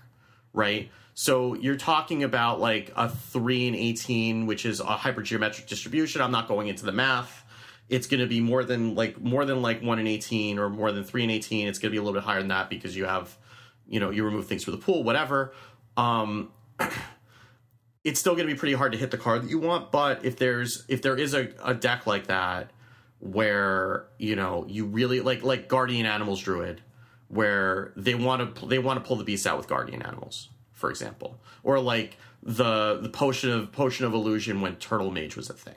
[0.54, 0.90] right?
[1.20, 6.22] So you're talking about like a 3 and 18, which is a hypergeometric distribution.
[6.22, 7.44] I'm not going into the math.
[7.90, 10.94] It's going to be more than like more than like 1 and 18 or more
[10.94, 12.96] than 3 and 18 it's going to be a little bit higher than that because
[12.96, 13.38] you have
[13.86, 15.54] you know you remove things from the pool whatever.
[15.98, 16.54] Um
[18.06, 20.24] it's still going to be pretty hard to hit the card that you want but
[20.24, 22.72] if there's if there is a, a deck like that
[23.20, 26.82] where you know you really like like guardian animals druid
[27.28, 30.48] where they want to they want to pull the beast out with guardian animals
[30.80, 35.50] for example or like the the potion of potion of illusion when turtle mage was
[35.50, 35.76] a thing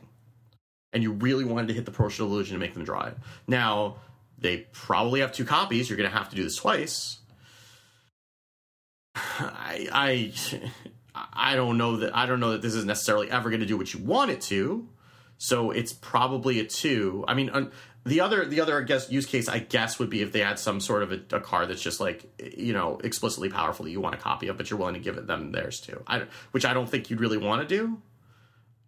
[0.93, 3.17] and you really wanted to hit the potion of illusion to make them draw it.
[3.47, 3.97] Now,
[4.39, 5.89] they probably have two copies.
[5.89, 7.19] You're going to have to do this twice.
[9.15, 10.33] I, I,
[11.33, 13.77] I don't know that I don't know that this is necessarily ever going to do
[13.77, 14.89] what you want it to.
[15.39, 17.25] So it's probably a two.
[17.27, 17.51] I mean,
[18.05, 20.59] the other the other I guess use case I guess would be if they had
[20.59, 22.25] some sort of a, a card that's just like
[22.57, 25.17] you know explicitly powerful that you want a copy of, but you're willing to give
[25.19, 26.03] it them theirs too.
[26.07, 28.03] I, which I don't think you'd really want to do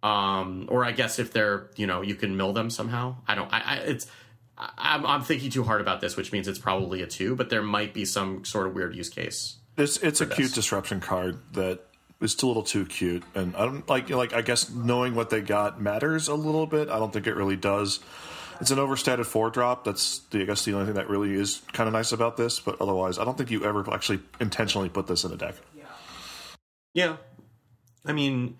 [0.03, 3.51] um or i guess if they're you know you can mill them somehow i don't
[3.51, 4.05] i, I it's
[4.57, 7.63] I'm, I'm thinking too hard about this which means it's probably a two but there
[7.63, 10.35] might be some sort of weird use case It's it's a this.
[10.35, 11.79] cute disruption card that
[12.21, 15.41] is a little too cute, and I don't like like I guess knowing what they
[15.41, 16.89] got matters a little bit.
[16.89, 17.99] I don't think it really does.
[18.61, 19.83] It's an overstated four drop.
[19.83, 22.59] That's the I guess the only thing that really is kind of nice about this.
[22.59, 25.55] But otherwise, I don't think you ever actually intentionally put this in a deck.
[26.93, 27.17] Yeah,
[28.05, 28.55] I mean,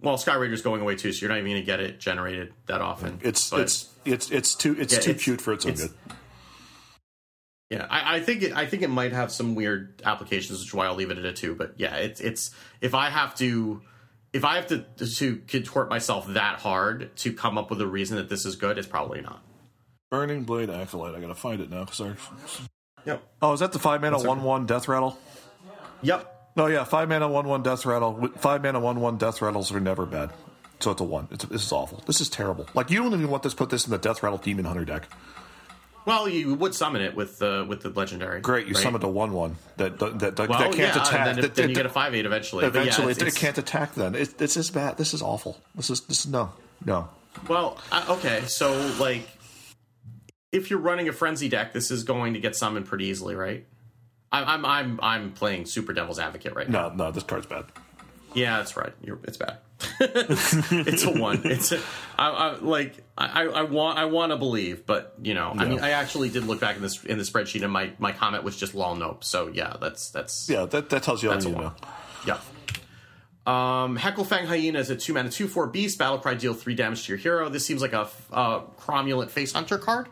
[0.00, 2.52] well, Sky Raider's going away too, so you're not even going to get it generated
[2.66, 3.20] that often.
[3.22, 5.88] It's But- it's it's it's too it's Yeah, too it's- cute for its own it's-
[5.88, 5.96] good.
[7.70, 8.52] Yeah, I, I think it.
[8.52, 11.24] I think it might have some weird applications, which is why I'll leave it at
[11.24, 11.54] a two.
[11.56, 12.50] But yeah, it's it's
[12.80, 13.82] if I have to,
[14.36, 18.18] if I have to to contort myself that hard to come up with a reason
[18.18, 19.42] that this is good, it's probably not.
[20.10, 21.14] Burning Blade Acolyte.
[21.14, 21.86] I gotta find it now.
[21.86, 22.14] Sorry.
[23.04, 23.22] Yep.
[23.42, 25.18] Oh, is that the five mana one one death rattle?
[26.02, 26.52] Yep.
[26.56, 28.30] No, yeah, five mana one one death rattle.
[28.36, 30.30] Five mana one one death rattles are never bad.
[30.80, 31.28] So it's a one.
[31.30, 32.02] It's, this is awful.
[32.06, 32.68] This is terrible.
[32.74, 33.54] Like you don't even want this.
[33.54, 35.08] Put this in the death rattle demon hunter deck.
[36.06, 38.40] Well, you would summon it with the with the legendary.
[38.40, 38.82] Great, you right?
[38.82, 41.12] summoned a one one that that, that, that can't yeah, attack.
[41.12, 42.62] and then, that, then you that- get a five eight eventually.
[42.62, 43.94] Yeah, eventually, it's- it, it's- can't attack.
[43.94, 44.96] Then it, this is bad.
[44.98, 45.60] This is awful.
[45.74, 46.52] This is this is no
[46.84, 47.08] no.
[47.48, 49.28] Well, uh, okay, so like,
[50.52, 53.66] if you're running a frenzy deck, this is going to get summoned pretty easily, right?
[54.32, 56.88] I'm I'm I'm, I'm playing super devil's advocate right now.
[56.90, 57.64] No, no, this card's bad.
[58.32, 58.92] Yeah, that's right.
[59.02, 59.58] You're, it's bad.
[60.00, 61.42] it's a one.
[61.44, 61.80] It's a,
[62.18, 65.80] I, I, like I, I want I want to believe, but you know, I mean,
[65.80, 68.56] I actually did look back in this in the spreadsheet, and my my comment was
[68.56, 69.22] just lol nope.
[69.22, 71.74] So yeah, that's that's Yeah, that, that tells you all That's you a need one.
[71.74, 71.88] know.
[72.26, 72.38] yeah.
[73.46, 75.98] Um, Hecklefang Hyena is a two mana two four beast.
[75.98, 77.48] Battle cry deal three damage to your hero.
[77.48, 80.08] This seems like a uh, cromulent face hunter card.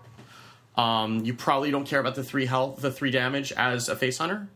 [0.77, 4.19] Um, you probably don't care about the three health, the three damage as a face
[4.19, 4.49] hunter.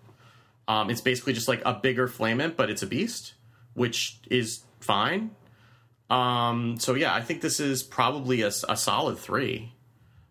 [0.69, 3.33] Um, it's basically just like a bigger Flame Imp, but it's a beast,
[3.75, 5.31] which is fine.
[6.11, 9.75] Um, so yeah, I think this is probably a, a solid three.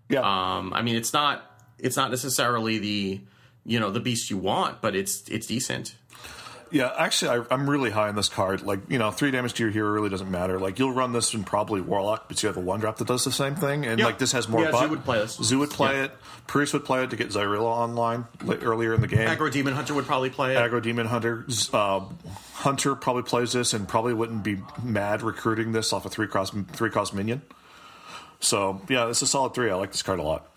[0.10, 1.44] Yeah, Um, I mean, it's not
[1.78, 3.22] it's not necessarily the
[3.66, 5.96] you know the beast you want, but it's it's decent.
[6.72, 6.94] Yeah.
[6.98, 8.61] Actually, I, I'm really high on this card.
[8.64, 10.60] Like you know, three damage to your hero really doesn't matter.
[10.60, 13.23] Like you'll run this in probably Warlock, but you have a one drop that does
[13.23, 14.06] the same thing, and Yeah.
[14.06, 14.61] like this has more.
[14.64, 14.84] Yeah, butt.
[14.84, 15.35] Zoo would play this.
[15.35, 16.03] Zoo would play Yeah.
[16.06, 16.18] it.
[16.48, 19.27] Priest would play it to get Xyrella online li- earlier in the game.
[19.27, 20.60] Aggro Demon Hunter would probably play it.
[20.60, 21.45] Aggro Demon Hunter.
[21.73, 22.02] Uh,
[22.53, 26.53] Hunter probably plays this and probably wouldn't be mad recruiting this off a three cost
[26.73, 27.41] three cost minion.
[28.39, 29.69] So yeah, this is a solid three.
[29.69, 30.48] I like this card a lot.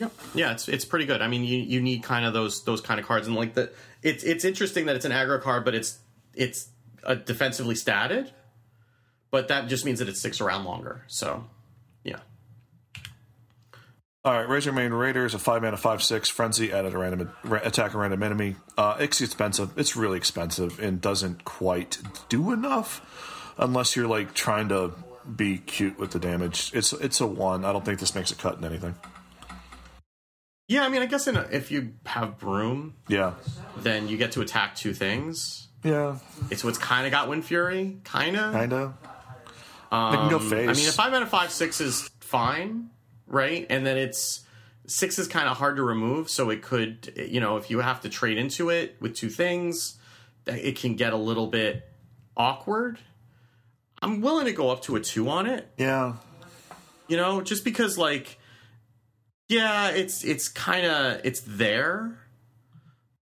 [0.00, 1.22] Yeah, yeah, it's it's pretty good.
[1.22, 3.70] I mean, you you need kind of those those kind of cards, and like the
[4.02, 5.98] it's it's interesting that it's an aggro card, but it's
[6.34, 6.68] it's
[7.24, 8.30] defensively statted,
[9.30, 11.04] but that just means that it sticks around longer.
[11.06, 11.44] So,
[12.04, 12.18] yeah,
[14.24, 17.60] All right, Razormane Raider is a five mana five six frenzy added a random ra-
[17.62, 18.56] attack a random enemy.
[18.76, 19.76] Uh, it's expensive.
[19.78, 21.98] It's really expensive and doesn't quite
[22.28, 24.92] do enough unless you're like trying to
[25.34, 26.70] be cute with the damage.
[26.74, 27.64] It's it's a one.
[27.64, 28.94] I don't think this makes a cut in anything.
[30.68, 30.84] Yeah.
[30.84, 33.34] I mean, I guess in a, if you have Broom, Yeah,
[33.78, 35.66] then you get to attack two things.
[35.82, 36.18] yeah,
[36.50, 38.52] It's what's kind of got Wind Fury, kind of.
[38.52, 38.94] kind of.
[39.90, 40.68] they can go face.
[40.68, 42.90] Um, I mean, a five out of five six is fine,
[43.26, 43.66] right?
[43.70, 44.44] And then it's
[44.86, 48.00] six is kind of hard to remove, so it could, you know, if you have
[48.02, 49.96] to trade into it with two things,
[50.46, 51.86] it can get a little bit
[52.36, 52.98] awkward.
[54.00, 56.14] I'm willing to go up to a two on it, yeah,
[57.08, 58.37] you know, just because like,
[59.48, 62.18] yeah, it's it's kind of it's there.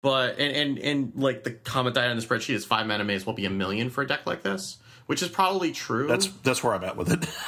[0.03, 2.87] But and, and and like the comment that I had on the spreadsheet is five
[2.87, 5.71] mana may as well be a million for a deck like this, which is probably
[5.73, 6.09] true.
[6.09, 7.29] that's that's where I'm at with it.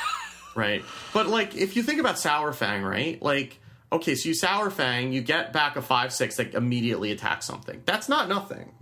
[0.54, 0.84] Right.
[1.12, 3.20] But like if you think about Saurfang, right?
[3.20, 3.58] Like,
[3.92, 7.82] okay, so you Saurfang, you get back a five six that immediately attacks something.
[7.84, 8.72] That's not nothing.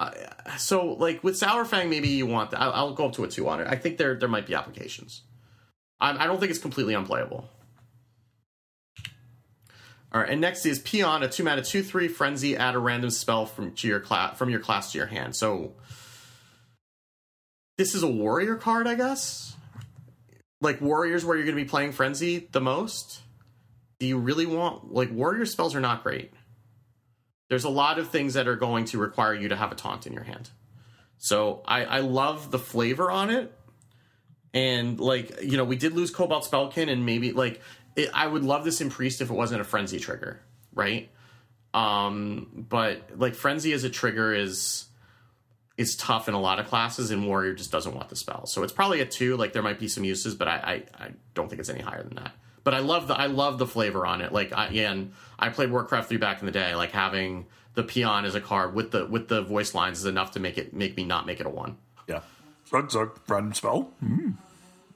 [0.00, 0.10] Uh,
[0.58, 2.60] so like with Saurfang, maybe you want that.
[2.60, 3.68] I'll, I'll go up to a two on it.
[3.68, 5.22] I think there there might be applications.
[6.00, 7.48] I, I don't think it's completely unplayable.
[10.14, 12.56] All right, and next is Peon, a two mana two three frenzy.
[12.56, 15.36] Add a random spell from to your class from your class to your hand.
[15.36, 15.74] So
[17.76, 19.54] this is a warrior card, I guess
[20.64, 23.20] like warriors where you're going to be playing frenzy the most
[24.00, 26.32] do you really want like warrior spells are not great
[27.50, 30.06] there's a lot of things that are going to require you to have a taunt
[30.06, 30.50] in your hand
[31.18, 33.56] so i i love the flavor on it
[34.52, 37.60] and like you know we did lose cobalt spellkin and maybe like
[37.96, 40.40] it, i would love this in priest if it wasn't a frenzy trigger
[40.74, 41.10] right
[41.72, 44.86] um but like frenzy as a trigger is
[45.76, 48.46] is tough in a lot of classes, and Warrior just doesn't want the spell.
[48.46, 49.36] So it's probably a two.
[49.36, 52.02] Like there might be some uses, but I, I, I don't think it's any higher
[52.02, 52.32] than that.
[52.62, 54.32] But I love the I love the flavor on it.
[54.32, 56.74] Like I, again, I played Warcraft three back in the day.
[56.74, 60.32] Like having the peon as a card with the with the voice lines is enough
[60.32, 61.76] to make it make me not make it a one.
[62.06, 62.20] yeah,
[62.70, 63.90] run zug, run spell.
[64.02, 64.34] Mm.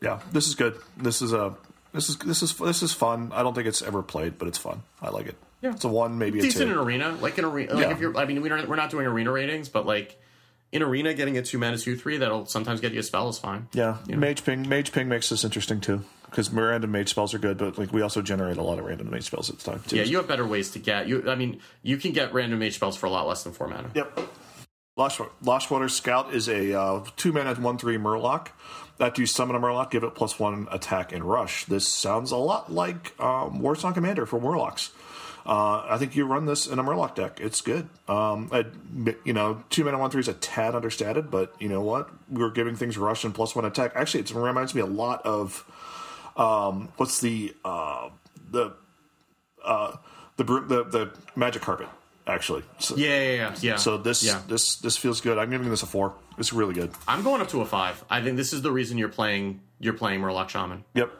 [0.00, 0.78] Yeah, this is good.
[0.96, 1.56] This is a
[1.98, 3.32] this is this is this is fun.
[3.34, 4.82] I don't think it's ever played, but it's fun.
[5.02, 5.34] I like it.
[5.60, 5.72] Yeah.
[5.72, 6.72] it's a one, maybe a Decent two.
[6.72, 7.74] in arena, like in arena.
[7.74, 7.90] Like Yeah.
[7.92, 10.16] if you're, I mean, we don't, we're not doing arena ratings, but like
[10.70, 13.38] in arena, getting a two mana two three that'll sometimes get you a spell is
[13.40, 13.66] fine.
[13.72, 14.68] Yeah, Mage Ping.
[14.68, 16.04] Mage Ping makes this interesting too.
[16.26, 19.10] because random mage spells are good, but like we also generate a lot of random
[19.10, 19.82] mage spells at the time.
[19.88, 19.96] Too.
[19.96, 21.28] Yeah, you have better ways to get you.
[21.28, 23.90] I mean, you can get random mage spells for a lot less than four mana.
[23.94, 24.20] Yep.
[24.96, 28.48] Lost, Lushwater Scout is a uh, two mana one three Murloc.
[29.00, 31.64] After you summon a Murloc, give it plus one attack and rush.
[31.66, 34.90] This sounds a lot like um, Warsong Commander for Warlocks.
[35.46, 37.40] Uh, I think you run this in a Murloc deck.
[37.40, 37.88] It's good.
[38.08, 38.66] Um, I,
[39.24, 42.10] you know, two mana one three is a tad understated, but you know what?
[42.28, 43.92] We're giving things rush and plus one attack.
[43.94, 45.64] Actually, it reminds me a lot of
[46.36, 48.10] um, what's the uh,
[48.50, 48.72] the
[49.64, 49.96] uh,
[50.36, 51.88] the the the magic carpet
[52.26, 52.62] actually.
[52.78, 53.54] So, Yeah, yeah, yeah.
[53.60, 53.76] yeah.
[53.76, 54.42] so this yeah.
[54.48, 55.38] this this feels good.
[55.38, 56.14] I'm giving this a four.
[56.38, 56.90] It's really good.
[57.06, 58.04] I'm going up to a five.
[58.08, 59.60] I think this is the reason you're playing.
[59.80, 60.84] You're playing Murloc Shaman.
[60.94, 61.10] Yep.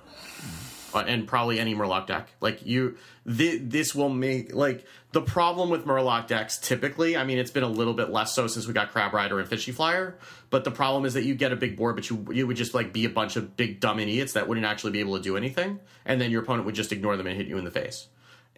[0.95, 2.29] uh, and probably any Murloc deck.
[2.41, 2.97] Like you,
[3.29, 6.59] thi- this will make like the problem with Murloc decks.
[6.59, 9.39] Typically, I mean, it's been a little bit less so since we got Crab Rider
[9.39, 10.19] and Fishy Flyer.
[10.51, 12.75] But the problem is that you get a big board, but you you would just
[12.75, 15.37] like be a bunch of big dumb idiots that wouldn't actually be able to do
[15.37, 18.09] anything, and then your opponent would just ignore them and hit you in the face.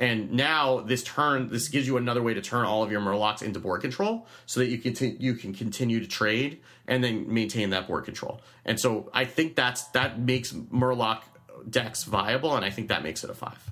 [0.01, 3.43] And now this turn, this gives you another way to turn all of your Murlocs
[3.43, 7.33] into board control, so that you can t- you can continue to trade and then
[7.33, 8.41] maintain that board control.
[8.65, 11.21] And so I think that's that makes Murloc
[11.69, 13.71] decks viable, and I think that makes it a five.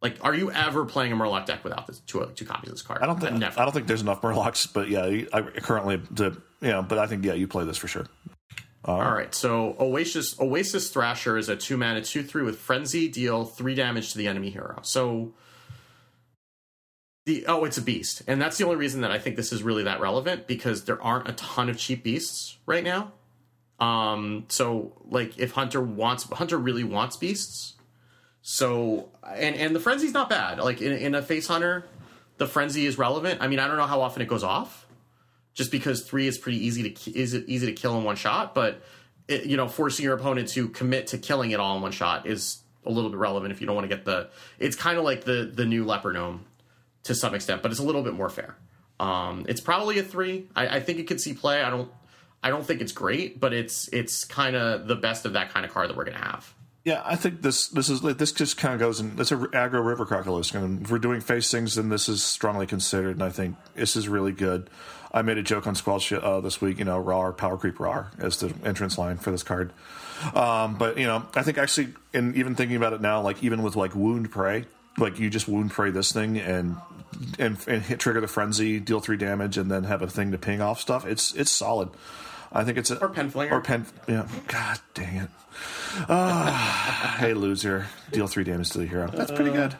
[0.00, 2.82] Like, are you ever playing a Murloc deck without this two two copies of this
[2.82, 3.02] card?
[3.02, 3.60] I don't think never.
[3.60, 7.24] I don't think there's enough Murlocs, but yeah, I currently to yeah, but I think
[7.24, 8.06] yeah, you play this for sure.
[8.84, 13.44] All right, so Oasis Oasis Thrasher is a two mana two three with frenzy, deal
[13.44, 14.80] three damage to the enemy hero.
[14.82, 15.34] So
[17.26, 19.62] the oh, it's a beast, and that's the only reason that I think this is
[19.62, 23.12] really that relevant because there aren't a ton of cheap beasts right now.
[23.78, 27.74] Um, so like if Hunter wants Hunter really wants beasts,
[28.40, 30.58] so and and the frenzy's not bad.
[30.58, 31.86] Like in, in a face hunter,
[32.38, 33.40] the frenzy is relevant.
[33.40, 34.81] I mean, I don't know how often it goes off
[35.54, 38.82] just because three is pretty easy to is easy to kill in one shot, but
[39.28, 42.26] it, you know forcing your opponent to commit to killing it all in one shot
[42.26, 44.28] is a little bit relevant if you don't want to get the.
[44.58, 46.44] It's kind of like the the new leper gnome
[47.04, 48.56] to some extent, but it's a little bit more fair.
[49.00, 50.48] Um, it's probably a three.
[50.54, 51.62] I, I think it could see play.
[51.62, 51.90] I don't.
[52.44, 55.64] I don't think it's great, but it's it's kind of the best of that kind
[55.64, 56.52] of card that we're gonna have.
[56.84, 59.14] Yeah, I think this this is this just kind of goes in.
[59.18, 62.66] It's a aggro river crocodile, and if we're doing face things, then this is strongly
[62.66, 63.12] considered.
[63.12, 64.68] And I think this is really good.
[65.12, 68.06] I made a joke on Squelch uh, this week, you know, raw power creep raw
[68.18, 69.72] as the entrance line for this card.
[70.34, 73.62] Um, but you know, I think actually, and even thinking about it now, like even
[73.62, 74.64] with like wound prey,
[74.98, 76.76] like you just wound prey this thing and
[77.38, 80.38] and, and hit, trigger the frenzy, deal three damage, and then have a thing to
[80.38, 81.04] ping off stuff.
[81.06, 81.90] It's it's solid.
[82.52, 83.50] I think it's a Or Penflinger.
[83.50, 83.86] or pen.
[84.06, 85.28] Yeah, God dang it.
[86.08, 89.08] Ah, hey loser, deal three damage to the hero.
[89.08, 89.74] That's pretty good.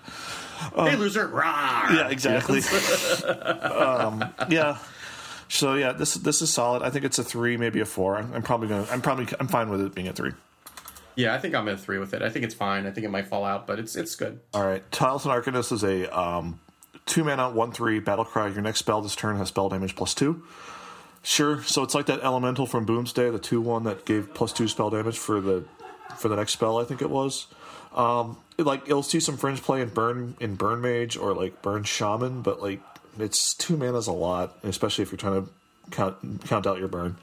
[0.75, 1.29] hey loser!
[1.29, 1.91] Rawr!
[1.97, 2.61] Yeah, exactly.
[3.69, 4.79] um, yeah.
[5.53, 6.83] So yeah, this this is solid.
[6.83, 8.17] I think it's a three, maybe a four.
[8.17, 8.87] I'm, probably gonna.
[8.91, 9.27] I'm probably.
[9.39, 10.33] I'm fine with it being a three.
[11.15, 12.23] Yeah, I think I'm at three with it.
[12.23, 12.87] I think it's fine.
[12.87, 14.41] I think it might fall out, but it's it's good.
[14.55, 14.83] All right.
[14.91, 16.59] Talented Arcanist is a um,
[17.05, 18.49] two mana, one three battle cry.
[18.49, 20.43] Your next spell this turn has spell damage plus two.
[21.23, 21.63] Sure.
[21.65, 24.89] So it's like that elemental from Boomsday, the two one that gave plus two spell
[24.89, 25.67] damage for the
[26.17, 26.79] for the next spell.
[26.79, 27.47] I think it was.
[27.95, 31.61] Um, it, like you'll see some fringe play in burn in burn mage or like
[31.61, 32.81] burn shaman, but like
[33.19, 35.51] it's two mana's a lot, especially if you're trying to
[35.91, 37.17] count count out your burn.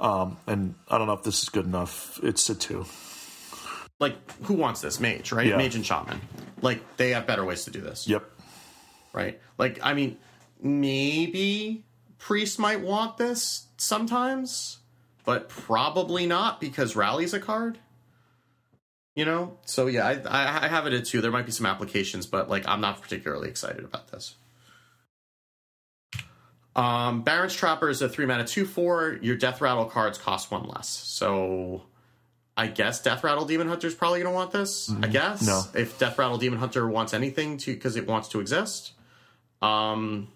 [0.00, 2.18] Um, and I don't know if this is good enough.
[2.22, 2.84] It's a two.
[4.00, 4.98] Like, who wants this?
[4.98, 5.46] Mage, right?
[5.46, 5.56] Yeah.
[5.56, 6.20] Mage and shaman.
[6.60, 8.08] Like, they have better ways to do this.
[8.08, 8.24] Yep.
[9.12, 9.40] right?
[9.56, 10.18] Like, I mean,
[10.60, 11.84] maybe
[12.18, 14.78] priest might want this sometimes,
[15.24, 17.78] but probably not because rally's a card.
[19.14, 21.20] You know, so yeah, I, I I have it at two.
[21.20, 24.34] There might be some applications, but like I'm not particularly excited about this.
[26.76, 29.18] Um, Barrens Trapper is a three mana two four.
[29.22, 31.82] Your Death Rattle cards cost one less, so
[32.56, 34.90] I guess Death Rattle Demon Hunter is probably going to want this.
[35.02, 35.62] I guess No.
[35.74, 38.92] if Death Rattle Demon Hunter wants anything to because it wants to exist.
[39.62, 40.28] Um,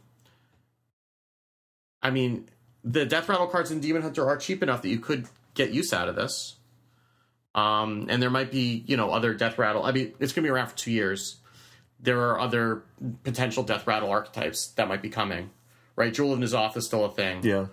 [2.02, 2.48] I mean,
[2.85, 5.93] the Death Rattle cards in Demon Hunter are cheap enough that you could get use
[5.93, 6.55] out of this.
[7.55, 9.82] Um, and there might be, you know, other Death Rattle.
[9.85, 11.36] I mean, it's going to be around for two years.
[11.98, 12.85] There are other
[13.24, 15.51] potential Death Rattle archetypes that might be coming,
[15.98, 16.14] right?
[16.14, 17.66] Jewel of N'Zoth is still a thing Yeah.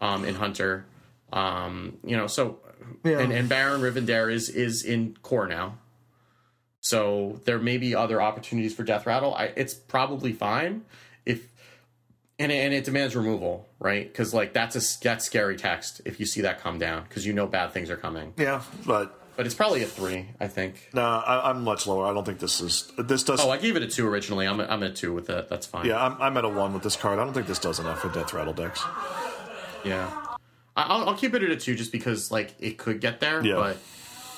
[0.00, 0.86] um, in Hunter.
[1.32, 2.58] Um, you know, so
[3.04, 3.20] Yeah.
[3.20, 5.78] and, and Baron Rivendare is is in core now.
[6.80, 9.34] So there may be other opportunities for Death Rattle.
[9.34, 10.82] I, it's probably fine
[11.26, 11.46] if
[12.38, 14.10] and it, and it demands removal, right?
[14.10, 17.34] Because like that's a that's scary text if you see that come down because you
[17.34, 18.32] know bad things are coming.
[18.38, 20.88] Yeah, but But it's probably a three, I think.
[20.92, 22.06] no, I, I'm much lower.
[22.06, 22.90] I don't think this is.
[22.98, 23.40] This does.
[23.40, 24.46] Oh, I gave it a two originally.
[24.46, 25.48] I'm a, I'm at two with it.
[25.48, 25.86] That's fine.
[25.86, 27.18] yeah, I'm, I'm at a one with this card.
[27.18, 28.82] I don't think this does enough for Death Rattle decks.
[29.84, 30.10] yeah.
[30.76, 33.44] I- I'll, I'll keep it at a two just because like it could get there,
[33.44, 33.54] Yeah.
[33.56, 33.76] but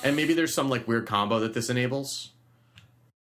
[0.03, 2.31] and maybe there's some like weird combo that this enables.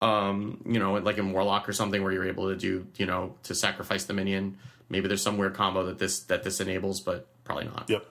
[0.00, 3.34] Um, you know, like in Warlock or something where you're able to do, you know,
[3.44, 4.58] to sacrifice the minion.
[4.88, 7.86] Maybe there's some weird combo that this that this enables, but probably not.
[7.88, 8.06] Yep.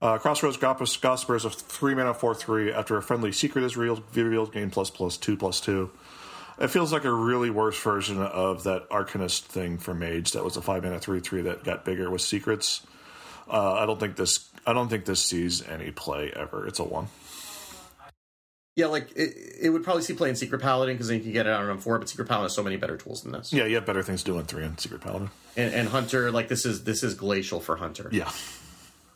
[0.00, 2.72] Uh, Crossroads Gossiper is a three mana four three.
[2.72, 5.90] After a friendly secret is revealed, revealed gain plus plus two plus two.
[6.60, 10.56] It feels like a really worse version of that Arcanist thing for Mage that was
[10.56, 12.86] a five mana three three that got bigger with secrets.
[13.50, 14.48] Uh, I don't think this.
[14.66, 16.66] I don't think this sees any play ever.
[16.66, 17.08] It's a one.
[18.76, 21.32] Yeah, like it, it would probably see play in Secret Paladin because then you can
[21.32, 23.52] get it out on four, but Secret Paladin has so many better tools than this.
[23.52, 25.30] Yeah, you have better things to do in three in Secret Paladin.
[25.56, 28.08] And, and Hunter, like this is this is glacial for Hunter.
[28.12, 28.30] Yeah.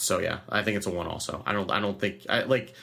[0.03, 1.07] So yeah, I think it's a one.
[1.07, 2.75] Also, I don't I don't think I like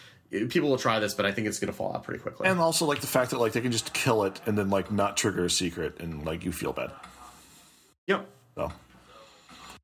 [0.49, 2.47] people will try this, but I think it's going to fall out pretty quickly.
[2.47, 4.91] And also like the fact that like they can just kill it and then like
[4.91, 6.91] not trigger a secret and like you feel bad.
[8.07, 8.27] yep.
[8.55, 8.71] So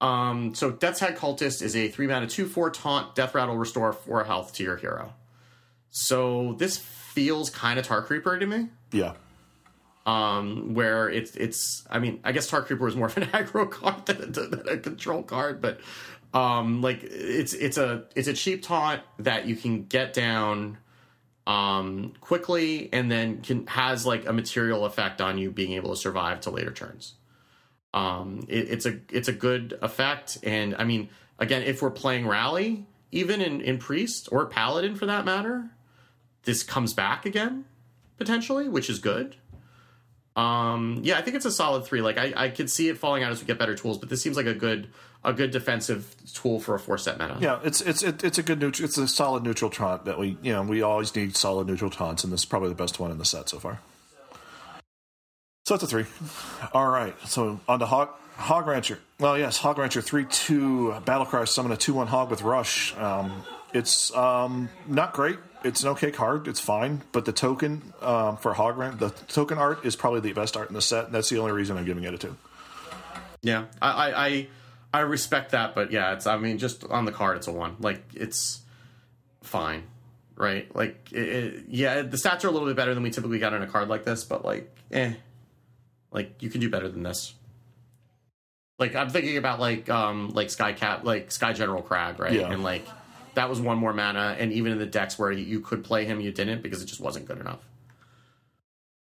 [0.02, 3.16] Um, so Death's Head Cultist is a three mana two four taunt.
[3.16, 5.14] Death Rattle restore four health to your hero.
[5.90, 8.68] So this feels kind of Tar Creeper to me.
[8.92, 9.14] yeah.
[10.08, 13.70] Um, where it's it's I mean I guess Tar Creeper is more of an aggro
[13.72, 15.80] card than a, than a control card, but
[16.36, 20.78] um, like it's it's a it's a cheap taunt that you can get down
[21.48, 25.96] um quickly and then can has like a material effect on you being able to
[25.96, 27.14] survive to later turns.
[27.94, 31.10] Um, it, it's a it's a good effect, and I mean
[31.40, 35.70] again if we're playing rally, even in in priest or paladin for that matter,
[36.44, 37.64] this comes back again
[38.18, 39.38] potentially, which is good.
[40.36, 42.02] Um, yeah, I think it's a solid three.
[42.02, 44.22] Like I, I could see it falling out as we get better tools, but this
[44.22, 44.90] seems like a good
[45.26, 47.38] a good defensive tool for a four set meta.
[47.40, 48.86] Yeah, it's it's it, it's a good neutral.
[48.86, 52.24] It's a solid neutral taunt that we you know we always need solid neutral taunts,
[52.24, 53.80] and this is probably the best one in the set so far.
[55.66, 56.06] So that's a three.
[56.74, 59.00] All right, so on to Hog Hog Rancher.
[59.20, 62.96] Well, yes, Hog Rancher three two Battlecry summon a two one hog with rush.
[62.96, 63.44] Um,
[63.74, 65.38] it's um, not great.
[65.64, 66.48] It's an okay card.
[66.48, 70.34] It's fine, but the token um, for Hog Rancher, the token art is probably the
[70.34, 71.06] best art in the set.
[71.06, 72.38] And that's the only reason I'm giving it a two.
[73.42, 74.48] Yeah, I, I, I,
[74.96, 76.26] I respect that, but yeah, it's.
[76.26, 77.76] I mean, just on the card, it's a one.
[77.82, 78.62] Like it's
[79.44, 79.84] fine,
[80.38, 80.74] right?
[80.74, 83.54] Like, it, it, yeah, the stats are a little bit better than we typically get
[83.54, 85.16] on a card like this, but like, eh,
[86.12, 87.34] like you can do better than this.
[88.80, 92.32] Like I'm thinking about like um like Sky Cat like Sky General Kragg, right?
[92.32, 92.50] Yeah.
[92.50, 92.88] And like
[93.34, 96.06] that was one more mana, and even in the decks where you, you could play
[96.06, 97.68] him, you didn't because it just wasn't good enough.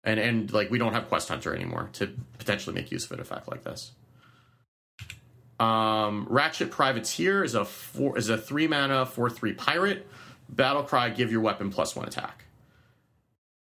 [0.06, 2.08] And and like we don't have Quest Hunter anymore to
[2.38, 3.92] potentially make use of an effect like this.
[5.62, 10.08] Um, Ratchet Privateer is a four is a three mana four three pirate.
[10.50, 12.46] Battle cry, give your weapon plus one attack.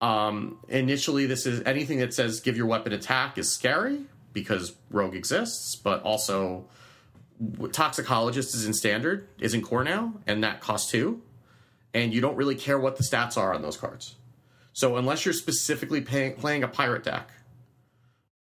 [0.00, 4.00] Um, initially, this is anything that says give your weapon attack is scary
[4.32, 6.64] because rogue exists, but also
[7.70, 11.22] toxicologist is in standard, is in core now, and that costs two.
[11.94, 14.16] And you don't really care what the stats are on those cards.
[14.72, 17.30] So unless you're specifically pay, playing a pirate deck,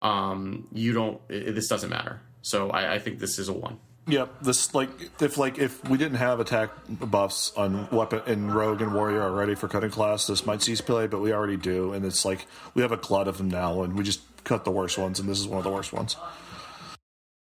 [0.04, 1.20] um, you don't.
[1.30, 2.22] It, this doesn't matter.
[2.42, 3.80] So I, I think this is a one.
[4.08, 4.42] Yep.
[4.42, 4.90] This like
[5.22, 9.56] if like if we didn't have attack buffs on weapon in rogue and warrior already
[9.56, 12.82] for cutting class, this might cease play, but we already do, and it's like we
[12.82, 15.40] have a glut of them now, and we just cut the worst ones, and this
[15.40, 16.16] is one of the worst ones.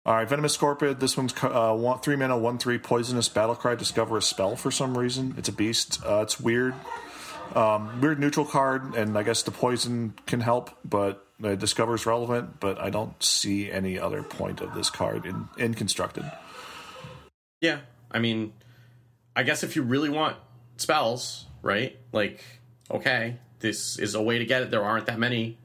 [0.04, 1.00] All right, venomous scorpid.
[1.00, 3.74] This one's uh, one, three mana, one three poisonous battle cry.
[3.74, 5.34] Discover a spell for some reason.
[5.38, 6.00] It's a beast.
[6.04, 6.74] Uh, it's weird.
[7.54, 12.06] Um, weird neutral card, and I guess the poison can help, but uh, discover is
[12.06, 12.60] relevant.
[12.60, 16.30] But I don't see any other point of this card in, in constructed.
[17.60, 18.52] Yeah, I mean,
[19.34, 20.36] I guess if you really want
[20.76, 21.96] spells, right?
[22.12, 22.44] Like,
[22.90, 24.70] okay, this is a way to get it.
[24.70, 25.58] There aren't that many,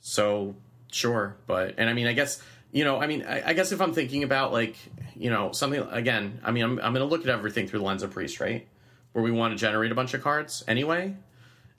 [0.00, 0.54] so
[0.92, 1.36] sure.
[1.46, 3.92] But and I mean, I guess you know, I mean, I, I guess if I'm
[3.94, 4.76] thinking about like
[5.14, 7.84] you know something again, I mean, I'm I'm going to look at everything through the
[7.84, 8.66] lens of priest, right?
[9.12, 11.14] Where we want to generate a bunch of cards anyway.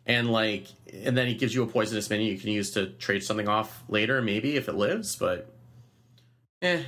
[0.06, 3.24] And like, and then he gives you a poisonous minion you can use to trade
[3.24, 5.16] something off later, maybe if it lives.
[5.16, 5.50] But,
[6.62, 6.84] eh,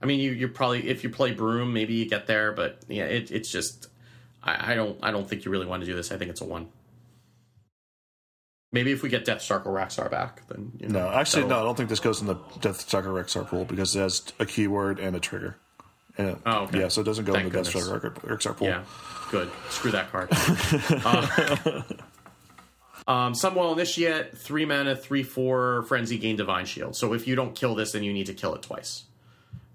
[0.00, 3.04] I mean, you you probably if you play Broom, maybe you get there, but yeah,
[3.04, 3.88] it, it's just
[4.44, 6.12] I, I don't I don't think you really want to do this.
[6.12, 6.68] I think it's a one.
[8.72, 11.60] Maybe if we get Death Stalker Rexxar back, then you know, No, actually, no.
[11.60, 14.44] I don't think this goes in the Death Stalker Rexxar pool because it has a
[14.46, 15.56] keyword and a trigger.
[16.18, 16.80] And Oh, okay.
[16.80, 17.86] Yeah, so it doesn't go Thank in the Death goodness.
[17.86, 18.68] Stalker Rexxar pool.
[18.68, 18.84] Yeah,
[19.30, 19.50] good.
[19.70, 20.28] Screw that card.
[21.04, 21.82] uh,
[23.06, 26.96] um, Sunwell Initiate, three mana, three four frenzy, gain divine shield.
[26.96, 29.04] So if you don't kill this, then you need to kill it twice,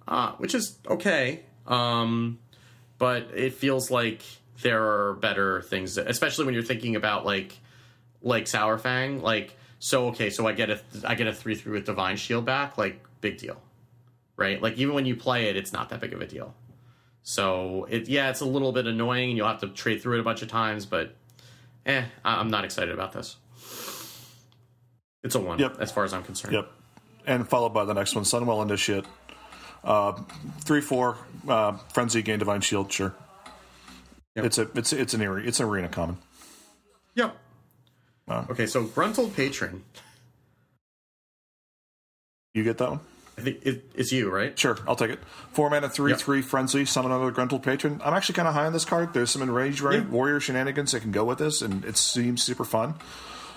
[0.08, 1.42] uh, which is okay.
[1.66, 2.40] Um,
[2.98, 4.22] but it feels like
[4.62, 7.58] there are better things, especially when you're thinking about like
[8.22, 9.22] like Saurfang.
[9.22, 12.46] Like so, okay, so I get a I get a three three with divine shield
[12.46, 12.78] back.
[12.78, 13.62] Like big deal,
[14.36, 14.62] right?
[14.62, 16.54] Like even when you play it, it's not that big of a deal.
[17.24, 20.20] So it yeah, it's a little bit annoying, and you'll have to trade through it
[20.20, 20.86] a bunch of times.
[20.86, 21.16] But
[21.86, 23.38] eh, I- I'm not excited about this.
[25.24, 25.78] It's a one, Yep.
[25.80, 26.54] as far as I'm concerned.
[26.56, 26.72] Yep.
[27.28, 29.06] And followed by the next one, Sunwell Initiate.
[29.84, 30.14] Uh,
[30.62, 31.18] three four
[31.48, 32.92] uh, Frenzy Gain Divine Shield.
[32.92, 33.14] Sure.
[34.36, 34.46] Yep.
[34.46, 36.18] It's a it's it's an area it's an arena common.
[37.16, 37.36] Yep.
[38.50, 39.84] Okay, so Gruntled Patron.
[42.54, 43.00] You get that one?
[43.42, 44.58] I think it, it's you, right?
[44.58, 45.20] Sure, I'll take it.
[45.54, 46.20] Four mana, three Yep.
[46.20, 48.00] three frenzy, summon another Gruntled Patron.
[48.06, 49.14] I'm actually kind of high on this card.
[49.14, 50.02] There's some enraged Yeah.
[50.06, 52.96] warrior shenanigans that can go with this, and it seems super fun.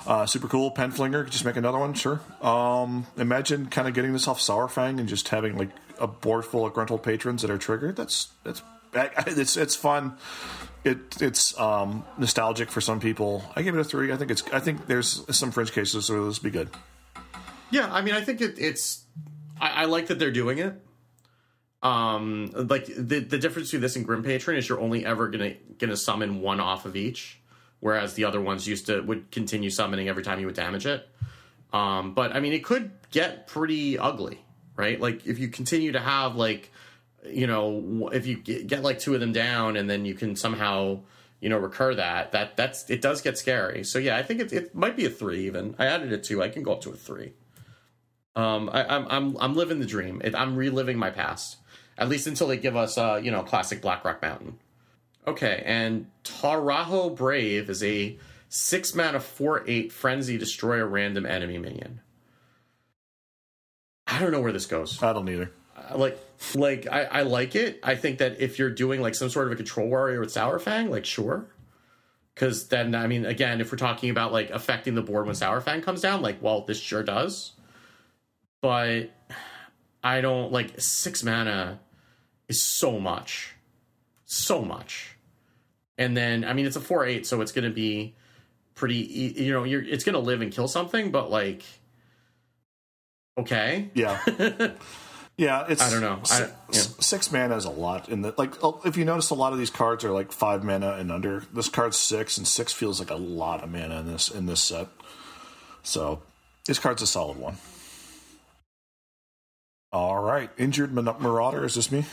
[0.07, 0.71] Uh, super cool.
[0.71, 2.21] Penflinger, just make another one, sure.
[2.43, 6.67] Um, imagine kind of getting this off Saurfang and just having like a board full
[6.67, 7.97] of Gruntled patrons that are triggered.
[7.97, 8.63] That's that's
[8.95, 10.17] it's it's fun.
[10.85, 13.43] It it's um, nostalgic for some people.
[13.57, 14.13] I give it a three.
[14.13, 16.69] I think it's I think there's some fringe cases where this would be good.
[17.71, 19.05] Yeah, I mean, I think it, it's.
[19.61, 20.75] I, I like that they're doing it.
[21.83, 25.55] Um, like the the difference between this and Grim Patron is you're only ever gonna
[25.79, 27.39] gonna summon one off of each,
[27.81, 31.07] whereas the other ones used to would continue summoning every time you would damage it.
[31.75, 34.39] Um, but I mean, it could get pretty ugly,
[34.77, 34.99] right?
[34.99, 36.71] Like if you continue to have like,
[37.29, 41.01] you know, if you get, like two of them down and then you can somehow
[41.41, 43.85] you know recur that that that's it does get scary.
[43.85, 45.75] So yeah, I think it it might be a three even.
[45.79, 46.43] I added a two.
[46.43, 47.35] I can go up to a three.
[48.37, 50.21] Um, I, I'm I'm I'm living the dream.
[50.35, 51.59] I'm reliving my past,
[51.97, 54.59] at least until they give us, uh, you know, classic Blackrock Mountain.
[55.27, 61.59] Okay, and Taurajo Brave is a six mana four eight frenzy destroy a random enemy
[61.59, 62.01] minion.
[64.07, 65.03] I don't know where this goes.
[65.03, 65.51] I don't either.
[65.77, 66.19] Uh, Like,
[66.55, 67.81] like I, I like it.
[67.83, 70.91] I think that if you're doing like some sort of a control warrior with Saurfang,
[70.91, 71.47] like sure,
[72.35, 75.83] because then I mean, again, if we're talking about like affecting the board when Saurfang
[75.83, 77.53] comes down, like, well, this sure does.
[78.65, 79.11] But
[80.03, 81.81] I don't like six mana
[82.49, 83.55] is so much,
[84.25, 85.17] so much,
[85.99, 88.15] and then I mean it's a four eight, so it's going to be
[88.75, 88.95] pretty.
[88.97, 91.63] You know, you're it's going to live and kill something, but like,
[93.37, 94.19] okay, Yeah.
[95.37, 96.21] Yeah, it's I don't know.
[96.31, 98.09] I- s- s- six mana is a lot.
[98.09, 100.63] In the like, oh, if you notice, a lot of these cards are like five
[100.65, 101.43] mana and under.
[101.53, 104.63] This card's six, and six feels like a lot of mana in this in this
[104.63, 104.87] set.
[105.83, 106.23] So
[106.67, 107.57] this card's a solid one.
[109.95, 111.65] All right, injured Marauder.
[111.65, 112.05] Is this me?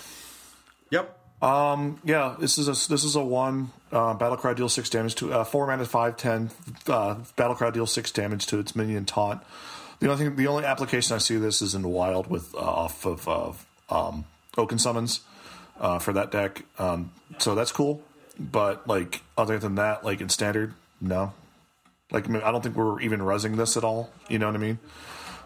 [0.92, 1.18] yep.
[1.42, 3.72] Um, yeah, this is a this is a one.
[3.92, 6.52] Uh, Battlecry deals six damage to uh, four mana five ten.
[6.88, 9.42] Uh, Battlecry deals six damage to its minion taunt.
[10.00, 12.60] The only thing, the only application I see this is in the wild with uh,
[12.60, 13.54] off of uh,
[13.90, 14.26] um,
[14.60, 15.22] Oaken summons
[15.80, 16.64] uh, for that deck.
[16.78, 18.04] Um, so that's cool.
[18.40, 21.34] But like other than that, like in standard, no.
[22.12, 24.12] Like I, mean, I don't think we're even resing this at all.
[24.30, 24.78] You know what I mean?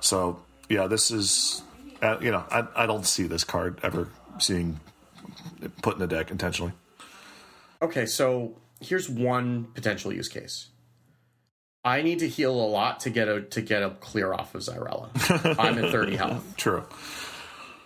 [0.02, 1.62] So yeah, this is
[2.02, 4.10] uh, you know I I don't see this card ever
[4.40, 4.80] seeing
[5.82, 6.74] put in the deck intentionally.
[7.82, 10.70] Okay, so here's one potential use case.
[11.84, 14.62] I need to heal a lot to get a to get a clear off of
[14.62, 15.10] Xyrella.
[15.60, 16.84] I'm at 30 health, True.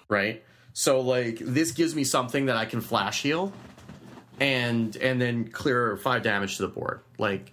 [0.08, 0.44] right?
[0.74, 3.52] So like this gives me something that I can flash heal
[4.40, 7.02] and and then clear 5 damage to the board.
[7.18, 7.52] Like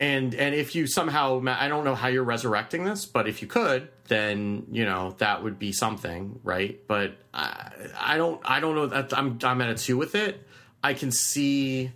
[0.00, 3.48] and and if you somehow I don't know how you're resurrecting this, but if you
[3.48, 6.80] could, then you know that would be something, right?
[6.88, 10.46] But I, I don't I don't know that I'm I'm at a two with it.
[10.82, 11.92] I can see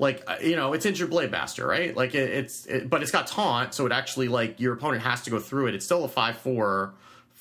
[0.00, 3.10] like uh, you know it's injured blade master right like it, it's it, but it's
[3.10, 6.04] got taunt so it actually like your opponent has to go through it it's still
[6.04, 6.92] a 5-4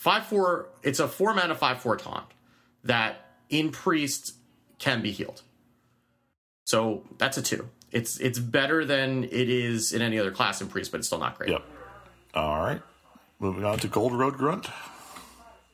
[0.03, 2.25] 5-4 it's a 4 mana 5-4 taunt
[2.83, 4.35] that in priest
[4.77, 5.41] can be healed
[6.65, 10.67] so that's a 2 it's it's better than it is in any other class in
[10.67, 11.63] priest but it's still not great Yep.
[12.33, 12.81] All right.
[13.39, 14.69] Moving on to Gold Road Grunt.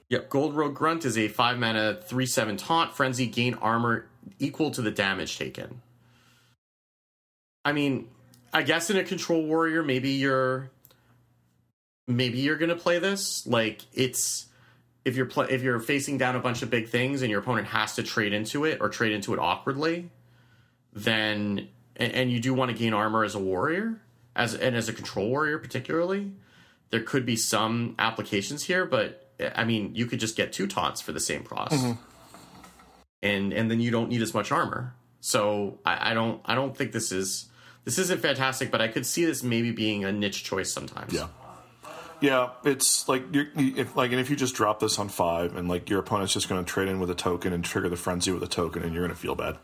[0.10, 4.08] Yep, Gold Road Grunt is a 5 mana 3 7 taunt, frenzy, gain armor
[4.40, 5.82] equal to the damage taken.
[7.64, 8.10] I mean,
[8.52, 10.72] I guess in a control warrior, maybe you're
[12.08, 13.46] maybe you're gonna play this.
[13.46, 14.48] Like it's
[15.06, 17.68] if you're play, if you're facing down a bunch of big things and your opponent
[17.68, 20.10] has to trade into it or trade into it awkwardly,
[20.92, 24.02] then and, and you do want to gain armor as a warrior,
[24.36, 26.32] as and as a control warrior particularly,
[26.90, 31.02] there could be some applications here, but I mean, you could just get two taunts
[31.02, 32.02] for the same cost, mm-hmm.
[33.22, 34.96] and and then you don't need as much armor.
[35.22, 37.50] So I, I don't I don't think this is
[37.84, 41.14] this isn't fantastic, but I could see this maybe being a niche choice sometimes.
[41.14, 41.28] Yeah.
[42.22, 45.70] Yeah, it's like you're, if like, and if you just drop this on five, and
[45.70, 48.32] like your opponent's just going to trade in with a token and trigger the frenzy
[48.32, 49.58] with a token, and you're going to feel bad.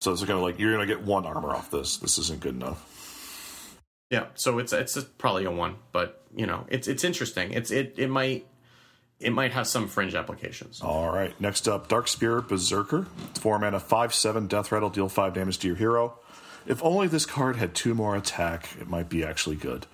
[0.00, 1.96] So it's kind of like you're going to get one armor off this.
[1.96, 2.84] This isn't good enough.
[4.10, 7.52] Yeah, so it's it's probably a one, but you know, it's it's interesting.
[7.52, 8.46] It's it it might
[9.20, 10.80] it might have some fringe applications.
[10.80, 11.38] All right.
[11.40, 13.06] Next up, Darkspear Berserker.
[13.34, 16.18] Four mana, five seven death rattle, deal five damage to your hero.
[16.66, 19.86] If only this card had two more attack, it might be actually good.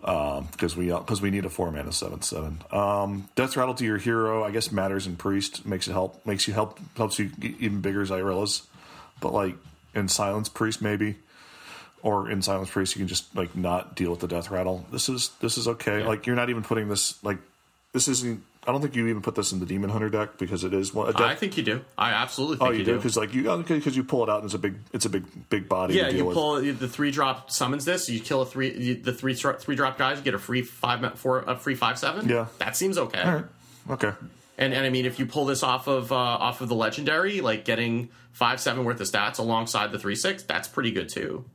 [0.00, 2.60] Because we because we need a four mana seven seven.
[2.70, 6.46] Um, Death rattle to your hero, I guess matters in priest makes it help makes
[6.46, 8.62] you help helps you get even bigger Xyrellas,
[9.20, 9.56] but like
[9.94, 11.16] in silence priest maybe,
[12.02, 14.86] or in silence priest you can just like not deal with the death rattle.
[14.90, 16.04] This is this is okay.
[16.04, 17.38] Like you're not even putting this like
[17.92, 18.42] this isn't.
[18.66, 20.92] I don't think you even put this in the demon hunter deck because it is
[20.92, 21.16] one.
[21.16, 21.80] I think you do.
[21.96, 24.28] I absolutely oh, think Oh, you, you do because like you because you pull it
[24.28, 25.94] out and it's a big it's a big big body.
[25.94, 26.34] Yeah, you with.
[26.34, 28.08] pull the three drop summons this.
[28.10, 30.18] You kill a three the three three drop guys.
[30.18, 32.28] You get a free five four a free five seven.
[32.28, 32.46] Yeah.
[32.58, 33.24] that seems okay.
[33.24, 33.44] Right.
[33.88, 34.12] Okay.
[34.60, 37.40] And and I mean, if you pull this off of uh, off of the legendary,
[37.40, 41.46] like getting five seven worth of stats alongside the three six, that's pretty good too.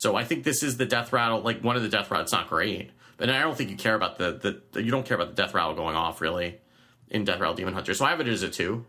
[0.00, 2.26] So I think this is the death rattle, like one of the death rattles.
[2.26, 5.14] It's not great, but I don't think you care about the the you don't care
[5.14, 6.58] about the death rattle going off really
[7.08, 7.94] in Death Rattle Demon Hunter.
[7.94, 8.86] So I have it as a two,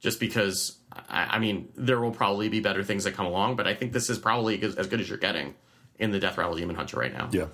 [0.00, 3.66] just because I, I mean there will probably be better things that come along, but
[3.66, 5.54] I think this is probably as good as you're getting
[5.98, 7.28] in the Death Rattle Demon Hunter right now.
[7.30, 7.48] Yeah.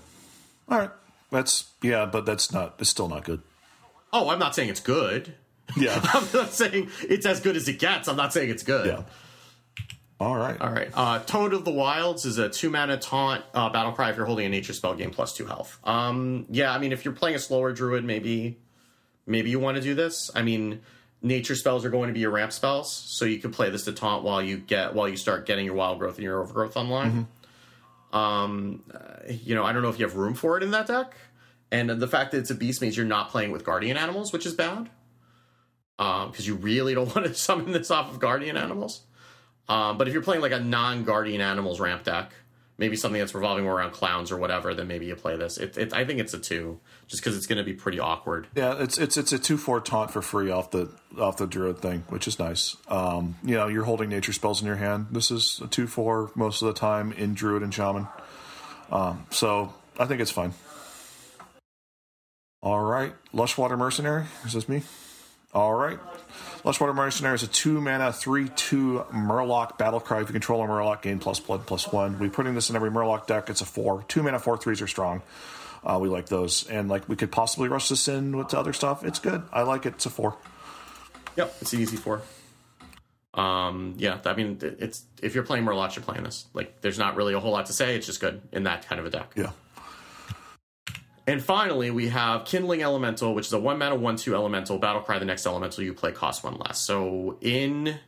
[0.69, 0.91] All right.
[1.33, 2.77] That's yeah, but that's not.
[2.79, 3.43] It's still not good.
[4.15, 5.35] Oh, I'm not saying it's good.
[5.77, 6.01] Yeah.
[6.15, 8.07] I'm not saying it's as good as it gets.
[8.09, 8.87] I'm not saying it's good.
[8.87, 9.03] yeah.
[10.21, 10.59] All right.
[10.61, 10.89] All right.
[10.95, 14.25] Uh, Toad of the Wilds is a two mana taunt uh, battle cry if you're
[14.27, 15.79] holding a nature spell game plus two health.
[15.83, 18.57] Um, yeah, I mean, if you're playing a slower druid, maybe
[19.27, 20.31] maybe you want to do this.
[20.33, 20.81] I mean,
[21.21, 23.93] nature spells are going to be your ramp spells, so you can play this to
[23.93, 27.27] taunt while you get while you start getting your wild growth and your overgrowth online.
[28.13, 30.87] Um, uh, you know, I don't know if you have room for it in that
[30.87, 31.15] deck,
[31.75, 34.47] and the fact that it's a beast means you're not playing with guardian animals, which
[34.47, 34.89] is bad.
[35.99, 39.03] Um, because you really don't want to summon this off of guardian animals.
[39.69, 42.33] Um, but if you're playing like a non-guardian animals ramp deck,
[42.79, 45.59] maybe something that's revolving around clowns or whatever, then maybe you play this.
[45.59, 46.79] It, it, I think it's a two,
[47.09, 48.47] just because it's going to be pretty awkward.
[48.55, 51.79] Yeah, it's it's it's a two four taunt for free off the off the druid
[51.79, 52.77] thing, which is nice.
[52.89, 55.07] Um, you know, you're holding nature spells in your hand.
[55.11, 58.07] This is a two four most of the time in druid and shaman.
[58.91, 60.53] Um, so I think it's fine.
[62.65, 64.25] All right, Lushwater Mercenary.
[64.47, 64.85] Is this me?
[65.53, 65.99] All right.
[66.63, 70.23] Lushwater Mercenary is a two mana, three two Murloc battle cry.
[70.23, 72.19] If you control a Murloc, gain plus blood plus one.
[72.19, 73.51] We're putting this in every Murloc deck.
[73.51, 74.03] It's a four.
[74.09, 75.21] Two mana, four threes are strong.
[75.85, 78.73] Uh, we like those, and like we could possibly rush this in with the other
[78.73, 79.05] stuff.
[79.05, 79.43] It's good.
[79.53, 79.97] I like it.
[79.97, 80.35] It's a four.
[81.37, 82.23] Yep, it's an easy four.
[83.35, 86.47] Um, yeah, I mean, it's if you're playing Murlocs, you're playing this.
[86.55, 87.95] Like, there's not really a whole lot to say.
[87.95, 89.33] It's just good in that kind of a deck.
[89.37, 89.51] Yeah.
[91.27, 94.79] And finally, we have Kindling Elemental, which is a one mana, one two elemental.
[94.79, 96.81] Battle cry the next elemental you play costs one less.
[96.81, 97.99] So in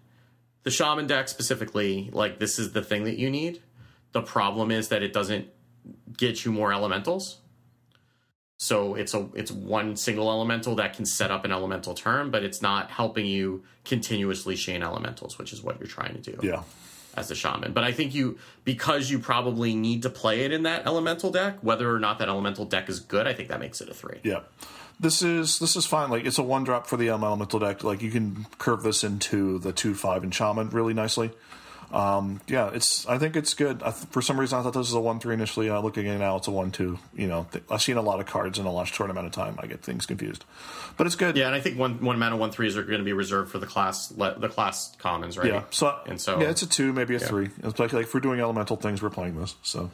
[0.65, 3.63] the Shaman deck specifically, like this is the thing that you need.
[4.13, 5.49] The problem is that it doesn't
[6.17, 7.39] get you more elementals.
[8.59, 12.43] So it's a it's one single elemental that can set up an elemental turn, but
[12.43, 16.63] it's not helping you continuously chain elementals, which is what you're trying to do Yeah.
[17.17, 17.73] As a shaman.
[17.73, 21.59] But I think you because you probably need to play it in that elemental deck,
[21.63, 24.21] whether or not that elemental deck is good, I think that makes it a three.
[24.23, 24.41] Yeah.
[24.99, 26.11] This is this is fine.
[26.11, 27.85] Like it's a one drop for the um, elemental deck.
[27.85, 31.33] Like you can curve this into the two five and shaman really nicely.
[31.93, 33.07] Um, yeah, it's.
[33.07, 33.83] I think it's good.
[33.83, 35.71] I th- for some reason, I thought this was a one three initially.
[35.71, 36.99] Uh, looking at it now, it's a one two.
[37.15, 39.33] You know, th- I've seen a lot of cards in a lot short amount of
[39.33, 39.57] time.
[39.59, 40.45] I get things confused,
[40.97, 41.37] but it's good.
[41.37, 43.59] Yeah, and I think one one mana one threes are going to be reserved for
[43.59, 45.47] the class le- the class commons, right?
[45.47, 45.63] Yeah.
[45.71, 47.51] So and so yeah, it's a two, maybe a three.
[47.63, 49.55] It's like like if we're doing elemental things, we're playing this.
[49.63, 49.91] So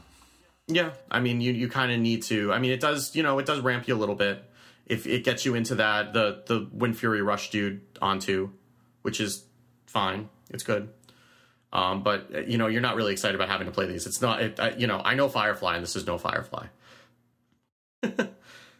[0.69, 2.53] Yeah, I mean, you you kind of need to.
[2.53, 3.15] I mean, it does.
[3.15, 4.43] You know, it does ramp you a little bit
[4.87, 8.51] if it gets you into that the the Wind Fury Rush dude onto,
[9.03, 9.45] which is
[9.87, 10.31] fine.
[10.51, 10.89] It's good.
[11.73, 14.07] Um, but uh, you know, you're not really excited about having to play these.
[14.07, 14.43] It's not.
[14.43, 16.67] It, uh, you know, I know Firefly, and this is no Firefly.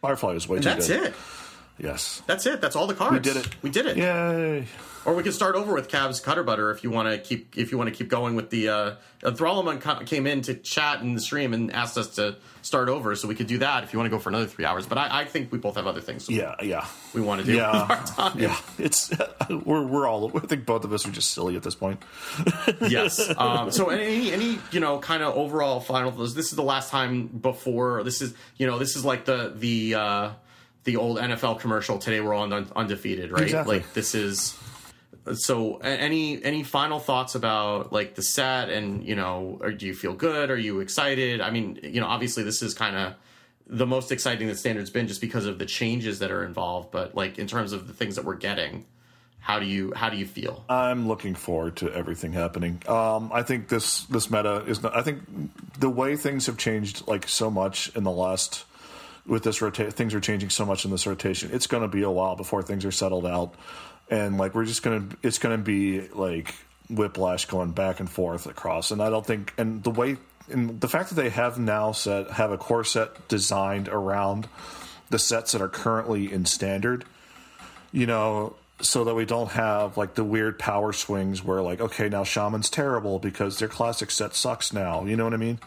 [0.01, 1.03] Firefly is way And too that's good.
[1.03, 1.42] That's it.
[1.79, 2.21] Yes.
[2.27, 2.61] That's it.
[2.61, 3.13] That's all the cards.
[3.13, 3.55] We did it.
[3.63, 3.97] We did it.
[3.97, 4.67] Yay.
[5.05, 7.77] Or we can start over with Scabbs Cutterbutter if you want to keep if you
[7.77, 8.69] want to keep going with the.
[8.69, 13.15] Uh, Thrallman came in to chat in the stream and asked us to start over,
[13.15, 14.85] so we could do that if you want to go for another three hours.
[14.85, 16.55] But I, I think we both have other things Yeah.
[16.61, 16.85] Yeah.
[17.13, 17.53] we want to do.
[17.53, 18.03] Yeah.
[18.15, 18.39] time.
[18.39, 18.57] yeah.
[18.77, 19.11] It's
[19.49, 20.31] we're we're all.
[20.37, 22.01] I think both of us are just silly at this point.
[22.87, 23.29] yes.
[23.37, 27.27] Um, so any any you know kind of overall final this is the last time
[27.27, 30.29] before this is you know this is like the the uh,
[30.83, 31.97] the old NFL commercial.
[31.97, 33.43] Today we're all un- undefeated, right?
[33.43, 33.77] Exactly.
[33.77, 34.57] Like this is.
[35.35, 39.93] So any any final thoughts about like the set and you know or do you
[39.95, 40.51] feel good?
[40.51, 41.39] Are you excited?
[41.39, 43.13] I mean you know obviously this is kind of
[43.65, 46.91] the most exciting that standard's been just because of the changes that are involved.
[46.91, 48.85] But like in terms of the things that we're getting,
[49.39, 50.63] how do you how do you feel?
[50.67, 52.81] I'm looking forward to everything happening.
[52.87, 54.83] Um, I think this this meta is.
[54.83, 55.21] Not, I think
[55.79, 58.65] the way things have changed like so much in the last
[59.25, 61.49] with this rotation, things are changing so much in this rotation.
[61.53, 63.55] It's going to be a while before things are settled out,
[64.09, 65.07] and like we're just gonna.
[65.21, 66.55] It's going to be like
[66.89, 68.91] whiplash going back and forth across.
[68.91, 70.17] And I don't think, and the way,
[70.49, 74.47] and the fact that they have now set have a core set designed around
[75.09, 77.05] the sets that are currently in standard,
[77.91, 82.09] you know, so that we don't have like the weird power swings where like, okay,
[82.09, 85.05] now Shaman's terrible because their classic set sucks now.
[85.05, 85.59] You know what I mean?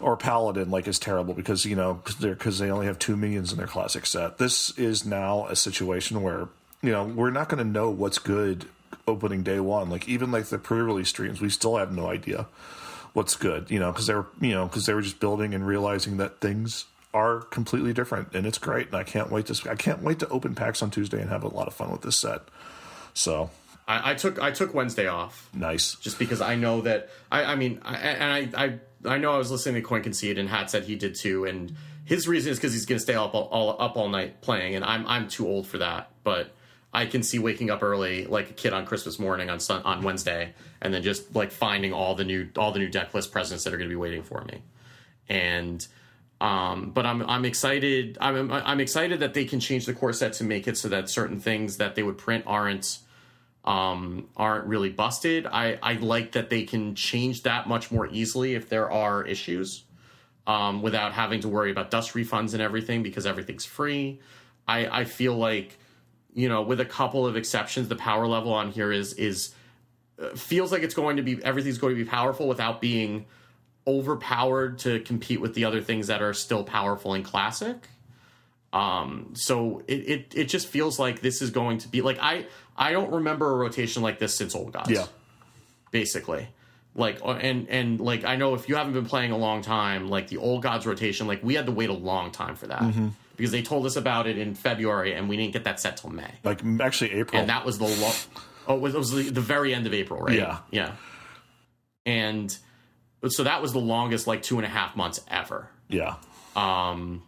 [0.00, 3.58] Or Paladin like is terrible because you know because they only have two minions in
[3.58, 4.38] their classic set.
[4.38, 6.48] This is now a situation where
[6.82, 8.66] you know we're not going to know what's good
[9.06, 9.90] opening day one.
[9.90, 12.46] Like even like the pre-release streams, we still have no idea
[13.12, 13.70] what's good.
[13.70, 16.40] You know because they were you know because they were just building and realizing that
[16.40, 18.88] things are completely different, and it's great.
[18.88, 21.44] And I can't wait to I can't wait to open packs on Tuesday and have
[21.44, 22.42] a lot of fun with this set.
[23.14, 23.50] So
[23.86, 25.94] I, I took I took Wednesday off nice.
[25.94, 29.38] just because I know that I, I mean I, and I, I I know I
[29.38, 31.74] was listening to Coin Concede and Hat said he did too, and
[32.04, 34.74] his reason is because he's going to stay up all, all up all night playing,
[34.74, 36.54] and I'm I'm too old for that, but.
[36.96, 40.02] I can see waking up early like a kid on Christmas morning on sun, on
[40.04, 43.64] Wednesday, and then just like finding all the new all the new deck list presents
[43.64, 44.62] that are going to be waiting for me,
[45.28, 45.84] and
[46.40, 48.18] um, but I'm I'm excited.
[48.20, 51.08] I'm I'm excited that they can change the core set to make it so that
[51.08, 52.98] certain things that they would print aren't
[53.64, 55.46] um, aren't really busted.
[55.46, 59.84] I, I like that they can change that much more easily if there are issues
[60.46, 64.20] um, without having to worry about dust refunds and everything because everything's free.
[64.68, 65.78] I, I feel like,
[66.34, 69.54] you know, with a couple of exceptions, the power level on here is is
[70.18, 73.26] uh, feels like it's going to be everything's going to be powerful without being
[73.86, 77.88] overpowered to compete with the other things that are still powerful in classic.
[78.74, 82.46] Um, so it, it it just feels like this is going to be like I
[82.76, 84.90] I don't remember a rotation like this since Old Gods.
[84.90, 85.06] Yeah.
[85.92, 86.48] basically.
[86.96, 90.08] Like uh, and and like I know if you haven't been playing a long time,
[90.08, 92.82] like the Old Gods rotation, like we had to wait a long time for that
[93.36, 96.10] because they told us about it in February and we didn't get that set till
[96.10, 97.40] May, Like actually April.
[97.40, 98.12] and that was the lo-
[98.68, 100.36] oh it was, it was the, the very end of April, right?
[100.36, 100.58] Yeah.
[100.70, 100.92] yeah,
[102.06, 102.56] and
[103.28, 106.14] so that was the longest like two and a half months ever yeah.
[106.54, 107.22] um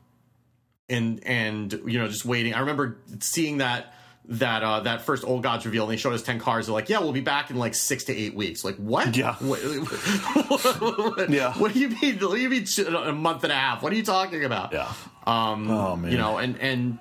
[0.89, 3.93] and and you know just waiting i remember seeing that
[4.29, 6.89] that uh that first old gods reveal and they showed us 10 cards they're like
[6.89, 9.35] yeah we'll be back in like six to eight weeks like what Yeah.
[9.41, 9.61] what,
[11.31, 11.53] Yeah.
[11.55, 13.97] what do you mean what do you mean a month and a half what are
[13.97, 14.93] you talking about Yeah.
[15.27, 16.11] um Oh, man.
[16.13, 16.99] you know and and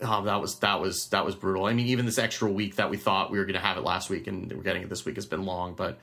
[0.00, 2.90] oh, that was that was that was brutal i mean even this extra week that
[2.90, 5.04] we thought we were going to have it last week and we're getting it this
[5.04, 5.98] week has been long but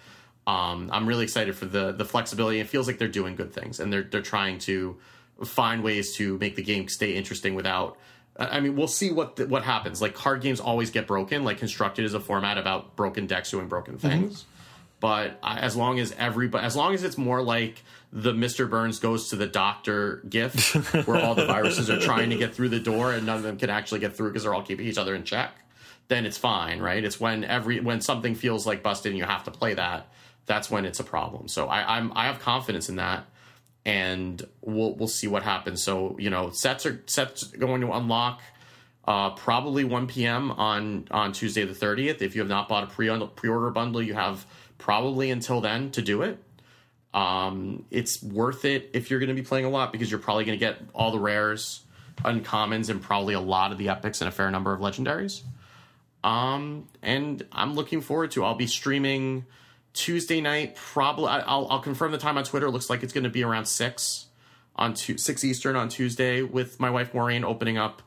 [0.46, 2.62] um, I'm really excited for the the flexibility.
[2.62, 4.96] It feels like they're doing good things, and they're they're trying to
[5.46, 7.98] find ways to make the game stay interesting without.
[8.40, 10.02] I mean, we'll see what the, what happens.
[10.02, 11.44] Like card games always get broken.
[11.44, 14.08] Like constructed is a format about broken decks doing broken mm-hmm.
[14.08, 14.46] things.
[15.00, 18.70] But I, as long as everybody, as long as it's more like the Mr.
[18.70, 20.74] Burns goes to the doctor gift,
[21.06, 23.58] where all the viruses are trying to get through the door and none of them
[23.58, 25.52] can actually get through because they're all keeping each other in check,
[26.08, 27.04] then it's fine, right?
[27.04, 30.08] It's when every when something feels like busted and you have to play that,
[30.46, 31.48] that's when it's a problem.
[31.48, 33.26] So I, I'm I have confidence in that,
[33.88, 35.82] and we'll we'll see what happens.
[35.82, 38.42] So you know, sets are sets going to unlock.
[39.06, 40.52] Uh, probably 1 p.m.
[40.52, 42.22] on on Tuesday the 30th.
[42.22, 44.46] If you have not bought a pre pre order bundle, you have
[44.78, 46.38] probably until then to do it.
[47.14, 50.44] Um, it's worth it if you're going to be playing a lot because you're probably
[50.44, 51.82] going to get all the rares,
[52.18, 55.42] uncommons, and probably a lot of the epics and a fair number of legendaries.
[56.26, 58.44] Um, and I'm looking forward to.
[58.44, 59.46] I'll be streaming
[59.98, 60.76] Tuesday night.
[60.76, 62.68] Probably I'll I'll confirm the time on Twitter.
[62.68, 64.28] It looks like it's going to be around six
[64.76, 68.02] on two, six Eastern on Tuesday with my wife Maureen opening up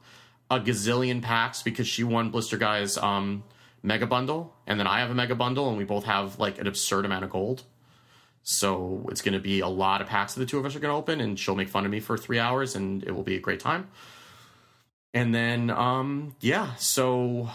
[0.50, 3.42] a gazillion packs because she won Blister Guy's um,
[3.82, 6.66] mega bundle, and then I have a mega bundle, and we both have like an
[6.66, 7.64] absurd amount of gold.
[8.42, 10.80] So it's going to be a lot of packs that the two of us are
[10.80, 13.22] going to open, and she'll make fun of me for three hours, and it will
[13.22, 13.88] be a great time.
[15.12, 17.50] And then, um, yeah, so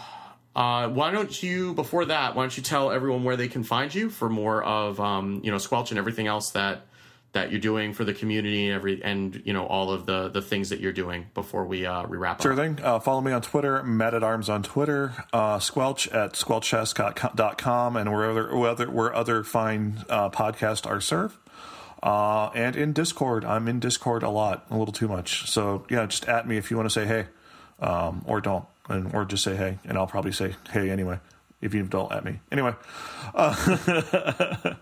[0.56, 3.94] uh, why don't you, before that, why don't you tell everyone where they can find
[3.94, 6.86] you for more of, um, you know, Squelch and everything else that
[7.32, 10.40] that you're doing for the community and every and you know all of the the
[10.40, 12.56] things that you're doing before we uh we wrap Sure up.
[12.58, 12.78] thing.
[12.82, 18.10] Uh, follow me on Twitter, Matt at Arms on Twitter, uh, Squelch at squelchchess.com, and
[18.12, 21.36] where other, where other, where other fine uh, podcasts are served.
[22.02, 25.50] Uh, and in Discord, I'm in Discord a lot, a little too much.
[25.50, 27.26] So yeah, just at me if you want to say hey,
[27.80, 31.18] um, or don't, and or just say hey, and I'll probably say hey anyway.
[31.58, 32.74] If you don't at me, anyway,
[33.34, 33.54] uh,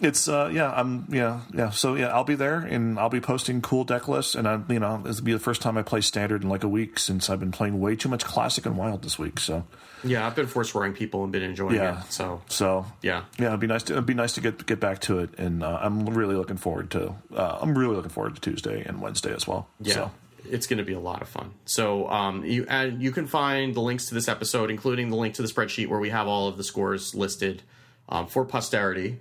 [0.00, 1.70] it's uh, yeah, I'm yeah, yeah.
[1.70, 4.78] So yeah, I'll be there, and I'll be posting cool deck lists, and I, you
[4.78, 7.30] know, this will be the first time I play standard in like a week since
[7.30, 9.40] I've been playing way too much classic and wild this week.
[9.40, 9.64] So
[10.04, 12.00] Yeah, I've been forswearing people and been enjoying Yeah.
[12.02, 12.12] it.
[12.12, 15.00] So so yeah, yeah, it'd be nice to it'd be nice to get get back
[15.02, 18.40] to it, and uh, I'm really looking forward to uh, I'm really looking forward to
[18.40, 19.66] Tuesday and Wednesday as well.
[19.80, 19.94] Yeah.
[19.94, 20.10] So.
[20.48, 21.52] It's going to be a lot of fun.
[21.64, 25.34] So, um, you and you can find the links to this episode, including the link
[25.34, 27.62] to the spreadsheet where we have all of the scores listed
[28.08, 29.20] um, for posterity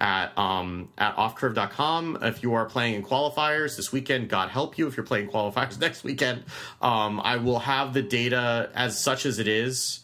[0.00, 2.18] at um, at offcurve.com.
[2.22, 4.86] If you are playing in qualifiers this weekend, God help you.
[4.86, 6.44] If you're playing qualifiers next weekend,
[6.80, 10.00] um, I will have the data as such as it is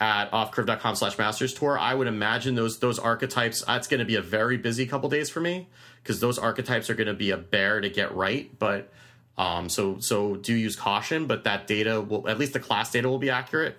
[0.00, 1.78] at offcurve.com slash masters tour.
[1.78, 5.28] I would imagine those those archetypes, that's going to be a very busy couple days
[5.28, 5.68] for me
[6.02, 8.50] because those archetypes are going to be a bear to get right.
[8.58, 8.92] But
[9.38, 13.08] um, so so do use caution, but that data will at least the class data
[13.08, 13.76] will be accurate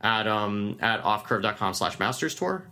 [0.00, 2.66] at um at offcurve.com slash masters tour.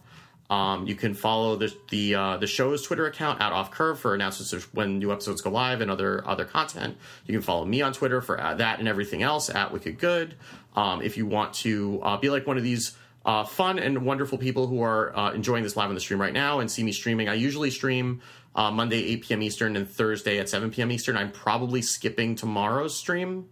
[0.50, 4.14] Um, you can follow the the uh, the show's Twitter account at Off Curve for
[4.14, 6.96] announcements of when new episodes go live and other other content.
[7.26, 10.34] You can follow me on Twitter for uh, that and everything else at Wicked Good.
[10.74, 14.38] Um, if you want to uh, be like one of these uh, fun and wonderful
[14.38, 16.90] people who are uh, enjoying this live on the stream right now and see me
[16.90, 18.20] streaming, I usually stream
[18.54, 19.42] uh, Monday 8 p.m.
[19.42, 20.90] Eastern and Thursday at 7 p.m.
[20.90, 21.16] Eastern.
[21.16, 23.48] I'm probably skipping tomorrow's stream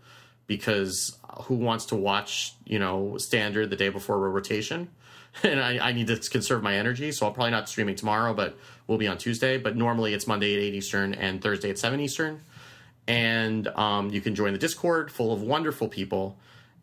[0.47, 4.91] because who wants to watch you know standard the day before a rotation?
[5.43, 8.57] and I, I, need to conserve my energy, so I'll probably not streaming tomorrow, but
[8.87, 9.59] we'll be on Tuesday.
[9.59, 12.41] But normally it's Monday at 8 Eastern and Thursday at 7 Eastern.
[13.07, 16.39] And um, you can join the Discord full of wonderful people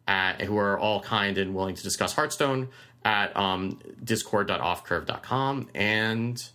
[0.07, 2.69] at, who are all kind and willing to discuss Hearthstone
[3.03, 6.49] at um, discord.offcurve.com and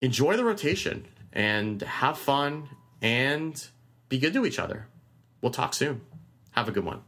[0.00, 2.68] enjoy the rotation and have fun
[3.02, 3.68] and
[4.08, 4.86] be good to each other.
[5.40, 6.02] We'll talk soon.
[6.52, 7.02] Have a good one.